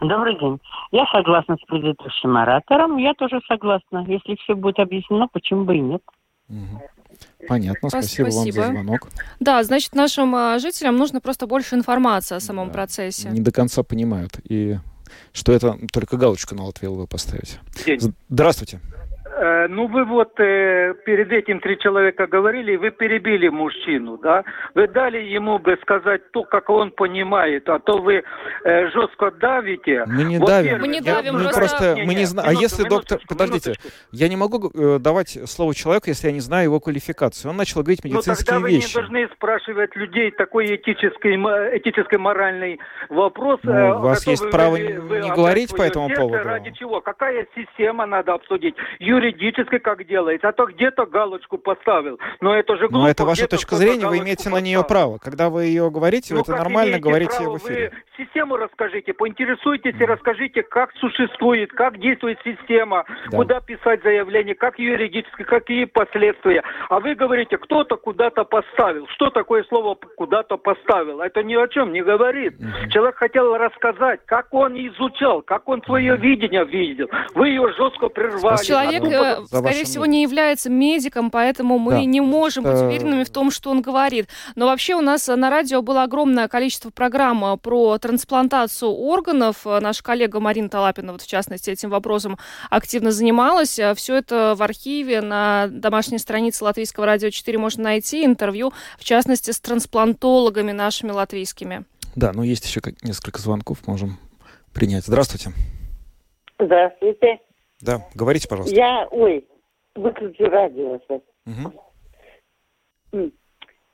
Добрый 0.00 0.38
день. 0.38 0.58
Я 0.92 1.04
согласна 1.12 1.56
с 1.56 1.66
предыдущим 1.66 2.36
оратором. 2.36 2.96
Я 2.96 3.14
тоже 3.14 3.40
согласна. 3.46 4.04
Если 4.08 4.36
все 4.42 4.54
будет 4.54 4.78
объяснено, 4.78 5.28
почему 5.28 5.64
бы 5.64 5.76
и 5.76 5.80
нет. 5.80 6.02
Понятно, 7.46 7.88
спасибо, 7.88 8.30
спасибо 8.30 8.56
вам 8.56 8.66
за 8.66 8.72
звонок. 8.72 9.08
Да, 9.40 9.62
значит, 9.62 9.94
нашим 9.94 10.34
а, 10.34 10.58
жителям 10.58 10.96
нужно 10.96 11.20
просто 11.20 11.46
больше 11.46 11.74
информации 11.74 12.34
о 12.34 12.40
самом 12.40 12.68
да. 12.68 12.74
процессе. 12.74 13.28
Не 13.30 13.40
до 13.40 13.52
конца 13.52 13.82
понимают. 13.82 14.38
И 14.48 14.78
что 15.32 15.52
это 15.52 15.76
только 15.92 16.16
галочку 16.16 16.54
на 16.54 16.64
Латвию 16.64 16.94
вы 16.94 17.06
поставите. 17.06 17.58
День. 17.84 18.14
Здравствуйте. 18.28 18.80
Э, 19.40 19.68
ну, 19.68 19.86
вы 19.86 20.04
вот 20.04 20.38
э, 20.38 20.92
перед 21.06 21.32
этим 21.32 21.60
три 21.60 21.78
человека 21.78 22.26
говорили, 22.26 22.76
вы 22.76 22.90
перебили 22.90 23.48
мужчину, 23.48 24.18
да? 24.18 24.44
Вы 24.74 24.86
дали 24.86 25.16
ему 25.16 25.58
бы 25.58 25.78
сказать 25.80 26.30
то, 26.32 26.42
как 26.44 26.68
он 26.68 26.90
понимает, 26.90 27.66
а 27.70 27.78
то 27.78 28.02
вы 28.02 28.22
э, 28.64 28.90
жестко 28.90 29.30
давите. 29.30 30.04
Мы 30.06 30.24
не 30.24 30.38
вот 30.38 30.46
давим. 30.46 30.80
Мы 30.80 30.88
не 30.88 31.00
давим, 31.00 31.38
я, 31.38 31.44
просто... 31.44 31.58
просто 31.58 31.94
не, 31.94 32.02
мы 32.04 32.14
не 32.14 32.26
знаем. 32.26 32.50
А 32.50 32.52
если 32.52 32.86
доктор... 32.86 33.18
Подождите, 33.26 33.70
минуточку. 33.70 33.88
я 34.12 34.28
не 34.28 34.36
могу 34.36 34.70
э, 34.74 34.98
давать 34.98 35.38
слово 35.48 35.74
человеку, 35.74 36.08
если 36.08 36.26
я 36.26 36.34
не 36.34 36.40
знаю 36.40 36.64
его 36.64 36.78
квалификацию. 36.78 37.50
Он 37.50 37.56
начал 37.56 37.80
говорить 37.80 38.04
медицинские 38.04 38.34
вещи. 38.34 38.52
Ну, 38.52 38.60
тогда 38.60 38.68
вещи. 38.68 38.94
вы 38.94 39.02
не 39.02 39.08
должны 39.08 39.34
спрашивать 39.36 39.96
людей 39.96 40.30
такой 40.32 40.66
этический, 40.66 41.36
этический 41.78 42.18
моральный 42.18 42.78
вопрос. 43.08 43.60
Ну, 43.62 43.72
э, 43.72 43.94
у 43.94 44.00
вас 44.00 44.26
есть 44.26 44.50
право 44.50 44.72
вы, 44.72 45.00
вы 45.00 45.20
не 45.20 45.30
говорить 45.30 45.74
по 45.74 45.80
этому 45.80 46.10
поводу. 46.10 46.44
Ради 46.44 46.72
чего? 46.72 47.00
Какая 47.00 47.46
система 47.56 48.04
надо 48.04 48.34
обсудить? 48.34 48.74
Юрий 48.98 49.29
юридически 49.30 49.78
как 49.78 50.06
делается, 50.06 50.48
а 50.48 50.52
то 50.52 50.66
где-то 50.66 51.06
галочку 51.06 51.58
поставил. 51.58 52.18
Но 52.40 52.54
это 52.54 52.76
же 52.76 52.88
глупо. 52.88 53.04
Но 53.04 53.08
это 53.08 53.24
ваша 53.24 53.46
точка 53.48 53.76
зрения, 53.76 54.06
вы 54.06 54.18
имеете 54.18 54.44
поставил. 54.44 54.56
на 54.56 54.60
нее 54.62 54.84
право. 54.84 55.18
Когда 55.18 55.50
вы 55.50 55.64
ее 55.64 55.90
говорите, 55.90 56.34
ну, 56.34 56.40
это 56.40 56.52
нормально 56.52 56.98
говорить 56.98 57.30
ее 57.38 57.50
в 57.50 57.58
эфире. 57.58 57.90
Вы 57.90 58.24
систему 58.24 58.56
расскажите, 58.56 59.12
поинтересуйтесь 59.12 59.94
mm. 59.94 60.02
и 60.02 60.06
расскажите, 60.06 60.62
как 60.62 60.92
существует, 60.96 61.72
как 61.72 61.98
действует 61.98 62.38
система, 62.44 63.04
да. 63.30 63.36
куда 63.36 63.60
писать 63.60 64.02
заявление, 64.02 64.54
как 64.54 64.78
юридически, 64.78 65.42
какие 65.42 65.84
последствия. 65.84 66.62
А 66.88 67.00
вы 67.00 67.14
говорите, 67.14 67.56
кто-то 67.58 67.96
куда-то 67.96 68.44
поставил. 68.44 69.06
Что 69.08 69.30
такое 69.30 69.64
слово 69.64 69.96
куда-то 70.16 70.56
поставил? 70.56 71.20
Это 71.20 71.42
ни 71.42 71.54
о 71.54 71.66
чем 71.68 71.92
не 71.92 72.02
говорит. 72.02 72.60
Mm-hmm. 72.60 72.88
Человек 72.90 73.16
хотел 73.16 73.56
рассказать, 73.56 74.20
как 74.26 74.52
он 74.52 74.74
изучал, 74.74 75.42
как 75.42 75.68
он 75.68 75.82
свое 75.82 76.16
видение 76.16 76.64
видел. 76.64 77.08
Вы 77.34 77.48
ее 77.48 77.72
жестко 77.72 78.08
прервали. 78.08 78.64
Человек 78.64 79.02
Э, 79.20 79.46
скорее 79.46 79.84
всего, 79.84 80.06
не 80.06 80.22
является 80.22 80.70
медиком, 80.70 81.30
поэтому 81.30 81.78
мы 81.78 81.92
да. 81.92 82.04
не 82.04 82.20
можем 82.20 82.64
быть 82.64 82.80
уверенными 82.80 83.24
в 83.24 83.30
том, 83.30 83.50
что 83.50 83.70
он 83.70 83.82
говорит. 83.82 84.28
Но 84.54 84.66
вообще 84.66 84.94
у 84.94 85.00
нас 85.00 85.26
на 85.28 85.50
радио 85.50 85.82
было 85.82 86.02
огромное 86.02 86.48
количество 86.48 86.90
программ 86.90 87.44
э, 87.44 87.56
про 87.56 87.98
трансплантацию 87.98 88.90
органов. 88.90 89.66
Э, 89.66 89.80
наша 89.80 90.02
коллега 90.02 90.40
Марина 90.40 90.68
Талапина, 90.68 91.12
вот 91.12 91.22
в 91.22 91.26
частности, 91.26 91.70
этим 91.70 91.90
вопросом 91.90 92.38
активно 92.70 93.10
занималась. 93.10 93.78
Все 93.96 94.16
это 94.16 94.54
в 94.56 94.62
архиве 94.62 95.20
на 95.20 95.68
домашней 95.68 96.18
странице 96.18 96.64
Латвийского 96.64 97.06
радио 97.06 97.30
4 97.30 97.58
можно 97.58 97.84
найти. 97.84 98.24
Интервью, 98.24 98.72
в 98.98 99.04
частности, 99.04 99.50
с 99.50 99.60
трансплантологами 99.60 100.72
нашими 100.72 101.10
латвийскими. 101.10 101.84
Да, 102.16 102.32
но 102.32 102.42
есть 102.42 102.64
еще 102.64 102.80
несколько 103.02 103.40
звонков, 103.40 103.86
можем 103.86 104.18
принять. 104.72 105.04
Здравствуйте. 105.04 105.52
Здравствуйте. 106.58 107.40
Да, 107.80 108.06
говорите, 108.14 108.48
пожалуйста. 108.48 108.76
Я, 108.76 109.08
ой, 109.10 109.46
выключу 109.94 110.44
радио 110.44 110.98
сейчас. 111.00 111.22
Угу. 113.12 113.32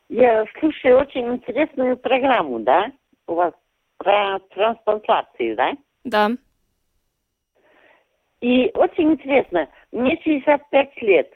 Я 0.08 0.44
слушаю 0.60 0.98
очень 0.98 1.26
интересную 1.34 1.96
программу, 1.96 2.60
да? 2.60 2.92
У 3.26 3.34
вас 3.34 3.52
про 3.98 4.38
трансплантации, 4.54 5.54
да? 5.54 5.72
Да. 6.04 6.30
И 8.40 8.70
очень 8.74 9.12
интересно, 9.12 9.68
мне 9.92 10.20
65 10.22 11.02
лет. 11.02 11.32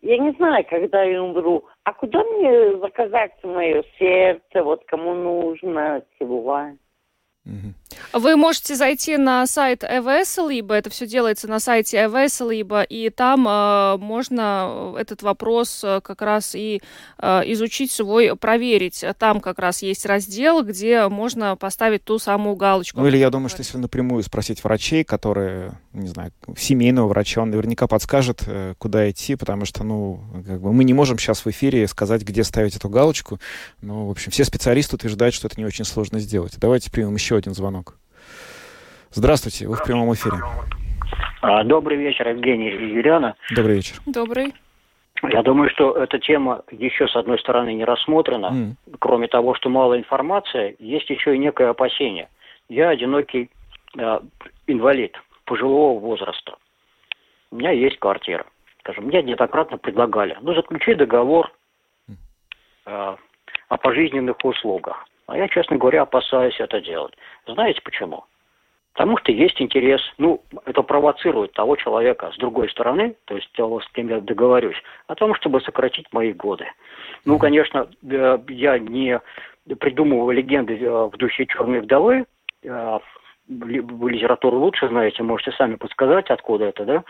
Я 0.00 0.18
не 0.18 0.32
знаю, 0.32 0.64
когда 0.68 1.02
я 1.02 1.22
умру. 1.22 1.64
А 1.84 1.92
куда 1.92 2.24
мне 2.24 2.76
заказать 2.78 3.32
мое 3.44 3.84
сердце, 3.98 4.62
вот 4.62 4.84
кому 4.86 5.14
нужно, 5.14 6.02
чего? 6.18 6.70
Вы 8.12 8.36
можете 8.36 8.74
зайти 8.74 9.16
на 9.16 9.46
сайт 9.46 9.84
ЭВС, 9.84 10.38
либо 10.38 10.74
это 10.74 10.90
все 10.90 11.06
делается 11.06 11.48
на 11.48 11.60
сайте 11.60 12.04
ЭВС, 12.04 12.40
либо 12.40 12.82
и 12.82 13.10
там 13.10 13.46
э, 13.48 13.96
можно 13.98 14.94
этот 14.98 15.22
вопрос 15.22 15.82
э, 15.82 16.00
как 16.02 16.22
раз 16.22 16.54
и 16.54 16.82
э, 17.18 17.42
изучить 17.52 17.90
свой, 17.90 18.36
проверить. 18.36 19.04
Там 19.18 19.40
как 19.40 19.58
раз 19.58 19.82
есть 19.82 20.06
раздел, 20.06 20.62
где 20.62 21.08
можно 21.08 21.56
поставить 21.56 22.04
ту 22.04 22.18
самую 22.18 22.56
галочку. 22.56 23.00
Ну 23.00 23.08
или 23.08 23.16
я 23.16 23.30
думаю, 23.30 23.48
что 23.48 23.60
если 23.60 23.78
напрямую 23.78 24.22
спросить 24.22 24.62
врачей, 24.62 25.04
которые, 25.04 25.72
не 25.92 26.08
знаю, 26.08 26.32
семейного 26.56 27.08
врача, 27.08 27.42
он 27.42 27.50
наверняка 27.50 27.86
подскажет, 27.86 28.42
э, 28.46 28.74
куда 28.78 29.10
идти, 29.10 29.36
потому 29.36 29.64
что, 29.64 29.84
ну, 29.84 30.20
как 30.46 30.60
бы 30.60 30.72
мы 30.72 30.84
не 30.84 30.94
можем 30.94 31.18
сейчас 31.18 31.44
в 31.44 31.48
эфире 31.48 31.88
сказать, 31.88 32.22
где 32.22 32.44
ставить 32.44 32.76
эту 32.76 32.88
галочку. 32.88 33.40
Но, 33.80 34.06
в 34.06 34.10
общем, 34.10 34.30
все 34.30 34.44
специалисты 34.44 34.96
утверждают, 34.96 35.34
что 35.34 35.48
это 35.48 35.58
не 35.58 35.64
очень 35.64 35.84
сложно 35.84 36.18
сделать. 36.20 36.54
Давайте 36.58 36.90
примем 36.90 37.14
еще 37.14 37.36
один 37.36 37.54
звонок. 37.54 37.81
Здравствуйте, 39.14 39.68
вы 39.68 39.76
в 39.76 39.84
прямом 39.84 40.14
эфире. 40.14 40.36
А, 41.42 41.62
добрый 41.64 41.98
вечер, 41.98 42.28
Евгений 42.28 42.70
и 42.70 42.94
Юлиана. 42.94 43.34
Добрый 43.54 43.76
вечер. 43.76 43.96
Добрый. 44.06 44.54
Я 45.22 45.42
думаю, 45.42 45.68
что 45.68 45.92
эта 45.92 46.18
тема 46.18 46.62
еще, 46.70 47.06
с 47.06 47.14
одной 47.14 47.38
стороны, 47.38 47.74
не 47.74 47.84
рассмотрена. 47.84 48.46
Mm. 48.46 48.96
Кроме 48.98 49.28
того, 49.28 49.54
что 49.54 49.68
мало 49.68 49.98
информации, 49.98 50.76
есть 50.78 51.10
еще 51.10 51.34
и 51.34 51.38
некое 51.38 51.68
опасение. 51.68 52.30
Я 52.70 52.88
одинокий 52.88 53.50
э, 53.98 54.20
инвалид 54.66 55.14
пожилого 55.44 56.00
возраста. 56.00 56.56
У 57.50 57.56
меня 57.56 57.70
есть 57.70 57.98
квартира. 57.98 58.46
Скажем, 58.80 59.04
мне 59.04 59.22
неоднократно 59.22 59.76
предлагали, 59.76 60.38
ну, 60.40 60.54
заключи 60.54 60.94
договор 60.94 61.52
э, 62.08 63.16
о 63.68 63.76
пожизненных 63.76 64.42
услугах. 64.42 65.06
А 65.26 65.36
я, 65.36 65.48
честно 65.48 65.76
говоря, 65.76 66.02
опасаюсь 66.02 66.58
это 66.58 66.80
делать. 66.80 67.14
Знаете 67.46 67.80
почему? 67.84 68.24
Потому 68.92 69.16
что 69.18 69.32
есть 69.32 69.60
интерес, 69.60 70.00
ну, 70.18 70.42
это 70.66 70.82
провоцирует 70.82 71.52
того 71.52 71.76
человека 71.76 72.30
с 72.34 72.38
другой 72.38 72.68
стороны, 72.68 73.16
то 73.24 73.34
есть 73.34 73.50
того, 73.52 73.80
с 73.80 73.88
кем 73.92 74.08
я 74.08 74.20
договорюсь, 74.20 74.76
о 75.06 75.14
том, 75.14 75.34
чтобы 75.34 75.60
сократить 75.62 76.06
мои 76.12 76.32
годы. 76.32 76.66
Ну, 77.24 77.38
конечно, 77.38 77.88
э, 78.02 78.38
я 78.48 78.78
не 78.78 79.20
придумываю 79.78 80.36
легенды 80.36 80.76
э, 80.76 81.06
в 81.06 81.16
духе 81.16 81.46
черной 81.46 81.80
вдовы, 81.80 82.26
э, 82.62 82.98
вы 83.48 84.10
литературу 84.10 84.58
лучше 84.58 84.88
знаете, 84.88 85.22
можете 85.22 85.52
сами 85.52 85.76
подсказать, 85.76 86.30
откуда 86.30 86.66
это, 86.66 86.84
да? 86.84 87.04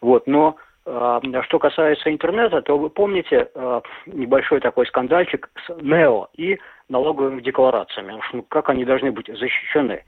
Вот, 0.00 0.26
но 0.26 0.56
что 0.84 1.58
касается 1.60 2.10
интернета, 2.10 2.60
то 2.62 2.76
вы 2.76 2.90
помните 2.90 3.48
э, 3.54 3.80
небольшой 4.06 4.60
такой 4.60 4.86
скандальчик 4.86 5.48
с 5.66 5.80
НЕО 5.80 6.28
и 6.34 6.58
налоговыми 6.88 7.40
декларациями. 7.40 8.20
Ну, 8.32 8.42
как 8.42 8.68
они 8.68 8.84
должны 8.84 9.12
быть 9.12 9.28
защищены? 9.28 10.04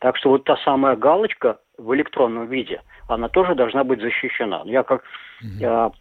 Так 0.00 0.16
что 0.16 0.30
вот 0.30 0.44
та 0.44 0.56
самая 0.58 0.96
галочка 0.96 1.58
в 1.78 1.94
электронном 1.94 2.46
виде, 2.46 2.82
она 3.08 3.28
тоже 3.28 3.54
должна 3.54 3.84
быть 3.84 4.00
защищена. 4.00 4.62
Я 4.66 4.82
как 4.82 5.02
mm-hmm. 5.42 5.92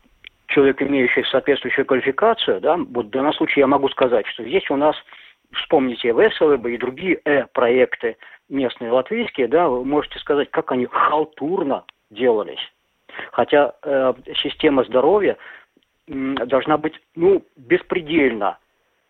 человек, 0.48 0.82
имеющий 0.82 1.24
соответствующую 1.24 1.86
квалификацию, 1.86 2.60
да, 2.60 2.78
вот 2.78 3.06
в 3.06 3.10
данном 3.10 3.34
случае 3.34 3.62
я 3.62 3.68
могу 3.68 3.88
сказать, 3.90 4.28
что 4.28 4.44
здесь 4.44 4.70
у 4.70 4.76
нас, 4.76 4.96
вспомните 5.54 6.14
ВСЛБ 6.14 6.66
и 6.68 6.78
другие 6.78 7.22
Э-проекты 7.24 8.18
местные 8.50 8.92
латвийские, 8.92 9.48
да, 9.48 9.70
вы 9.70 9.86
можете 9.86 10.20
сказать, 10.20 10.52
как 10.52 10.72
они 10.72 10.86
халтурно 10.86 11.86
делались. 12.10 12.60
Хотя 13.32 13.74
э, 13.84 14.14
система 14.42 14.84
здоровья 14.84 15.38
э, 16.08 16.36
должна 16.46 16.78
быть, 16.78 16.94
ну, 17.16 17.44
беспредельно 17.56 18.58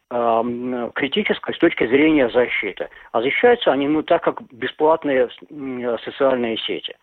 э, 0.10 0.92
критической 0.96 1.56
с 1.56 1.58
точки 1.58 1.88
зрения 1.88 2.30
защиты. 2.30 2.90
А 3.12 3.22
защищаются 3.22 3.72
они 3.72 3.88
ну, 3.88 4.04
так, 4.04 4.24
как 4.24 4.42
бесплатные 4.52 5.30
социальные 6.04 6.58
сети. 6.58 6.96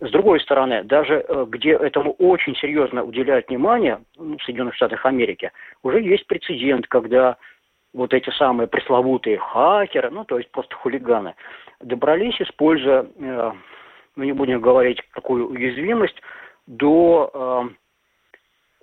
С 0.00 0.10
другой 0.10 0.40
стороны, 0.40 0.84
даже 0.84 1.24
э, 1.26 1.46
где 1.48 1.72
этому 1.72 2.12
очень 2.12 2.56
серьезно 2.56 3.04
уделяют 3.04 3.48
внимание, 3.48 4.00
ну, 4.16 4.38
в 4.38 4.42
Соединенных 4.42 4.74
Штатах 4.74 5.04
Америки, 5.06 5.50
уже 5.82 6.00
есть 6.00 6.26
прецедент, 6.26 6.86
когда 6.86 7.36
вот 7.94 8.12
эти 8.12 8.30
самые 8.30 8.66
пресловутые 8.66 9.38
хакеры, 9.38 10.10
ну, 10.10 10.24
то 10.24 10.38
есть 10.38 10.50
просто 10.50 10.74
хулиганы, 10.74 11.34
добрались, 11.80 12.40
используя, 12.40 13.06
э, 13.16 13.52
ну, 14.16 14.24
не 14.24 14.32
будем 14.32 14.60
говорить, 14.60 15.00
какую 15.10 15.48
уязвимость, 15.48 16.20
до 16.66 17.30
э, 17.72 17.74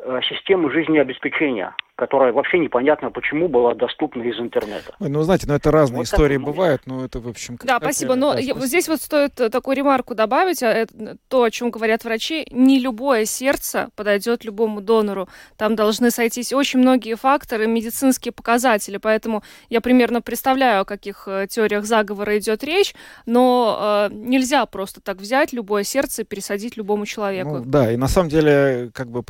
Э, 0.03 0.19
системы 0.23 0.71
жизнеобеспечения, 0.71 1.75
которая 2.01 2.33
вообще 2.33 2.57
непонятно 2.57 3.11
почему 3.11 3.47
была 3.47 3.75
доступна 3.75 4.23
из 4.23 4.39
интернета. 4.39 4.95
Ой, 4.99 5.07
ну, 5.07 5.21
знаете, 5.21 5.45
ну 5.47 5.53
это 5.53 5.69
разные 5.69 5.97
вот 5.97 6.07
истории 6.07 6.37
бывают, 6.37 6.81
но 6.87 7.05
это, 7.05 7.19
в 7.19 7.27
общем... 7.27 7.59
Да, 7.63 7.77
спасибо, 7.77 8.15
но 8.15 8.33
да, 8.33 8.41
спасибо. 8.41 8.65
здесь 8.65 8.87
вот 8.87 9.01
стоит 9.01 9.39
э, 9.39 9.49
такую 9.49 9.77
ремарку 9.77 10.15
добавить, 10.15 10.63
а 10.63 10.71
это, 10.71 11.17
то, 11.27 11.43
о 11.43 11.51
чем 11.51 11.69
говорят 11.69 12.03
врачи, 12.03 12.47
не 12.49 12.79
любое 12.79 13.25
сердце 13.25 13.89
подойдет 13.95 14.43
любому 14.45 14.81
донору. 14.81 15.29
Там 15.57 15.75
должны 15.75 16.09
сойтись 16.09 16.53
очень 16.53 16.79
многие 16.79 17.15
факторы, 17.15 17.67
медицинские 17.67 18.31
показатели, 18.31 18.97
поэтому 18.97 19.43
я 19.69 19.79
примерно 19.79 20.23
представляю, 20.23 20.81
о 20.81 20.85
каких 20.85 21.27
э, 21.27 21.45
теориях 21.47 21.85
заговора 21.85 22.35
идет 22.39 22.63
речь, 22.63 22.95
но 23.27 24.07
э, 24.09 24.13
нельзя 24.15 24.65
просто 24.65 25.01
так 25.01 25.17
взять 25.17 25.53
любое 25.53 25.83
сердце 25.83 26.23
и 26.23 26.25
пересадить 26.25 26.77
любому 26.77 27.05
человеку. 27.05 27.57
Ну, 27.57 27.63
да, 27.63 27.91
и 27.91 27.95
на 27.95 28.07
самом 28.07 28.29
деле, 28.29 28.89
как 28.91 29.11
бы 29.11 29.21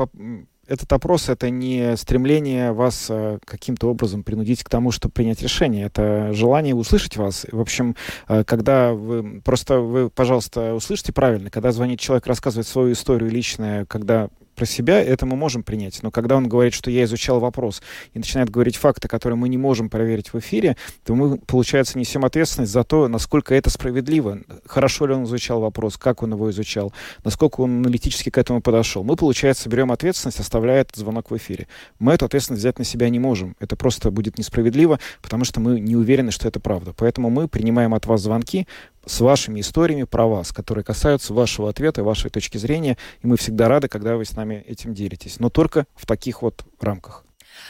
этот 0.72 0.92
опрос 0.94 1.28
это 1.28 1.50
не 1.50 1.98
стремление 1.98 2.72
вас 2.72 3.08
э, 3.10 3.40
каким-то 3.46 3.90
образом 3.90 4.24
принудить 4.24 4.64
к 4.64 4.70
тому, 4.70 4.92
чтобы 4.92 5.12
принять 5.12 5.42
решение. 5.42 5.86
Это 5.86 6.32
желание 6.34 6.74
услышать 6.74 7.18
вас. 7.18 7.46
В 7.52 7.60
общем, 7.60 7.98
э, 8.30 8.46
когда 8.46 8.94
вы 8.94 9.42
просто 9.42 9.80
вы, 9.80 10.10
пожалуйста, 10.10 10.74
услышите 10.74 11.12
правильно, 11.12 11.50
когда 11.50 11.74
звонит 11.74 12.00
человек, 12.00 12.26
рассказывает 12.26 12.68
свою 12.68 12.94
историю 12.94 13.30
личную, 13.30 13.86
когда 13.86 14.30
про 14.62 14.68
себя, 14.68 15.02
это 15.02 15.26
мы 15.26 15.36
можем 15.36 15.64
принять. 15.64 16.04
Но 16.04 16.12
когда 16.12 16.36
он 16.36 16.48
говорит, 16.48 16.76
что 16.76 16.92
я 16.92 17.06
изучал 17.06 17.40
вопрос, 17.40 17.82
и 18.14 18.20
начинает 18.20 18.52
говорить 18.52 18.76
факты, 18.76 19.08
которые 19.08 19.36
мы 19.36 19.50
не 19.50 19.58
можем 19.58 19.90
проверить 19.90 20.34
в 20.34 20.38
эфире, 20.38 20.78
то 21.04 21.16
мы, 21.16 21.40
получается, 21.40 21.98
несем 21.98 22.26
ответственность 22.26 22.72
за 22.72 22.84
то, 22.84 23.08
насколько 23.08 23.56
это 23.56 23.72
справедливо. 23.72 24.42
Хорошо 24.68 25.08
ли 25.08 25.16
он 25.16 25.24
изучал 25.24 25.62
вопрос, 25.62 25.98
как 25.98 26.22
он 26.22 26.34
его 26.34 26.52
изучал, 26.52 26.94
насколько 27.24 27.62
он 27.62 27.80
аналитически 27.80 28.30
к 28.30 28.38
этому 28.38 28.62
подошел. 28.62 29.04
Мы, 29.04 29.16
получается, 29.16 29.68
берем 29.68 29.92
ответственность, 29.92 30.40
оставляя 30.40 30.82
этот 30.82 30.96
звонок 30.96 31.32
в 31.32 31.38
эфире. 31.38 31.68
Мы 31.98 32.14
эту 32.14 32.26
ответственность 32.26 32.62
взять 32.62 32.78
на 32.78 32.86
себя 32.86 33.10
не 33.10 33.18
можем. 33.18 33.56
Это 33.60 33.76
просто 33.76 34.12
будет 34.12 34.38
несправедливо, 34.38 35.00
потому 35.24 35.44
что 35.44 35.60
мы 35.60 35.80
не 35.80 35.96
уверены, 35.96 36.30
что 36.30 36.48
это 36.48 36.60
правда. 36.60 36.94
Поэтому 36.96 37.32
мы 37.32 37.48
принимаем 37.48 37.96
от 37.96 38.06
вас 38.06 38.22
звонки, 38.22 38.68
с 39.06 39.20
вашими 39.20 39.62
историями 39.62 40.04
про 40.04 40.26
вас, 40.28 40.52
которые 40.52 40.84
касаются 40.84 41.34
вашего 41.34 41.70
ответа, 41.70 42.04
вашей 42.04 42.30
точки 42.30 42.58
зрения. 42.58 42.98
И 43.22 43.28
мы 43.28 43.38
всегда 43.38 43.68
рады, 43.68 43.88
когда 43.88 44.16
вы 44.16 44.26
с 44.26 44.36
нами 44.36 44.64
этим 44.68 44.94
делитесь. 44.94 45.40
Но 45.40 45.50
только 45.50 45.86
в 45.96 46.06
таких 46.06 46.42
вот 46.42 46.64
рамках. 46.80 47.26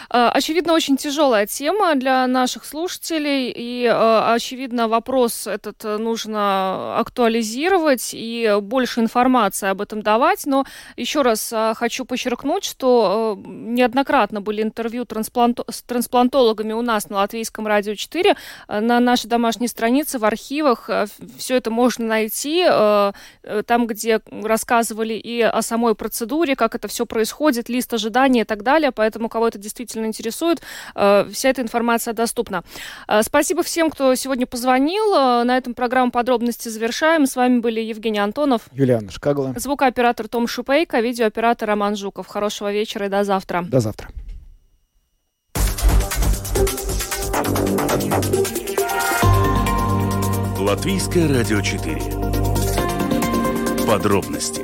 Э, 0.09 0.29
очевидно, 0.33 0.73
очень 0.73 0.97
тяжелая 0.97 1.45
тема 1.45 1.95
для 1.95 2.27
наших 2.27 2.65
слушателей, 2.65 3.51
и, 3.55 3.85
э, 3.85 4.33
очевидно, 4.33 4.87
вопрос 4.87 5.47
этот 5.47 5.83
нужно 5.83 6.99
актуализировать 6.99 8.11
и 8.13 8.57
больше 8.61 9.01
информации 9.01 9.69
об 9.69 9.81
этом 9.81 10.01
давать. 10.01 10.45
Но 10.45 10.65
еще 10.97 11.21
раз 11.21 11.51
э, 11.53 11.73
хочу 11.75 12.05
подчеркнуть, 12.05 12.63
что 12.63 13.37
неоднократно 13.45 14.41
были 14.41 14.61
интервью 14.61 15.05
транспланто 15.05 15.63
с 15.69 15.81
трансплантологами 15.83 16.73
у 16.73 16.81
нас 16.81 17.09
на 17.09 17.17
Латвийском 17.17 17.67
радио 17.67 17.95
4, 17.95 18.35
на 18.67 18.99
нашей 18.99 19.27
домашней 19.27 19.67
странице, 19.67 20.19
в 20.19 20.25
архивах. 20.25 20.89
Все 21.37 21.57
это 21.57 21.71
можно 21.71 22.05
найти 22.05 22.65
там, 23.65 23.87
где 23.87 24.21
рассказывали 24.31 25.13
и 25.13 25.41
о 25.41 25.61
самой 25.61 25.95
процедуре, 25.95 26.55
как 26.55 26.75
это 26.75 26.87
все 26.87 27.05
происходит, 27.05 27.69
лист 27.69 27.93
ожидания 27.93 28.41
и 28.41 28.45
так 28.45 28.63
далее. 28.63 28.91
Поэтому 28.91 29.29
кого 29.29 29.47
это 29.47 29.57
действительно 29.57 29.90
действительно 29.91 30.07
интересует, 30.07 30.61
э, 30.95 31.29
вся 31.31 31.49
эта 31.49 31.61
информация 31.61 32.13
доступна. 32.13 32.63
Э, 33.07 33.21
спасибо 33.23 33.63
всем, 33.63 33.89
кто 33.89 34.15
сегодня 34.15 34.47
позвонил. 34.47 35.13
Э, 35.15 35.43
на 35.43 35.57
этом 35.57 35.73
программу 35.73 36.11
подробности 36.11 36.69
завершаем. 36.69 37.25
С 37.25 37.35
вами 37.35 37.59
были 37.59 37.81
Евгений 37.81 38.19
Антонов, 38.19 38.61
Юлиана 38.71 39.11
Шкагла, 39.11 39.53
звукооператор 39.57 40.27
Том 40.27 40.47
Шупейко, 40.47 40.99
видеооператор 40.99 41.67
Роман 41.67 41.95
Жуков. 41.95 42.27
Хорошего 42.27 42.71
вечера 42.71 43.07
и 43.07 43.09
до 43.09 43.23
завтра. 43.23 43.63
До 43.63 43.79
завтра. 43.79 44.09
Латвийское 50.59 51.27
радио 51.27 51.59
4. 51.59 52.01
Подробности 53.87 54.61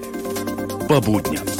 по 0.88 1.02
будням. 1.02 1.57